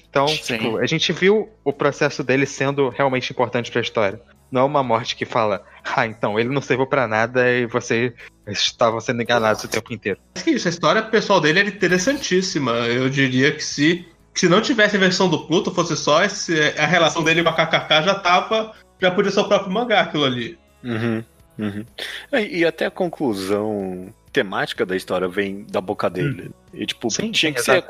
[0.09, 4.21] Então, tipo, a gente viu o processo dele sendo realmente importante pra história.
[4.51, 5.63] Não é uma morte que fala,
[5.95, 8.13] ah, então, ele não serviu pra nada e vocês
[8.47, 10.19] estavam sendo enganados o tempo inteiro.
[10.45, 12.71] Isso, a história pessoal dele era interessantíssima.
[12.71, 16.59] Eu diria que se, que se não tivesse a versão do Pluto, fosse só esse,
[16.77, 18.73] a relação dele com a KKK já tava.
[19.01, 20.57] Já podia ser o próprio mangá aquilo ali.
[20.83, 21.23] Uhum,
[21.57, 21.85] uhum.
[22.33, 26.51] E, e até a conclusão temática da história vem da boca dele.
[26.73, 27.83] E, tipo, Sim, tinha, que ser,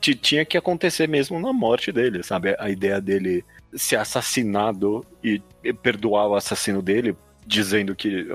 [0.00, 2.54] tinha que acontecer mesmo na morte dele, sabe?
[2.58, 3.44] A ideia dele
[3.74, 7.16] ser assassinado e e perdoar o assassino dele,
[7.46, 8.26] dizendo que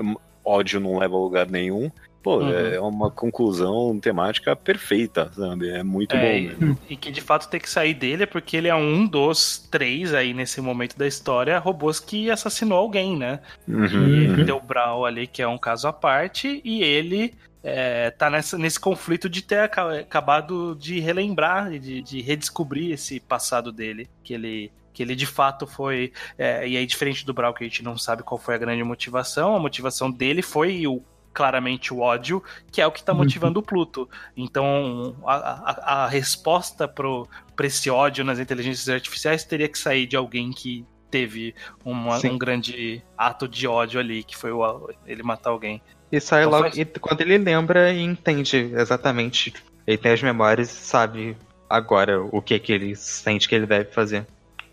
[0.44, 1.90] ódio não leva a lugar nenhum.
[2.22, 2.50] Pô, Uhum.
[2.50, 5.70] é uma conclusão temática perfeita, sabe?
[5.70, 6.78] É muito É, bom e- mesmo.
[6.90, 10.12] E que de fato tem que sair dele é porque ele é um dos três
[10.12, 13.38] aí nesse momento da história robôs que assassinou alguém, né?
[13.68, 14.56] Uhum, E uhum.
[14.56, 18.80] o Brawl ali, que é um caso à parte, e ele é, tá nessa, nesse
[18.80, 24.34] conflito de ter aca- acabado de relembrar, e de, de redescobrir esse passado dele, que
[24.34, 24.70] ele.
[24.98, 26.12] Que ele de fato foi.
[26.36, 28.82] é, e aí, diferente do Brawl, que a gente não sabe qual foi a grande
[28.82, 31.00] motivação, a motivação dele foi o,
[31.32, 32.42] claramente o ódio,
[32.72, 33.18] que é o que tá Uhum.
[33.18, 34.08] motivando o Pluto.
[34.36, 40.04] Então, a, a, a resposta pro, pra esse ódio nas inteligências artificiais teria que sair
[40.04, 45.22] de alguém que teve uma- um grande ato de ódio ali, que foi o, ele
[45.22, 45.80] matar alguém.
[46.10, 46.64] E sai Então logo.
[46.64, 49.54] faz- E quando ele lembra e entende exatamente.
[49.86, 51.36] Ele tem as memórias e sabe
[51.70, 54.26] agora o que, que ele sente que ele deve fazer.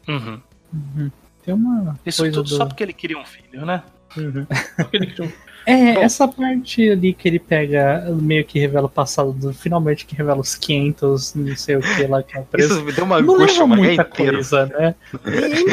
[0.07, 0.39] Uhum.
[0.73, 1.11] Uhum.
[1.43, 2.55] Tem uma Isso coisa tudo do...
[2.57, 3.83] só porque ele queria um filho, né?
[4.17, 4.45] Uhum.
[5.19, 5.31] Um-
[5.67, 6.01] É, Bom.
[6.03, 10.39] essa parte ali que ele pega, meio que revela o passado, do, finalmente que revela
[10.39, 12.73] os 500, não sei o que lá que é o preço.
[12.73, 14.95] Isso me deu uma não angústia leva o mangá muita coisa, né?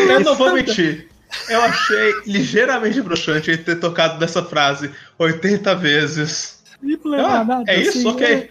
[0.08, 1.08] Eu não vou mentir.
[1.46, 6.62] Eu achei ligeiramente broxante ele ter tocado dessa frase 80 vezes.
[6.82, 7.98] Não Ah, nada, é isso?
[7.98, 8.50] assim, ok.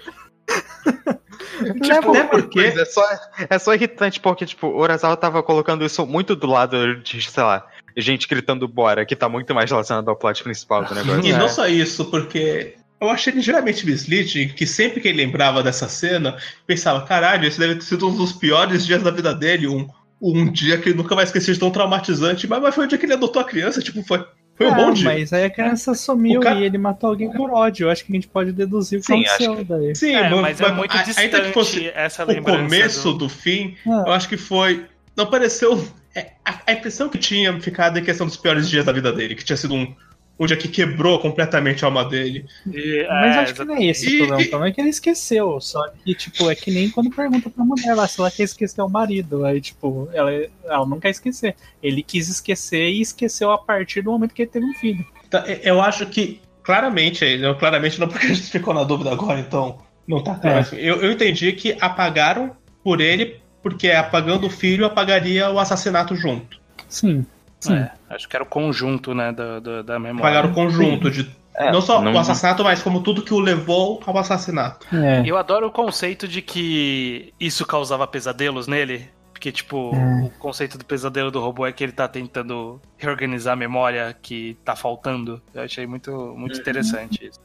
[1.81, 3.03] Tipo, até porque- é só,
[3.49, 7.43] é só irritante porque, tipo, o Urasawa tava colocando isso muito do lado de, sei
[7.43, 7.65] lá,
[7.97, 11.25] gente gritando bora, que tá muito mais relacionado ao plot principal do negócio.
[11.25, 11.37] E É.
[11.37, 16.37] não só isso, porque eu achei ligeiramente misleading que sempre que ele lembrava dessa cena,
[16.65, 19.87] pensava, caralho, esse deve ter sido um dos piores dias da vida dele, um,
[20.21, 22.97] um dia que ele nunca vai esquecer de tão traumatizante, mas, mas foi o dia
[22.97, 24.23] que ele adotou a criança, tipo, foi,
[24.63, 25.05] foi um Ah, bom dia.
[25.05, 27.85] Mas aí a criança sumiu O ca- e ele matou alguém por ódio.
[27.85, 29.95] Eu acho que a gente pode deduzir o que Sim, aconteceu daí.
[29.95, 32.59] Sim, É, mas é muito a- distante ainda que fosse essa o lembrança.
[32.63, 34.85] começo do- do fim, Ah, eu acho que foi.
[35.15, 35.83] Não pareceu.
[36.15, 39.33] é, A, a impressão que tinha ficado em questão dos piores dias da vida dele,
[39.35, 39.95] que tinha sido um,
[40.43, 42.45] um dia que quebrou completamente a alma dele.
[42.67, 44.41] E, Mas é, acho que não é esse E- o problema.
[44.41, 45.61] e- O problema é que ele esqueceu.
[45.61, 48.81] Só que, tipo, é que nem quando pergunta pra mulher lá se ela quer esquecer
[48.81, 49.45] o marido.
[49.45, 50.31] Aí, tipo, ela,
[50.65, 51.55] ela não quer esquecer.
[51.81, 55.05] Ele quis esquecer e esqueceu a partir do momento que ele teve um filho.
[55.27, 59.11] Então, e- eu acho que, claramente, não, claramente não porque a gente ficou na dúvida
[59.11, 59.77] agora, então
[60.07, 60.57] não tá claro.
[60.57, 60.59] É.
[60.61, 60.77] assim.
[60.77, 66.59] Eu, eu entendi que apagaram por ele, porque apagando o filho apagaria o assassinato junto.
[66.89, 67.23] Sim.
[67.61, 67.75] Sim.
[67.77, 70.21] É, acho que era o conjunto, né, da, da, da memória.
[70.21, 71.29] Pagar o conjunto de.
[71.55, 74.85] É, não só não- o assassinato, mas como tudo que o levou ao assassinato.
[74.93, 75.21] É.
[75.25, 79.09] Eu adoro o conceito de que isso causava pesadelos nele.
[79.33, 80.25] Porque, tipo, É.
[80.25, 84.55] o conceito do pesadelo do robô é que ele tá tentando reorganizar a memória que
[84.63, 85.41] tá faltando.
[85.51, 87.39] Eu achei muito, muito interessante isso.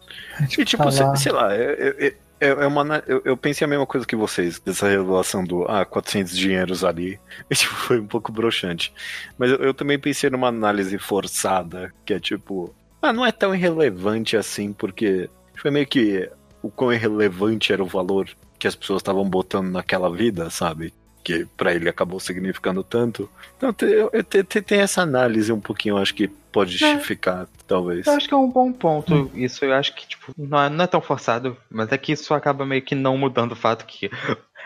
[0.61, 1.17] E tipo, Tá sei, lá.
[1.17, 1.63] sei lá, é,
[1.99, 5.65] é, é, é uma, eu, eu pensei a mesma coisa que vocês, dessa revelação do,
[5.65, 7.19] ah, 400 dinheiros ali.
[7.53, 8.93] Tipo, foi um pouco broxante.
[9.39, 13.55] Mas eu, eu também pensei numa análise forçada, que é tipo, ah, não é tão
[13.55, 16.31] irrelevante assim, porque foi meio que
[16.63, 20.93] o quão irrelevante era o valor que as pessoas estavam botando naquela vida, sabe?
[21.27, 23.29] Que pra ele acabou significando tanto.
[23.57, 27.49] Então te- eu, eu te- te- tem essa análise um pouquinho, acho que pode justificar,
[27.67, 28.07] talvez.
[28.07, 29.29] Eu acho que é um bom ponto.
[29.35, 32.33] Isso eu acho que, tipo, não é, não é tão forçado, mas é que isso
[32.33, 34.09] acaba meio que não mudando o fato que.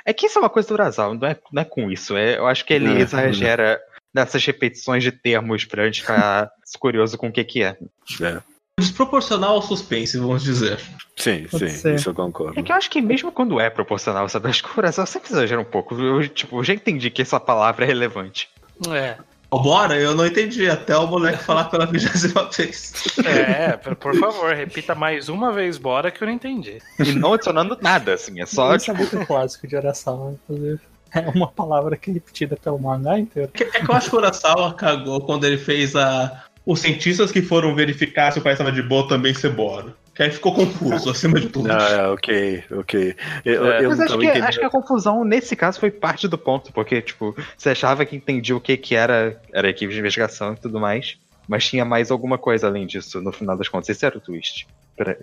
[0.04, 2.14] É que isso é uma coisa do Urasal, não é, não é com isso.
[2.14, 3.80] É, eu acho que ele É, exagera
[4.12, 7.78] nessas repetições de termos pra gente ficar curioso com o que, que é.
[8.20, 8.38] É.
[8.80, 10.80] Desproporcional ao suspense, vamos dizer.
[11.16, 11.94] Sim, Pode sim, ser.
[11.94, 12.58] isso eu concordo.
[12.58, 14.48] É que eu acho que mesmo quando é proporcional, sabe?
[14.48, 15.94] Acho que o Urasal sempre exagera um pouco.
[15.94, 18.48] Eu, tipo, eu já entendi que essa palavra é relevante.
[18.90, 19.16] É,
[19.50, 22.92] Bora, eu não entendi até o moleque falar pela vigésima vez.
[23.24, 26.78] é, por favor, repita mais uma vez, bora, que eu não entendi.
[27.00, 28.40] E não adicionando nada, assim.
[28.40, 28.76] É só.
[28.76, 30.80] Isso é muito clássico de Arasawa, inclusive.
[31.12, 33.50] É uma palavra que é repetida pelo mangá inteiro.
[33.52, 36.44] É que eu acho que o Urasawa cagou quando ele fez a.
[36.70, 39.94] Os cientistas que foram verificar se o país estava de boa também ser Bora.
[40.14, 41.70] Que aí ficou confuso, acima de tudo.
[41.72, 43.16] Ah, é, ok, ok.
[43.44, 43.84] Eu, É.
[43.84, 46.72] eu Mas não acho que, acho que a confusão nesse caso foi parte do ponto,
[46.72, 50.52] porque, tipo, você achava que entendia o que, que era, era a equipe de investigação
[50.52, 51.16] e tudo mais,
[51.48, 53.88] mas tinha mais alguma coisa além disso, no final das contas.
[53.88, 54.66] Esse era o twist.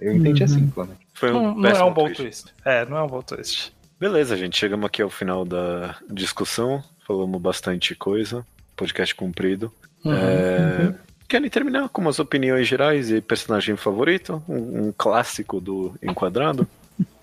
[0.02, 0.46] Eu entendi Uhum.
[0.46, 1.02] assim, pelo menos.
[1.14, 2.22] Foi Não, um não é péssimo um bom twist.
[2.24, 2.54] twist.
[2.66, 3.72] É, não é um bom twist.
[4.00, 4.58] Beleza, gente.
[4.58, 6.84] Chegamos aqui ao final da discussão.
[7.08, 8.46] Falamos bastante coisa.
[8.76, 9.72] Podcast cumprido.
[10.04, 10.14] Uhum.
[10.14, 10.94] É,
[11.28, 14.42] Querem terminar com umas opiniões gerais e personagem favorito?
[14.48, 16.68] Um, um clássico do Enquadrado?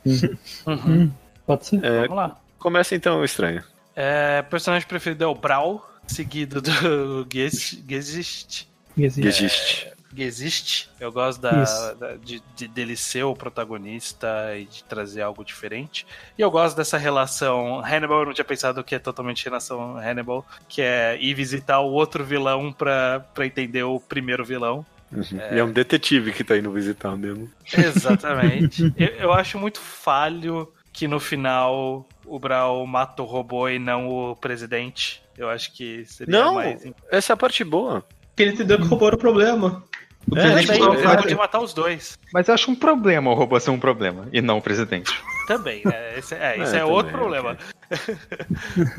[0.05, 0.37] Uhum.
[0.67, 1.11] Hum,
[1.47, 1.85] pode ser?
[1.85, 2.41] É, Vamos lá.
[2.59, 3.63] começa então, estranho.
[3.97, 6.71] É, personagem preferido é o Brawl, seguido do
[7.33, 8.67] Ges- Gesist.
[8.97, 9.89] Existe.
[10.17, 10.89] Existe.
[11.01, 16.07] Eu gosto da, da- de, de- dele ser o protagonista e de trazer algo diferente.
[16.39, 18.21] E eu gosto dessa relação Hannibal.
[18.21, 22.25] Eu não tinha pensado que é totalmente relação Hannibal, que é ir visitar o outro
[22.25, 24.85] vilão pra, pra entender o primeiro vilão.
[25.13, 25.39] Uhum.
[25.53, 27.51] E é um detetive que tá indo visitar mesmo.
[27.73, 28.93] Exatamente.
[28.97, 34.09] eu, eu acho muito falho que no final o Brawl mata o robô e não
[34.09, 35.23] o presidente.
[35.37, 36.55] Eu acho que seria Não!
[36.55, 36.85] mais.
[37.11, 38.05] Essa é a parte boa.
[38.29, 39.83] Porque ele entendeu que o robô era o problema.
[40.31, 42.19] O É, Mas presidente daí falou, ele "Ah, pode matar os dois.
[42.33, 45.13] Mas eu acho um problema o robô ser um problema, e não o presidente.
[45.47, 46.19] Também, né?
[46.19, 47.59] Esse, é, esse É, é, outro também, problema.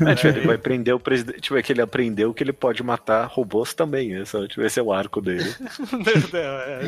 [0.06, 1.40] É, tipo, ele vai prender o presidente.
[1.40, 4.12] Tipo, é que ele aprendeu que ele pode matar robôs também.
[4.12, 5.52] Esse, é- tipo, esse é o arco dele.
[5.90, 6.00] Não,
[6.62, 6.80] é,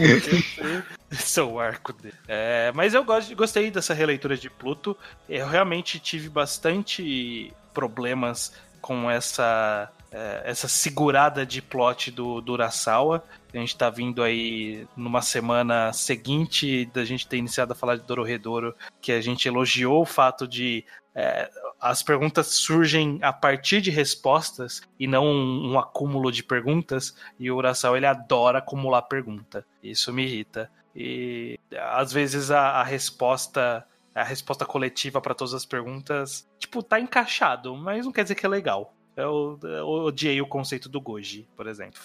[1.12, 2.15] esse- é o arco dele.
[2.28, 4.97] É, mas eu gosto, gostei dessa releitura de Pluto.
[5.28, 13.22] Eu realmente tive bastante problemas com essa, é, essa segurada de plot do, do Urasawa.
[13.52, 18.02] A gente tá vindo aí numa semana seguinte da gente ter iniciado a falar de
[18.02, 23.90] Dororedoro, que a gente elogiou o fato de é, as perguntas surgem a partir de
[23.90, 27.14] respostas e não um, um acúmulo de perguntas.
[27.39, 29.64] E o Urasawa ele adora acumular pergunta.
[29.82, 30.70] Isso me irrita.
[30.94, 31.59] E
[31.93, 37.76] às vezes a, a resposta a resposta coletiva para todas as perguntas, tipo, tá encaixado,
[37.76, 38.93] mas não quer dizer que é legal.
[39.19, 42.01] Eu, eu odiei o conceito do Goji, por exemplo.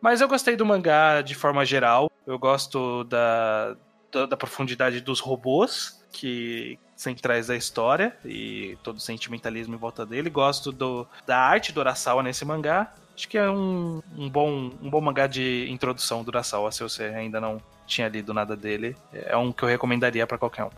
[0.00, 2.10] Mas eu gostei do mangá de forma geral.
[2.26, 3.76] Eu gosto da,
[4.10, 10.06] da, da profundidade dos robôs, que centrais da história e todo o sentimentalismo em volta
[10.06, 10.30] dele.
[10.30, 12.92] Gosto do, da arte do Urasawa nesse mangá.
[13.14, 17.04] Acho que é um, um, bom, um bom mangá de introdução do Urasawa, se você
[17.04, 18.96] ainda não tinha lido nada dele.
[19.12, 20.70] É um que eu recomendaria para qualquer um.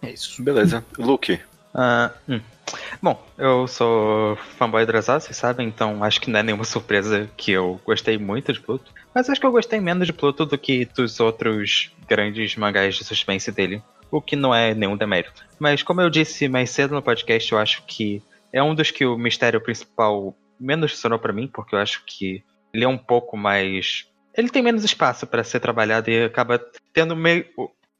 [0.00, 0.42] É isso.
[0.42, 0.82] Beleza.
[0.96, 1.38] Luke.
[1.78, 2.40] Ah, hum.
[3.02, 7.52] Bom, eu sou fanboy Urasawa, vocês sabem, então acho que não é nenhuma surpresa que
[7.52, 8.92] eu gostei muito de Pluto.
[9.14, 13.04] Mas acho que eu gostei menos de Pluto do que dos outros grandes mangás de
[13.04, 13.82] suspense dele.
[14.10, 15.44] O que não é nenhum demérito.
[15.58, 19.04] Mas como eu disse mais cedo no podcast, eu acho que é um dos que
[19.04, 22.42] o mistério principal menos funcionou pra mim, porque eu acho que
[22.72, 24.06] ele é um pouco mais.
[24.34, 26.58] Ele tem menos espaço para ser trabalhado e acaba
[26.94, 27.44] tendo meio.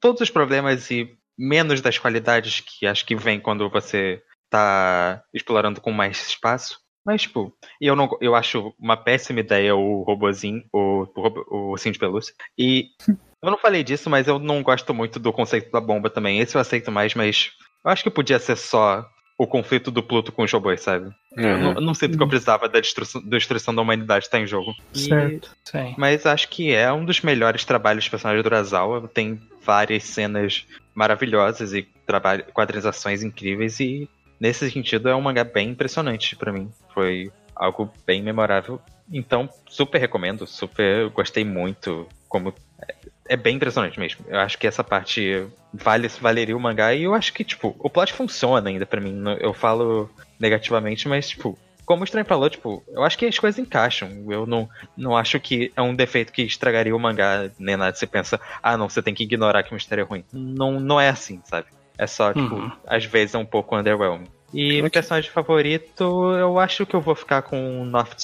[0.01, 5.80] todos os problemas e menos das qualidades que acho que vem quando você tá explorando
[5.80, 6.78] com mais espaço.
[7.04, 11.92] Mas, tipo, eu, não, eu acho uma péssima ideia o robozinho, o, o, o ursinho
[11.92, 12.34] de pelúcia.
[12.58, 12.88] E
[13.42, 16.40] eu não falei disso, mas eu não gosto muito do conceito da bomba também.
[16.40, 17.52] Esse eu aceito mais, mas
[17.84, 19.08] eu acho que podia ser só
[19.38, 21.14] o conflito do Pluto com os robôs, sabe?
[21.36, 24.74] Eu não, não sinto que eu precisava da destruição, destruição da humanidade estar em jogo.
[24.94, 25.50] E- Certo.
[25.64, 25.94] Sim.
[25.98, 29.06] Mas acho que é um dos melhores trabalhos de personagem do Urasawa.
[29.12, 30.64] Tem várias cenas
[30.94, 33.78] maravilhosas e trabalho, quadrinizações incríveis.
[33.80, 34.08] E
[34.40, 36.70] nesse sentido é um mangá bem impressionante pra mim.
[36.94, 38.80] Foi algo bem memorável.
[39.12, 42.08] Então, super recomendo, super gostei muito.
[42.28, 42.52] Como
[42.82, 42.94] é,
[43.28, 44.24] é bem impressionante mesmo.
[44.28, 46.94] Eu acho que essa parte vale, valeria o mangá.
[46.94, 49.22] E eu acho que, tipo, o plot funciona ainda pra mim.
[49.38, 53.58] Eu falo negativamente, mas, tipo, como o Estranho falou, tipo, eu acho que as coisas
[53.58, 54.10] encaixam.
[54.28, 57.96] Eu não, não acho que é um defeito que estragaria o mangá, nem nada.
[57.96, 60.24] Você pensa, ah, não, você tem que ignorar que o mistério é ruim.
[60.32, 61.68] Não, não é assim, sabe?
[61.96, 62.72] É só, tipo, Uhum.
[62.86, 64.26] às vezes é um pouco underwhelming.
[64.52, 68.16] E meu personagem favorito, eu acho que eu vou ficar com o North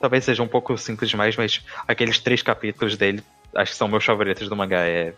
[0.00, 3.22] Talvez seja um pouco simples demais, mas aqueles três capítulos dele,
[3.54, 4.86] acho que são meus favoritos do mangá.
[4.86, 5.14] É...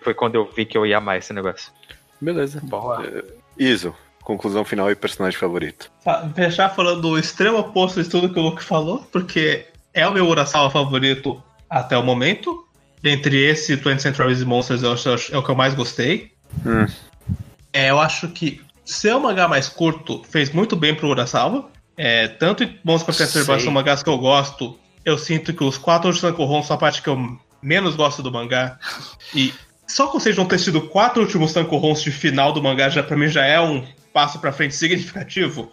[0.00, 1.72] Foi quando eu vi que eu ia amar esse negócio.
[2.20, 2.60] Beleza.
[2.62, 3.04] Boa.
[3.58, 3.94] Iso,
[4.24, 5.92] conclusão final e personagem favorito.
[6.02, 10.12] Tá, fechar falando do extremo oposto de tudo que o Luke falou, porque é o
[10.12, 12.66] meu Urasawa favorito até o momento.
[13.04, 16.32] Entre esse e 20 Centuries Monsters, eu acho, é o que eu mais gostei.
[16.64, 16.86] Hum.
[17.70, 21.70] É, eu acho que ser um mangá mais curto fez muito bem pro Urasawa.
[21.96, 24.78] É, tanto em Monsters quanto Century são mangás que eu gosto.
[25.04, 28.32] Eu sinto que os quatro de Sankohon são a parte que eu menos gosto do
[28.32, 28.78] mangá.
[29.34, 29.52] E
[29.86, 33.16] só que vocês não ter sido quatro últimos Sankohons de final do mangá, já, pra
[33.16, 33.84] mim já é um
[34.14, 35.70] passo pra frente significativo.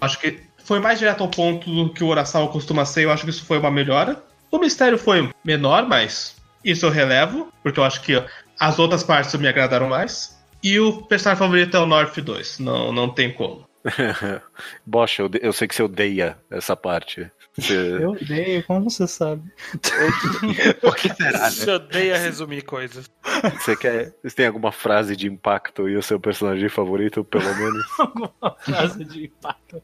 [0.00, 3.04] Acho que foi mais direto ao ponto do que o Urasawa costuma ser.
[3.04, 4.22] Eu acho que isso foi uma melhora.
[4.50, 8.22] O mistério foi menor, mas isso eu relevo, porque eu acho que
[8.58, 10.38] as outras partes me agradaram mais.
[10.62, 12.58] E o personagem favorito é o North 2.
[12.58, 13.68] Não, não tem como.
[14.86, 17.30] Bocha, eu, eu sei que você odeia essa parte.
[17.56, 19.42] Você- Eu odeio, como você sabe.
[20.80, 23.08] Por que será, Você odeia resumir coisas.
[23.60, 24.12] Você quer.
[24.24, 27.84] Você tem alguma frase de impacto e o seu personagem favorito, pelo menos?
[27.98, 29.82] Alguma frase de impacto.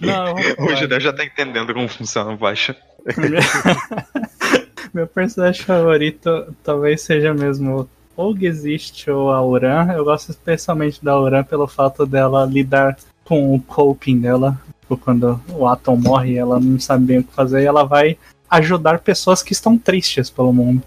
[0.00, 0.34] Não,
[0.66, 0.76] O.
[0.76, 2.74] Judeu já tá entendendo como funciona o baixo.
[4.92, 9.92] Meu personagem favorito talvez seja mesmo ou Existe ou a Uran.
[9.92, 14.60] Eu gosto especialmente da Uran pelo fato dela lidar com o coping dela.
[14.82, 18.18] Tipo, Quando o Atom morre, ela não sabe bem o que fazer e ela vai
[18.50, 20.82] ajudar pessoas que estão tristes pelo mundo.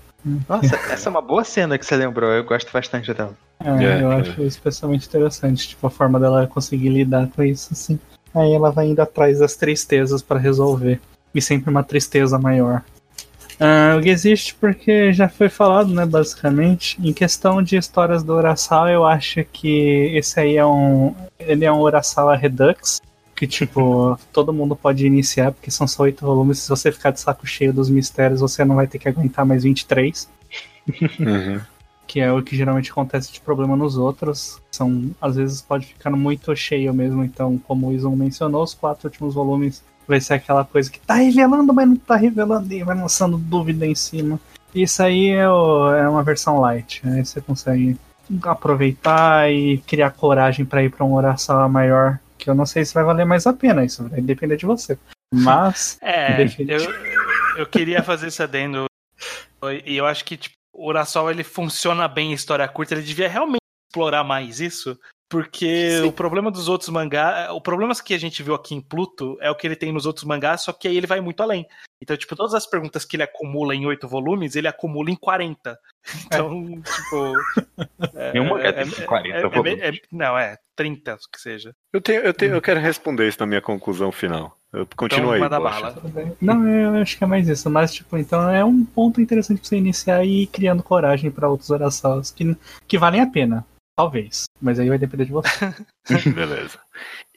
[0.47, 2.31] Nossa, essa é uma boa cena que você lembrou.
[2.31, 3.33] Eu gosto bastante dela.
[3.59, 4.21] É, É, eu é.
[4.21, 7.99] acho especialmente interessante, tipo, a forma dela conseguir lidar com isso, assim.
[8.33, 10.99] Aí ela vai indo atrás das tristezas pra resolver.
[11.33, 12.81] E sempre uma tristeza maior.
[13.59, 16.97] Ah, o que existe porque já foi falado, né, basicamente.
[17.01, 21.15] Em questão de histórias do Urasawa, eu acho que esse aí é um.
[21.39, 23.01] Ele é um Urasawa Redux.
[23.35, 26.59] Que, tipo, todo mundo pode iniciar, porque são só oito volumes.
[26.59, 29.63] Se você ficar de saco cheio dos mistérios, você não vai ter que aguentar mais
[29.63, 30.29] 23
[31.19, 31.59] Uhum.
[32.07, 34.61] que é o que geralmente acontece de problema nos outros.
[34.71, 39.07] São, às vezes pode ficar muito cheio mesmo, então, como o Izon mencionou, os quatro
[39.09, 42.95] últimos volumes vai ser aquela coisa que tá revelando, mas não tá revelando e vai
[42.95, 44.39] lançando dúvida em cima.
[44.73, 47.97] Isso aí é, o- é uma versão light, aí você consegue
[48.43, 52.93] aproveitar e criar coragem pra ir pra um oração maior, que eu não sei se
[52.93, 54.97] vai valer mais a pena, isso vai depender de você.
[55.33, 58.85] Mas, É, eu, eu queria fazer esse adendo.
[59.83, 62.93] E eu acho que tipo, o Urasawa ele funciona bem em história curta.
[62.93, 64.97] Ele devia realmente explorar mais isso.
[65.27, 67.49] Porque o problema dos outros mangás.
[67.51, 70.05] O problema que a gente viu aqui em Pluto é o que ele tem nos
[70.05, 71.65] outros mangás, só que aí ele vai muito além.
[72.01, 75.77] Então, tipo, todas as perguntas que ele acumula em oito volumes, ele acumula em 40.
[76.27, 77.33] Então, tipo.
[78.13, 79.79] É, Nenhum mangá é- tem é- 40 é- é- volumes.
[79.81, 81.75] é- Não, é 30, que seja.
[81.91, 84.55] Eu, tenho, eu, tenho, eu quero responder isso na minha conclusão final.
[84.71, 85.39] Eu continuo aí.
[85.39, 85.95] bala.
[86.41, 87.69] Não, eu acho que é mais isso.
[87.69, 91.49] Mas, tipo, então é um ponto interessante pra você iniciar e ir criando coragem pra
[91.49, 92.55] outros Arasawas que,
[92.87, 93.65] que valem a pena.
[93.95, 94.45] Talvez.
[94.61, 95.49] Mas aí vai depender de você.
[96.33, 96.79] Beleza.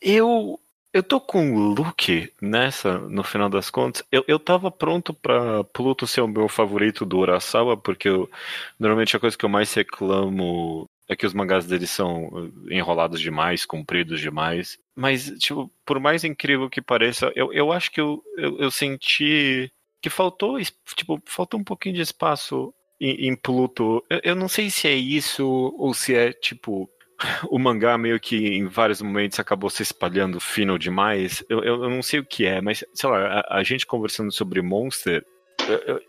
[0.01, 0.61] Eu.
[0.91, 4.03] Eu tô com o Luke nessa, no final das contas.
[4.11, 8.29] Eu, eu tava pronto pra Pluto ser o meu favorito do Urasawa, porque eu,
[8.81, 13.21] normalmente a coisa que eu mais reclamo é que os mangás dele são uh, enrolados
[13.21, 14.79] demais, compridos demais.
[14.97, 19.71] Mas, tipo, por mais incrível que pareça, eu, eu acho que eu, eu, eu senti
[20.01, 20.59] que faltou,
[20.95, 24.05] tipo, faltou um pouquinho de espaço em, em Pluto.
[24.09, 26.89] Eu, eu não sei se é isso ou se é, tipo,
[27.51, 31.45] o mangá meio que em vários momentos acabou se espalhando fino demais.
[31.49, 34.33] Eu, eu, eu não sei o que é, mas sei lá, a, a gente conversando
[34.33, 35.25] sobre Monster,
[35.69, 36.01] eu,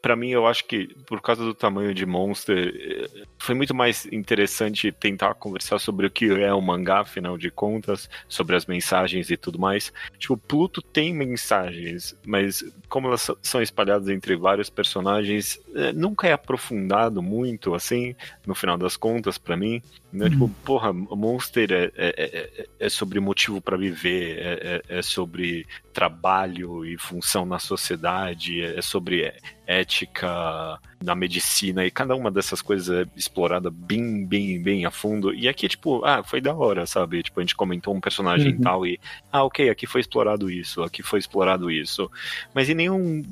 [0.00, 4.06] para mim, eu acho que por causa do tamanho de Monster, eh, foi muito mais
[4.06, 9.30] interessante tentar conversar sobre o que é o mangá, afinal de contas, sobre as mensagens
[9.30, 9.92] e tudo mais.
[10.18, 16.32] Tipo, Pluto tem mensagens, mas como elas são espalhadas entre vários personagens, eh, nunca é
[16.32, 18.14] aprofundado muito, assim,
[18.46, 19.82] no final das contas, para mim.
[20.12, 20.26] Né?
[20.26, 20.30] Uhum.
[20.30, 25.66] Tipo, porra, Monster é, é, é, é sobre motivo para viver, é, é, é, sobre
[25.96, 29.32] trabalho e função na sociedade, é sobre
[29.66, 35.32] ética na medicina, e cada uma dessas coisas é explorada bem, bem, bem a fundo.
[35.32, 37.22] E aqui, tipo, ah, foi da hora, sabe?
[37.22, 38.60] Tipo, a gente comentou um personagem uhum.
[38.60, 39.00] tal e,
[39.32, 42.10] ah, ok, aqui foi explorado isso, aqui foi explorado isso.
[42.52, 43.22] Mas em, nenhum,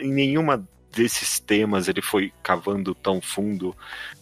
[0.00, 3.76] em nenhuma desses temas ele foi cavando tão fundo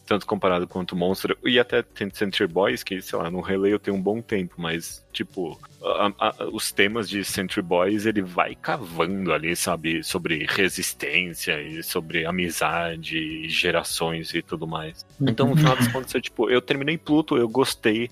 [0.06, 4.00] tanto comparado quanto Monster, e até Century Boys, que, sei lá, no releio tem um
[4.00, 9.54] bom tempo, mas, tipo, a, a, os temas de Century Boys, ele vai cavando ali,
[9.54, 15.06] sabe, sobre resistência e sobre amizade, e gerações e tudo mais.
[15.20, 18.10] Então, no final das contas, eu, tipo, eu terminei Pluto, eu gostei,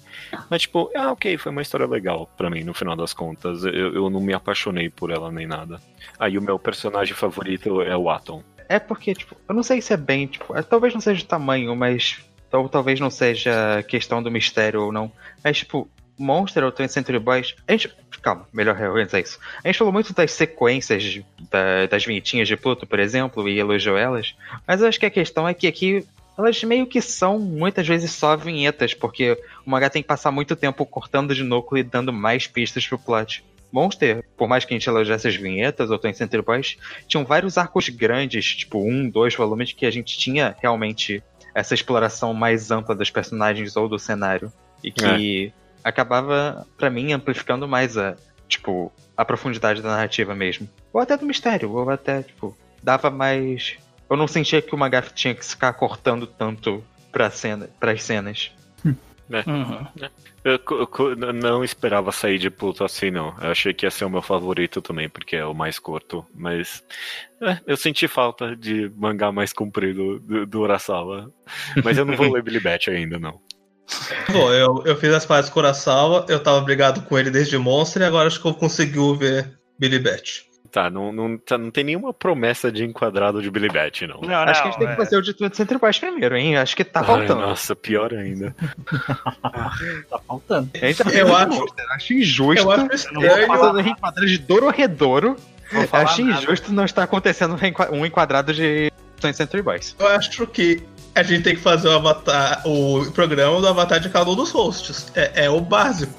[0.48, 3.64] mas, tipo, ah, ok, foi uma história legal para mim, no final das contas.
[3.64, 5.80] Eu, eu não me apaixonei por ela nem nada.
[6.18, 8.42] Aí o meu personagem favorito é o Atom.
[8.70, 11.26] É porque, tipo, eu não sei se é bem, tipo, é, talvez não seja o
[11.26, 12.20] tamanho, mas.
[12.70, 15.10] Talvez não seja questão do mistério ou não.
[15.42, 17.56] Mas, tipo, Monster ou 20 Century Boys.
[17.66, 17.92] A gente.
[18.22, 19.40] Calma, melhor reorganizar isso.
[19.64, 21.20] A gente falou muito das sequências
[21.50, 24.36] da, das vinhetinhas de Pluto, por exemplo, e elogiou elas.
[24.64, 26.06] Mas eu acho que a questão é que aqui
[26.38, 29.36] elas meio que são muitas vezes só vinhetas, porque
[29.66, 32.98] o mangá tem que passar muito tempo cortando de núcleo e dando mais pistas pro
[32.98, 33.44] plot.
[33.72, 36.76] Monster, por mais que a gente elogiasse as vinhetas ou Twin Center Boys,
[37.06, 41.22] tinham vários arcos grandes, tipo um, dois volumes, que a gente tinha realmente
[41.54, 44.52] essa exploração mais ampla dos personagens ou do cenário.
[44.82, 45.52] E que
[45.84, 45.88] é.
[45.88, 48.16] acabava, para mim, amplificando mais a,
[48.48, 50.68] tipo, a profundidade da narrativa mesmo.
[50.92, 53.76] Ou até do mistério, ou até, tipo, dava mais.
[54.08, 56.82] Eu não sentia que o mangá tinha que ficar cortando tanto
[57.12, 58.52] pra cena, pras cenas.
[59.30, 59.48] É.
[59.48, 59.86] Uhum.
[60.02, 60.10] É.
[60.42, 63.34] Eu, eu, não esperava sair de Pluto assim, não.
[63.40, 66.26] Eu achei que ia ser o meu favorito também, porque é o mais curto.
[66.34, 66.82] Mas
[67.40, 71.30] é, eu senti falta de mangá mais comprido do, do Urasawa.
[71.84, 73.40] Mas eu não vou ler Billy Bat ainda, não.
[74.32, 77.58] Bom, eu, eu fiz as partes com o Urasawa, eu tava brigado com ele desde
[77.58, 80.49] Monster e agora acho que eu consegui ver Billy Bat.
[80.70, 84.20] Tá, não, não, tá, não tem nenhuma promessa de enquadrado de Billy Bat, não.
[84.20, 84.96] não Acho que a gente tem que é.
[84.96, 86.56] fazer o de Center Baixo primeiro, hein?
[86.56, 87.40] Acho que tá faltando.
[87.40, 88.54] Ai, nossa, pior ainda.
[90.08, 90.70] tá faltando.
[90.74, 92.62] Gente tá eu acho, acho injusto.
[92.62, 93.46] Eu acho estranho.
[93.48, 95.36] Fazendo reenquadrado de Dororedouro.
[95.92, 97.56] Acho injusto não estar acontecendo
[97.92, 98.92] um enquadrado de
[99.32, 99.96] Century Boys.
[99.98, 100.82] Eu acho que
[101.14, 104.52] a gente tem que fazer o, avatar, o programa do avatar de cada um dos
[104.52, 105.10] hosts.
[105.16, 106.12] É, é o básico.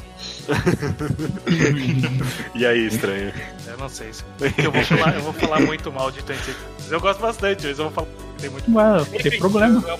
[2.55, 3.31] e aí, estranho?
[3.71, 4.11] Eu não sei.
[4.57, 6.53] Eu vou falar, eu vou falar muito mal de Tensei.
[6.89, 8.07] Eu gosto bastante, mas eu vou falar
[8.41, 9.83] tem muito Não, tem problema.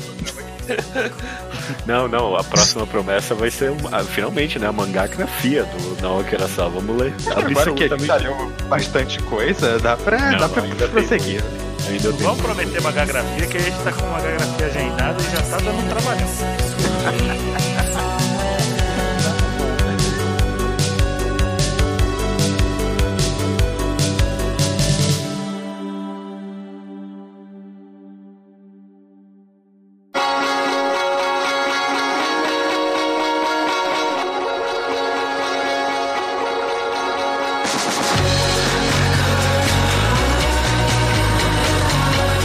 [1.86, 4.68] Não, não, a próxima promessa vai ser ah, finalmente, né?
[4.68, 6.70] A mangagrafia do Naoki Urasawa.
[6.70, 7.14] Vamos ler.
[7.28, 11.44] Agora que ele saiu bastante coisa, dá pra, não, dá pra prosseguir.
[11.90, 15.58] Ainda Vamos prometer mangagrafia que a gente tá com uma mangagrafia agendada e já tá
[15.58, 16.30] dando um trabalhão.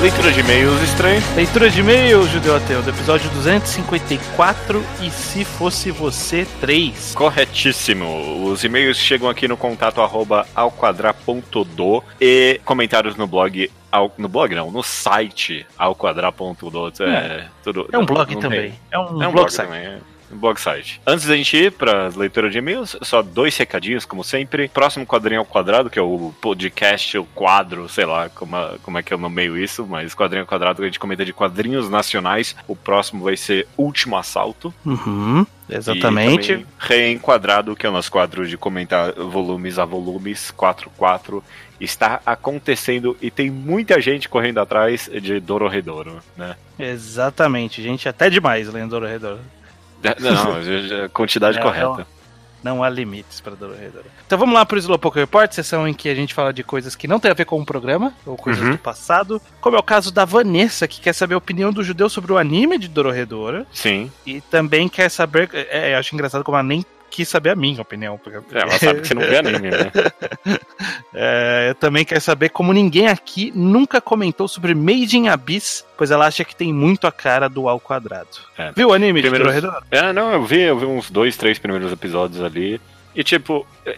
[0.00, 1.22] Leitura de e-mails estranho.
[1.34, 7.14] Leitura de e-mails, Judeu Ateu, do episódio 254 e se fosse você 3.
[7.14, 8.44] Corretíssimo.
[8.44, 14.54] Os e-mails chegam aqui no contato arroba alquadra.do e comentários no blog ao, no blog
[14.54, 16.92] não, no site alquadra.do.
[17.00, 18.74] É, é, tudo, é um blog também.
[18.90, 19.98] É um, é um blog, blog também.
[20.30, 21.00] É blog site.
[21.06, 24.68] Antes da gente ir para leitura de e-mails, só dois recadinhos, como sempre.
[24.68, 29.02] Próximo quadrinho ao quadrado, que é o podcast, o quadro, sei lá como, como é
[29.02, 32.56] que eu nomeio isso, mas quadrinho ao quadrado que a gente comenta de quadrinhos nacionais.
[32.66, 34.72] O próximo vai ser Último Assalto.
[34.84, 35.46] Uhum.
[35.68, 36.64] Exatamente.
[36.78, 41.42] Reenquadrado, que é o nosso quadro de comentar volumes a volumes, 4-4
[41.80, 46.56] está acontecendo e tem muita gente correndo atrás de Dororedoro, né?
[46.78, 49.40] Exatamente, gente até demais lendo Dororedoro.
[50.18, 52.06] Não, a quantidade correta.
[52.66, 54.06] Não, há limites para Dororedoro.
[54.26, 56.96] Então vamos lá para o Slowpoke Report, sessão em que a gente fala de coisas
[56.96, 58.72] que não tem a ver com o programa, ou coisas uhum.
[58.72, 62.08] do passado, como é o caso da Vanessa, que quer saber a opinião do judeu
[62.08, 63.64] sobre o anime de Dororedoro.
[63.72, 64.10] Sim.
[64.26, 67.80] E também quer saber, é, eu acho engraçado como ela nem quis saber a minha
[67.82, 68.18] opinião.
[68.18, 68.38] Porque...
[68.56, 69.90] É, ela sabe que você não vê anime, né?
[71.18, 76.10] É, eu também quero saber como ninguém aqui nunca comentou sobre Made in Abyss, pois
[76.10, 78.28] ela acha que tem muito a cara do ao quadrado.
[78.58, 78.70] É.
[78.72, 79.84] Viu o anime de Primeiro- Dororedoro?
[79.90, 82.78] É, não, eu vi, eu vi uns dois, três primeiros episódios ali.
[83.14, 83.96] E tipo, é,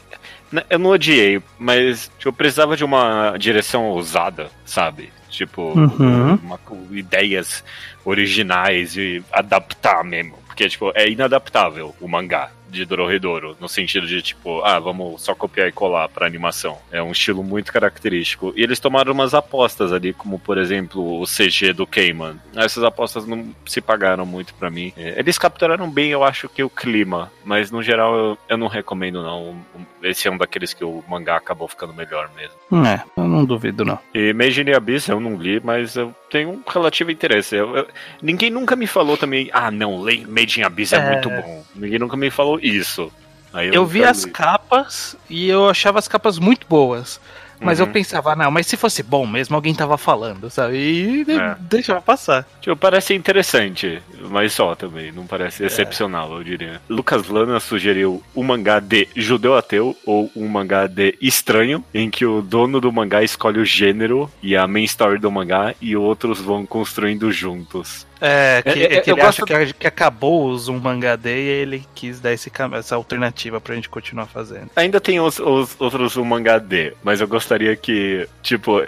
[0.53, 5.11] né, eu não odiei, mas tipo, eu precisava de uma direção ousada, sabe?
[5.29, 6.35] Tipo, Uhum.
[6.37, 7.65] uma- com ideias
[8.05, 10.39] originais e adaptar mesmo.
[10.47, 15.35] Porque, tipo, é inadaptável o mangá de Dororedoro, no sentido de, tipo, ah, vamos só
[15.35, 16.79] copiar e colar pra animação.
[16.91, 18.53] É um estilo muito característico.
[18.57, 22.37] E eles tomaram umas apostas ali, como, por exemplo, o CG do Cayman.
[22.55, 24.93] Essas apostas não se pagaram muito pra mim.
[24.97, 28.67] É, Eles capturaram bem, eu acho que o clima, mas no geral eu, eu não
[28.69, 29.57] recomendo, não.
[30.03, 32.87] Esse é um daqueles que o mangá acabou ficando melhor mesmo.
[32.87, 33.99] É, eu não duvido não.
[34.15, 37.57] E Made in Abyss eu não li, mas eu tenho um relativo interesse.
[37.57, 37.89] Eu- eu-
[38.23, 41.11] ninguém nunca me falou também, ah, não, Made in Abyss é, É.
[41.13, 41.65] muito bom.
[41.75, 43.11] Ninguém nunca me falou isso.
[43.53, 47.21] Aí Eu vi nunca as capas e eu achava as capas muito boas.
[47.61, 47.87] Mas Uhum.
[47.87, 50.77] eu pensava, não, mas se fosse bom mesmo, alguém tava falando, sabe?
[50.77, 51.57] E É.
[51.59, 52.47] deixava passar.
[52.61, 55.27] Tipo, parece interessante, mas só também, não É.
[55.27, 56.81] parece excepcional, eu diria.
[56.89, 62.25] Lucas Lana sugeriu um mangá de judeu ateu ou um mangá de estranho, em que
[62.25, 66.41] o dono do mangá escolhe o gênero e a main story do mangá e outros
[66.41, 68.07] vão construindo juntos.
[68.21, 71.45] É, que, É, é, que eu ele acha que, que acabou os um mangá day
[71.45, 74.71] e ele quis dar esse, essa alternativa pra gente continuar fazendo.
[74.75, 78.83] Ainda tem os, os outros um mangá D, mas eu gostaria que, tipo,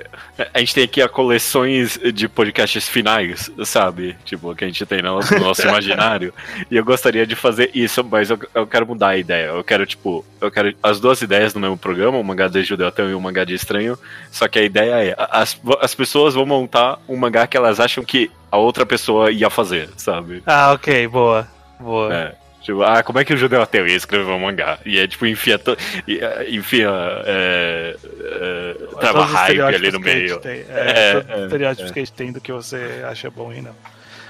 [0.52, 4.16] a gente tem aqui a coleções de podcasts finais, sabe?
[4.24, 6.34] Tipo, que a gente tem no nosso, no nosso imaginário.
[6.70, 9.46] E eu gostaria de fazer isso, mas eu, eu quero mudar a ideia.
[9.46, 12.88] Eu quero, tipo, eu quero as duas ideias no mesmo programa, um mangá de judeu
[12.88, 13.98] ateu e um mangá de estranho.
[14.30, 18.04] Só que a ideia é, as, as pessoas vão montar um mangá que elas acham
[18.04, 20.42] que a outra pessoa ia fazer, sabe?
[20.46, 21.46] Ah, ok, boa.
[21.78, 22.14] Boa.
[22.14, 22.34] É.
[22.62, 24.78] Tipo, ah, como é que o judeu ateu ia escrever um mangá?
[24.84, 26.90] E é tipo, enfia, to- eh, enfia
[27.24, 30.38] é, é, trava hype ali no meio.
[30.40, 30.64] tem.
[30.68, 33.74] É, É, é, estereótipos que a gente tem do que você acha bom e não.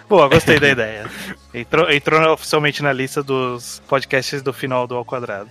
[0.08, 1.06] Boa, gostei da ideia.
[1.54, 5.50] Entrou, entrou oficialmente na lista dos podcasts do final do Ao Quadrado.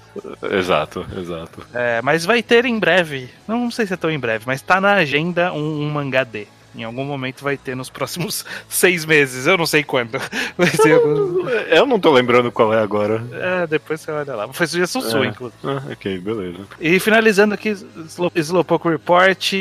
[0.52, 1.66] Exato, exato.
[1.74, 4.62] É, mas vai ter em breve, não, não sei se é tão em breve, mas
[4.62, 6.48] tá na agenda um, um mangá D.
[6.76, 10.16] Em algum momento vai ter nos próximos seis meses, eu não sei quando.
[10.94, 13.24] Algum- Eu não tô lembrando qual é agora.
[13.32, 14.48] É, depois você olha lá.
[14.54, 15.30] Foi sugestão sua, É.
[15.30, 15.60] inclusive.
[15.64, 16.60] Ah, ok, beleza.
[16.80, 17.70] E finalizando aqui,
[18.08, 19.52] Slo- Slowpoke Report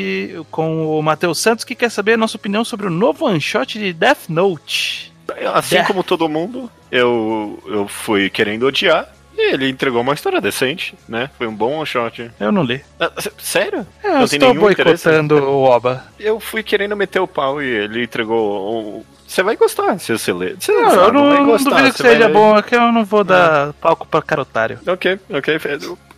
[0.51, 3.77] com o Matheus Santos, que quer saber a nossa opinião sobre o novo one shot
[3.79, 5.11] de Death Note.
[5.53, 5.83] Assim É.
[5.83, 9.07] como todo mundo, eu, eu fui querendo odiar.
[9.41, 11.29] Ele entregou uma história decente, né?
[11.37, 12.29] Foi um bom one shot.
[12.39, 12.81] Eu não li.
[12.99, 13.85] Ah, sério?
[14.03, 16.03] Eu Não estou boicotando o Oba.
[16.19, 18.97] Eu fui querendo meter o pau e ele entregou.
[18.99, 20.55] um- Você vai gostar se você ler.
[20.59, 22.91] Você Não, sabe, eu não, não gostar, duvido que vai seja bom, é que eu
[22.91, 24.79] não vou dar palco pra carotário.
[24.87, 25.59] Ok, ok.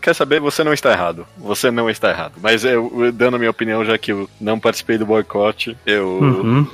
[0.01, 0.39] Quer saber?
[0.39, 1.27] Você não está errado.
[1.37, 2.33] Você não está errado.
[2.41, 6.07] Mas eu, eu, dando a minha opinião, já que eu não participei do boicote, eu
[6.07, 6.67] Uhum.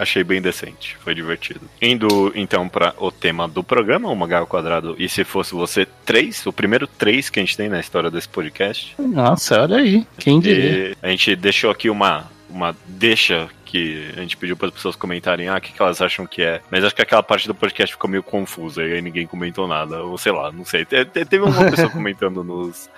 [0.00, 0.96] Achei bem decente.
[1.00, 1.60] Foi divertido.
[1.80, 4.96] Indo então para o tema do programa, o Mangá ao Quadrado.
[4.98, 8.28] E se fosse você, três, o primeiro três que a gente tem na história desse
[8.28, 8.94] podcast.
[8.98, 10.06] Nossa, olha aí.
[10.18, 10.90] Quem diria?
[10.90, 14.96] E a gente deixou aqui uma, uma deixa que a gente pediu para as pessoas
[14.96, 16.60] comentarem ah, o que, que elas acham que é.
[16.70, 20.02] Mas acho que aquela parte do podcast ficou meio confusa e aí ninguém comentou nada.
[20.02, 20.84] Ou sei lá, não sei.
[20.84, 22.90] Te- te- Teve uma pessoa comentando nos,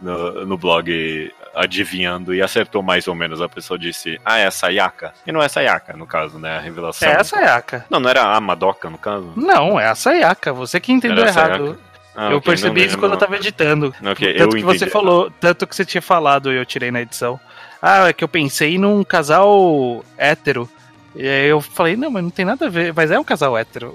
[0.00, 3.40] no, no blog adivinhando e acertou mais ou menos.
[3.40, 5.12] A pessoa disse, ah, é a Sayaka.
[5.26, 6.56] E não é a Sayaka, no caso, né?
[6.56, 7.08] A revelação.
[7.08, 7.84] É a Sayaka.
[7.90, 9.32] Não, não era a Madoka, no caso?
[9.36, 10.52] Não, é a Sayaka.
[10.52, 11.78] Você que entendeu Era errado.
[12.14, 13.00] Ah, eu ok, percebi não isso lembro.
[13.00, 13.94] quando eu tava editando.
[14.04, 14.90] Ok, tanto que você entendi.
[14.90, 17.38] falou, tanto que você tinha falado e eu tirei na edição.
[17.80, 20.68] Ah, é que eu pensei num casal hétero.
[21.14, 22.92] E aí eu falei, não, mas não tem nada a ver.
[22.94, 23.94] Mas é um casal hétero.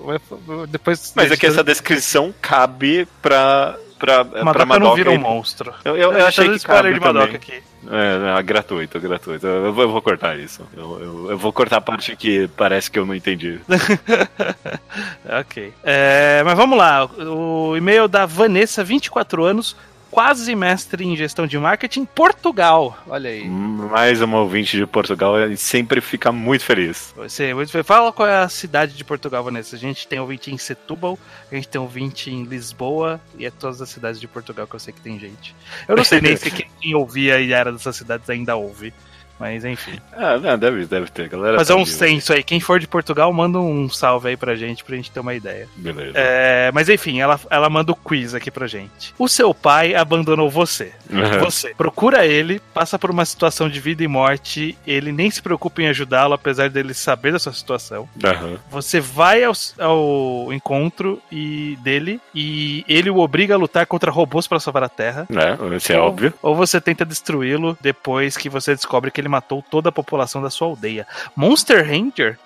[0.67, 1.13] Depois.
[1.15, 3.77] Mas é que essa descrição cabe pra.
[3.97, 5.73] Pra, pra Madoka, Madoka não vira um monstro.
[5.83, 7.35] Eu, eu, eu achei que spoiler de Madoka também.
[7.35, 7.63] aqui.
[7.89, 9.45] É, é, gratuito, gratuito.
[9.45, 10.67] Eu, eu vou, eu vou cortar isso.
[10.75, 13.59] Eu, eu, eu vou cortar a parte que parece que eu não entendi.
[15.39, 15.73] ok.
[15.83, 17.05] É, mas vamos lá.
[17.05, 19.75] O e-mail da Vanessa, 24 anos,
[20.15, 22.97] quase mestre em gestão de marketing, Portugal.
[23.05, 23.49] Olha aí.
[23.49, 27.13] Mais uma ouvinte de Portugal ele sempre fica muito feliz.
[27.17, 29.75] Você, você fala qual é a cidade de Portugal, Vanessa.
[29.75, 31.19] A gente tem ouvinte em Setúbal,
[31.51, 34.79] a gente tem ouvinte em Lisboa e é todas as cidades de Portugal que eu
[34.79, 35.53] sei que tem gente.
[35.85, 38.93] Eu não sei nem se quem ouvia e era dessas cidades ainda ouve.
[39.39, 39.99] Mas enfim.
[40.13, 41.57] Ah, não, deve, deve ter, galera.
[41.57, 42.43] Fazer tá um censo aí.
[42.43, 45.67] Quem for de Portugal, manda um salve aí pra gente, pra gente ter uma ideia.
[45.75, 46.13] Beleza.
[46.15, 49.13] É, mas enfim, ela, ela manda o quiz aqui pra gente.
[49.17, 50.93] O seu pai abandonou você.
[51.09, 51.39] Uhum.
[51.39, 55.81] Você procura ele, passa por uma situação de vida e morte, ele nem se preocupa
[55.81, 58.07] em ajudá-lo, apesar dele saber da sua situação.
[58.23, 58.57] Uhum.
[58.69, 64.47] Você vai ao, ao encontro e dele e ele o obriga a lutar contra robôs
[64.47, 65.27] para salvar a Terra.
[65.29, 66.33] É, isso é ou, óbvio.
[66.41, 70.49] Ou você tenta destruí-lo depois que você descobre que ele matou toda a população da
[70.49, 71.05] sua aldeia.
[71.35, 72.37] Monster Ranger?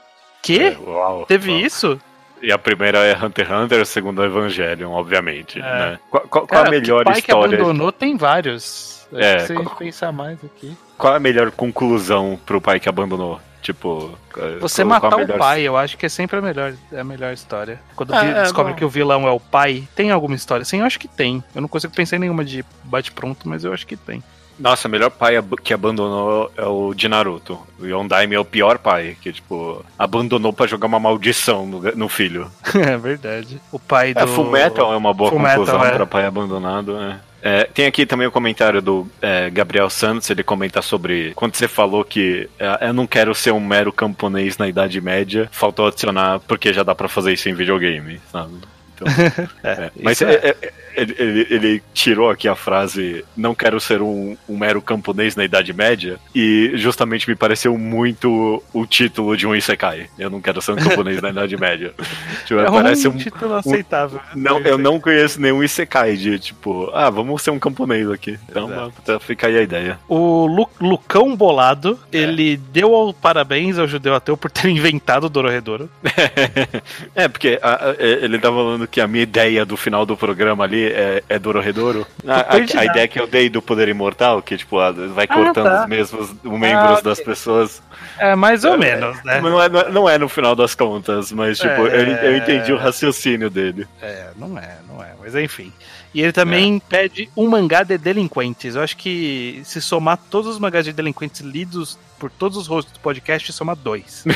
[0.42, 0.60] Que?
[0.60, 1.60] É, uau, Teve uau.
[1.60, 2.00] isso?
[2.42, 5.60] E a primeira é Hunter x Hunter, a segunda é Evangelion, obviamente.
[5.60, 5.62] É.
[5.62, 6.00] Né?
[6.10, 7.58] Qual, qual- qual Cara, a melhor pai história?
[7.58, 9.06] que abandonou tem vários.
[9.12, 10.78] Acho É, que gente qual- pensar mais aqui.
[10.98, 13.42] Qual a melhor conclusão pro pai que abandonou?
[13.62, 14.18] Tipo,
[14.62, 17.00] Você qual a matar melhor- o pai, eu acho que é sempre a melhor, é
[17.02, 17.82] a melhor história.
[17.94, 18.78] Quando Ah, é, descobre bom.
[18.78, 20.64] que o vilão é o pai, tem alguma história?
[20.64, 21.44] Sim, eu acho que tem.
[21.54, 24.24] Eu não consigo pensar em nenhuma de bate-pronto, mas eu acho que tem.
[24.60, 27.60] Nossa, o melhor pai que abandonou é o de Naruto.
[27.80, 32.10] O Yondaime é o pior pai, que, tipo, abandonou pra jogar uma maldição no, no
[32.10, 32.52] filho.
[32.76, 33.60] é verdade.
[33.72, 34.20] O pai do.
[34.20, 35.92] É, Fullmetal é uma boa Fullmetal, conclusão é.
[35.92, 37.22] pra pai abandonado, né?
[37.42, 41.70] É, tem aqui também o comentário do é, Gabriel Santos, ele comenta sobre quando você
[41.70, 46.42] falou que é, eu não quero ser um mero camponês na Idade Média, faltou adicionar
[46.42, 48.56] porque já dá pra fazer isso em videogame, sabe?
[48.94, 49.08] Então,
[49.64, 49.90] é.
[50.02, 54.36] Mas é- é- é- ele, ele- ele tirou aqui a frase não quero ser um,
[54.48, 59.56] um mero camponês na Idade Média e justamente me pareceu muito o título de um
[59.56, 60.10] Isekai.
[60.18, 61.94] Eu não quero ser um camponês na Idade Média.
[62.46, 64.20] Tipo, É parece um um, título aceitável.
[64.36, 68.38] não, eu não conheço nenhum Isekai de tipo, ah, vamos ser um camponês aqui.
[68.50, 68.94] Então Exato.
[69.06, 70.00] tá, fica aí a ideia.
[70.08, 75.90] O Lu- Lucão Bolado, ele deu parabéns ao judeu ateu por ter inventado o Dororedoro.
[77.16, 80.64] é, porque a- a- ele tá falando que a minha ideia do final do programa
[80.64, 82.06] ali é, é Dororedoro.
[82.28, 85.34] A, a, a ideia que eu dei do poder imortal, que tipo, ah, vai Ah,
[85.36, 85.82] cortando tá.
[85.84, 87.04] os mesmos membros ok.
[87.04, 87.82] das pessoas.
[88.18, 89.40] É, mais ou É, menos, né?
[89.42, 92.02] Não, é, não é- não é no final das contas, mas tipo, É.
[92.02, 93.88] eu, eu entendi o raciocínio dele.
[94.02, 95.72] É, não é, não é, mas enfim.
[96.14, 98.76] E ele também pede um mangá de delinquentes.
[98.76, 102.94] Eu acho que se somar todos os mangás de delinquentes lidos por todos os rostos
[102.94, 104.24] do podcast, soma dois.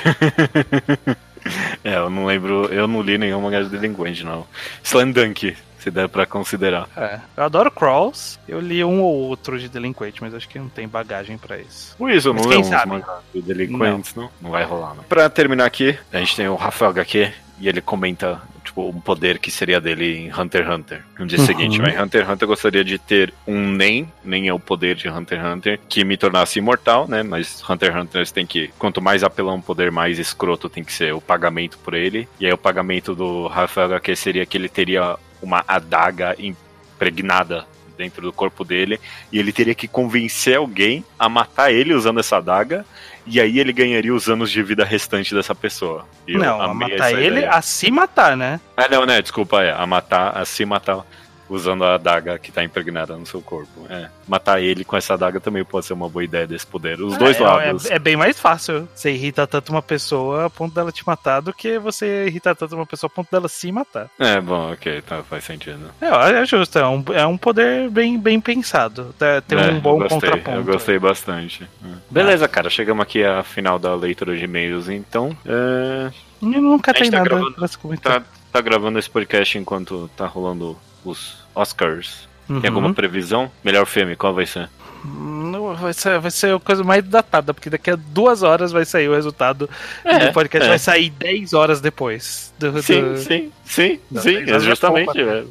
[1.84, 4.47] É, eu não lembro, eu não li nenhum mangá de delinquente, não.
[4.81, 5.53] Slam Dunk,
[5.84, 6.88] se der pra considerar.
[6.95, 8.39] É, eu adoro Crawls.
[8.47, 11.95] Eu li um ou outro de delinquente, mas acho que não tem bagagem pra isso.
[11.97, 14.30] Por isso, Mas não é uns mangás de delinquentes, não.
[14.41, 14.51] não?
[14.51, 15.03] vai rolar, não.
[15.03, 19.38] Pra terminar aqui, a gente tem o Rafael HQ e ele comenta, tipo, um poder
[19.39, 21.03] que seria dele em Hunter x Hunter.
[21.19, 21.45] No dia Uhum.
[21.45, 24.60] seguinte, vai, em Hunter x Hunter eu gostaria de ter um NEM, nem é o
[24.60, 27.23] poder de Hunter x Hunter, que me tornasse imortal, né?
[27.23, 30.91] Mas Hunter x Hunter tem que, quanto mais apelão um poder, mais escroto tem que
[30.93, 32.27] ser o pagamento por ele.
[32.39, 37.65] E aí o pagamento do Rafael HQ seria que ele teria uma adaga impregnada
[37.98, 38.99] dentro do corpo dele
[39.32, 42.86] e ele teria que convencer alguém a matar ele usando essa adaga
[43.26, 46.06] e aí ele ganharia os anos de vida restante dessa pessoa.
[46.28, 47.52] Eu não, a matar ele, ideia.
[47.52, 48.60] a se matar, né?
[48.76, 49.22] Ah, não, né?
[49.22, 49.72] Desculpa, é.
[49.72, 51.06] A matar, a se matar
[51.55, 53.85] usando a adaga que tá impregnada no seu corpo.
[53.89, 54.09] É.
[54.27, 56.99] Matar ele com essa adaga também pode ser uma boa ideia desse poder.
[57.01, 57.85] Os dois é, lados.
[57.89, 58.88] É, é bem mais fácil.
[58.95, 62.75] Você irrita tanto uma pessoa a ponto dela te matar do que você irritar tanto
[62.75, 64.09] uma pessoa a ponto dela se matar.
[64.19, 65.91] É, bom, ok, tá, faz sentido.
[66.01, 69.13] É, é justo, é um, é um poder bem, bem pensado.
[69.17, 70.57] Tá- Tem É, um bom gostei, contraponto.
[70.57, 71.63] Eu gostei bastante.
[71.84, 71.88] É.
[72.09, 75.35] Beleza, cara, chegamos aqui à final da leitura de e-mails, então.
[75.45, 76.11] É,
[76.41, 78.21] nunca tem tá nada gravando- pra se comentar.
[78.21, 82.27] tá, tá gravando esse podcast enquanto tá rolando os Oscars.
[82.47, 82.61] Tem Uhum.
[82.65, 83.49] alguma previsão?
[83.63, 84.69] Melhor filme, qual vai ser?
[85.05, 88.85] Não, vai, ser, vai ser a coisa mais datada, porque daqui a duas horas vai
[88.85, 89.69] sair o resultado
[90.03, 90.65] É, do podcast.
[90.65, 90.69] é.
[90.69, 92.53] Vai sair 10 horas depois.
[92.57, 95.19] Do, do- Sim, sim, sim, Não, sim, é é justamente.
[95.21, 95.43] É,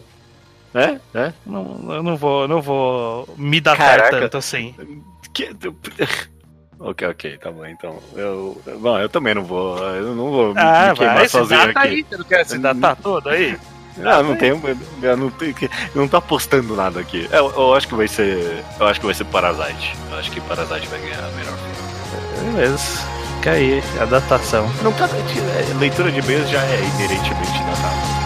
[0.74, 0.98] é.
[1.14, 1.32] é.
[1.44, 4.20] Não, eu não vou, não vou me datar Caraca.
[4.20, 4.74] tanto assim.
[5.34, 5.50] Que-
[6.84, 7.64] Ok, ok, tá bom.
[7.64, 8.60] Então, eu.
[8.80, 9.78] Bom, eu também não vou.
[9.78, 11.88] Eu não vou me- Ah, me queimar vai, se sozinho data aqui.
[11.88, 12.06] aí.
[12.08, 13.56] Você não quer se datar todo aí?
[13.96, 14.60] Não, não tenho.
[15.02, 15.54] Eu não, tenho
[15.94, 17.28] não tô apostando nada aqui.
[17.30, 18.64] Eu, eu acho que vai ser.
[18.78, 19.94] Eu acho que vai ser Parasite.
[20.10, 22.52] Eu acho que Parasite vai ganhar a melhor filme.
[22.52, 23.00] Beleza.
[23.36, 24.70] Fica aí a datação.
[24.82, 25.06] Não tá.
[25.06, 28.21] é, Leitura de e-mails já é inerentemente datada.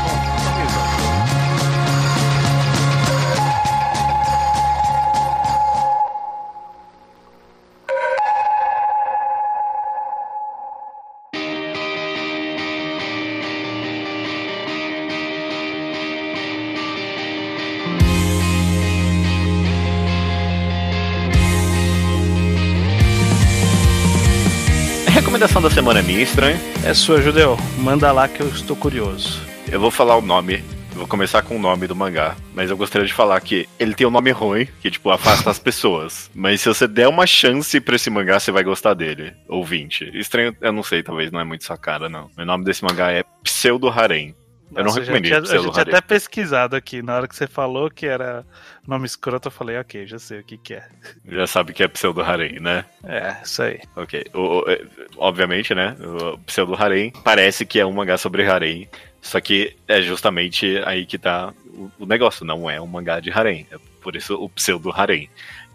[25.66, 26.56] Da semana é minha, estranho.
[26.84, 27.56] É sua, Judeu.
[27.78, 29.40] Manda lá que eu estou curioso.
[29.68, 30.62] Eu vou falar o nome.
[30.92, 32.36] Vou começar com o nome do mangá.
[32.54, 35.58] Mas eu gostaria de falar que ele tem um nome ruim, que, tipo, afasta as
[35.58, 36.30] pessoas.
[36.32, 39.34] Mas se você der uma chance pra esse mangá, você vai gostar dele.
[39.48, 40.08] Ouvinte.
[40.14, 42.30] Estranho, eu não sei, talvez não é muito sua cara, não.
[42.38, 44.36] O nome desse mangá é Pseudo Harem.
[44.70, 45.94] Eu não Nossa, recomendaria já tinha, pseudo eu já tinha harém.
[45.96, 47.02] até pesquisado aqui.
[47.02, 48.44] Na hora que você falou que era
[48.86, 50.88] nome escroto, eu falei, ok, já sei o que, que é.
[51.28, 52.84] Já sabe que é pseudo harém, né?
[53.04, 53.80] É, isso aí.
[53.96, 54.24] Ok.
[54.34, 54.80] O, o- é,
[55.16, 55.96] obviamente, né?
[56.00, 58.88] O pseudo harém parece que é um mangá sobre harém.
[59.20, 62.44] Só que é justamente aí que tá o, o negócio.
[62.44, 63.66] Não é um mangá de harém.
[63.72, 65.28] É por isso o pseudo harém.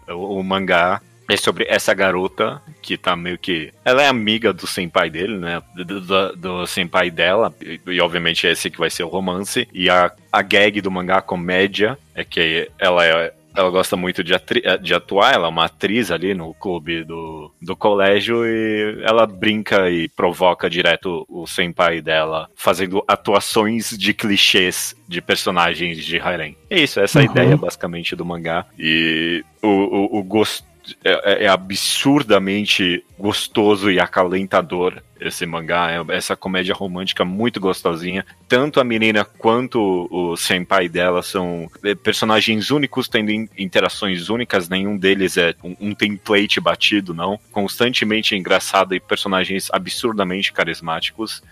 [0.08, 3.72] O, o mangá é sobre essa garota que tá meio que.
[3.84, 5.62] Ela é amiga do senpai dele, né?
[5.74, 7.54] Do, do, do senpai dela.
[7.60, 9.68] E, e, obviamente esse que vai ser o romance.
[9.72, 13.32] E a, a gag do mangá, a comédia, é que ela é.
[13.54, 14.32] Ela gosta muito de,
[14.80, 19.90] de atuar, ela é uma atriz ali no clube do, do colégio e ela brinca
[19.90, 26.56] e provoca direto o senpai dela, fazendo atuações de clichês de personagens de Harem.
[26.70, 27.30] É isso, essa é a Uhum.
[27.32, 28.64] ideia basicamente do mangá.
[28.78, 30.64] E o, o, o gosto
[31.04, 38.24] é, é absurdamente gostoso e acalentador esse mangá, é essa comédia romântica muito gostosinha.
[38.48, 44.68] Tanto a menina quanto o senpai dela são é, personagens únicos, tendo in- interações únicas,
[44.68, 47.38] nenhum deles é um, template batido, não.
[47.50, 51.42] Constantemente engraçado e personagens absurdamente carismáticos.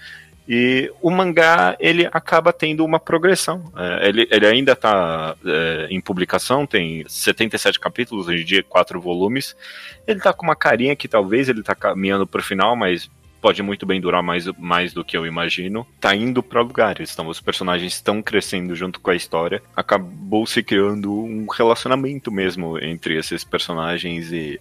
[0.48, 3.70] E o mangá, ele acaba tendo uma progressão.
[3.76, 5.36] É, ele, ele ainda está
[5.88, 9.54] em publicação, tem 77 capítulos, hoje em dia 4 volumes.
[10.06, 13.08] Ele tá com uma carinha que talvez ele tá caminhando pro final, mas
[13.40, 15.86] pode muito bem durar mais, mais do que eu imagino.
[16.00, 19.62] Tá indo pra lugares, então os personagens estão crescendo junto com a história.
[19.74, 24.60] Acabou se criando um relacionamento mesmo entre esses personagens e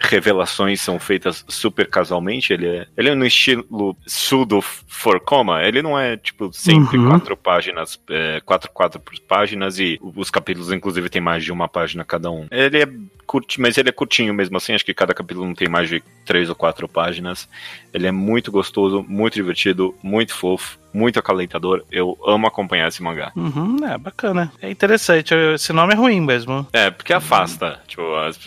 [0.00, 2.52] revelações são feitas super casualmente.
[2.52, 5.62] Ele é, ele é no estilo Sudo for Coma.
[5.62, 7.08] Ele não é, tipo, sempre Uhum.
[7.10, 12.04] quatro páginas, é, quatro, quatro páginas e os capítulos, inclusive, tem mais de uma página
[12.04, 12.46] cada um.
[12.50, 12.88] Ele é
[13.26, 14.74] curti, mas ele é curtinho mesmo assim.
[14.74, 17.48] Acho que cada capítulo não tem mais de três ou quatro páginas.
[17.94, 21.84] Ele é muito gostoso, muito divertido, muito fofo, muito acalentador.
[21.92, 23.30] Eu amo acompanhar esse mangá.
[23.36, 24.52] Uhum, é bacana.
[24.60, 25.32] É interessante.
[25.54, 26.66] Esse nome é ruim mesmo.
[26.72, 27.80] É, porque afasta.
[27.86, 28.38] Tipo, as,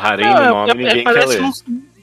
[0.00, 1.40] Harem no é- nome é- ninguém quer parece, ler.
[1.42, 1.50] não,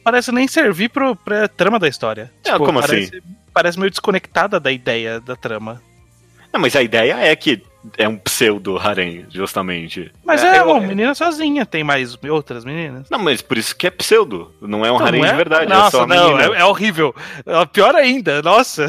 [0.03, 2.31] parece nem servir pro, pra trama da história.
[2.45, 2.87] É, como assim?
[3.09, 5.81] parece, Parece meio desconectada da ideia da trama.
[6.53, 7.63] Não, mas a ideia é que
[7.97, 10.11] é um pseudo harem, justamente.
[10.25, 13.09] Mas é, eu- uma menina sozinha, tem mais outras meninas.
[13.09, 14.51] Não, mas por isso que é pseudo.
[14.61, 16.65] Não é um Então, harem não de verdade, é Nossa, só a não, é, é
[16.65, 17.13] horrível.
[17.45, 18.87] É pior ainda, nossa.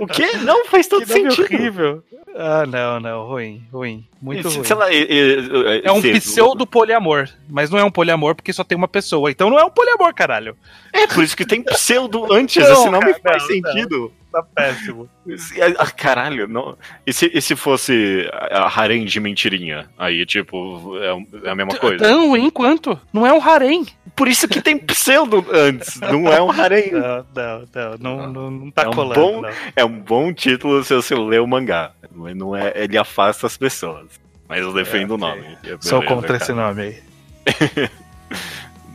[0.00, 0.36] O quê?
[0.42, 1.42] Não faz todo que sentido.
[1.54, 2.02] horrível.
[2.36, 4.06] Ah, não, não, ruim, ruim.
[4.22, 4.64] Muito Se- ruim.
[4.64, 8.52] sei lá, e- e- É um se- pseudo poliamor, mas não é um poliamor porque
[8.52, 9.30] só tem uma pessoa.
[9.30, 10.56] Então não é um poliamor, caralho.
[10.92, 14.12] É, por isso que tem pseudo antes, Não, esse nome cara, faz não, sentido.
[14.32, 15.08] Tá péssimo.
[15.36, 16.76] Se- ah, Caralho, não.
[17.06, 19.88] E se, e se fosse a harem de mentirinha?
[19.98, 21.98] Aí, tipo, é, é a mesma coisa.
[22.04, 22.98] Tão ruim quanto.
[23.12, 23.86] Não é um harém.
[24.14, 26.90] Por isso que tem pseudo antes, não é um harem.
[27.00, 27.66] Não, não,
[27.98, 29.20] não, não, não, não tá É um colando.
[29.20, 29.50] bom- não.
[29.76, 31.92] É um bom título se você ler o mangá.
[32.12, 34.06] Mas não é, ele afasta as pessoas.
[34.48, 35.58] Mas eu defendo É, o nome.
[35.64, 36.42] É Sou contra cara.
[36.42, 37.02] esse nome aí.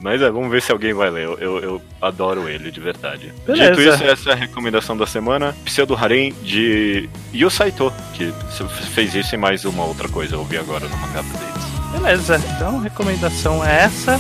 [0.06, 1.24] Mas é, vamos ver se alguém vai ler.
[1.24, 3.34] Eu, eu, eu adoro ele, de verdade.
[3.44, 3.72] Beleza.
[3.72, 5.56] Dito isso, essa é a recomendação da semana.
[5.66, 8.32] Pseudo Harem de Yu Saito, que
[8.94, 10.36] fez isso e mais uma outra coisa.
[10.36, 12.00] Eu vi agora no mangá deles.
[12.00, 14.20] Beleza, então recomendação é essa.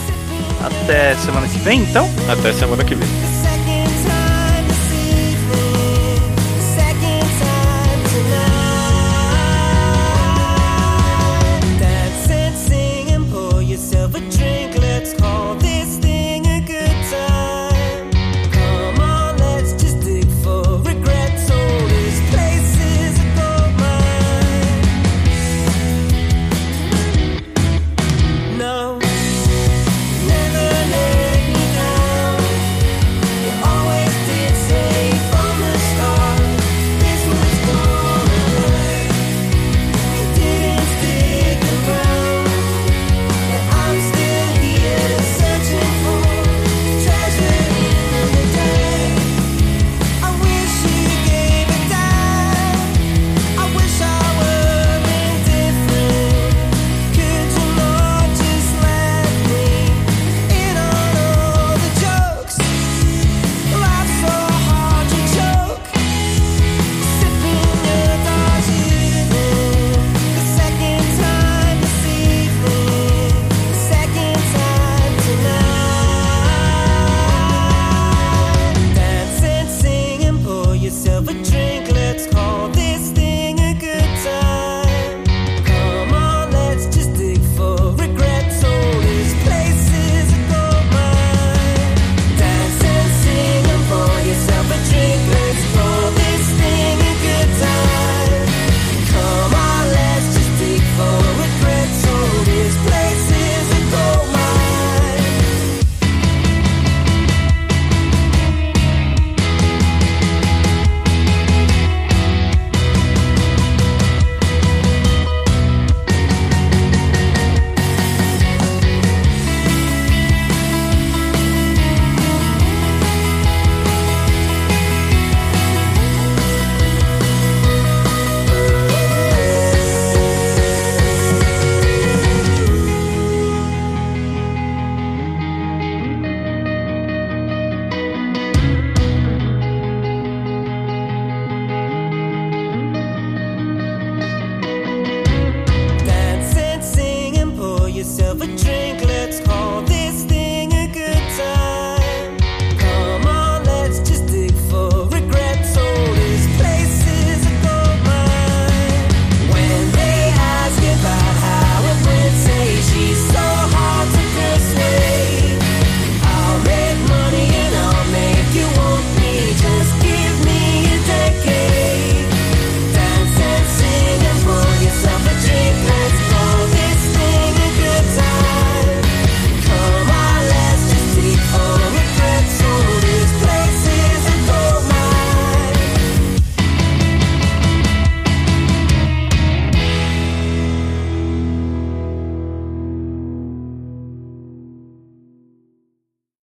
[0.65, 2.09] Até semana que vem, então.
[2.31, 3.34] Até semana que vem.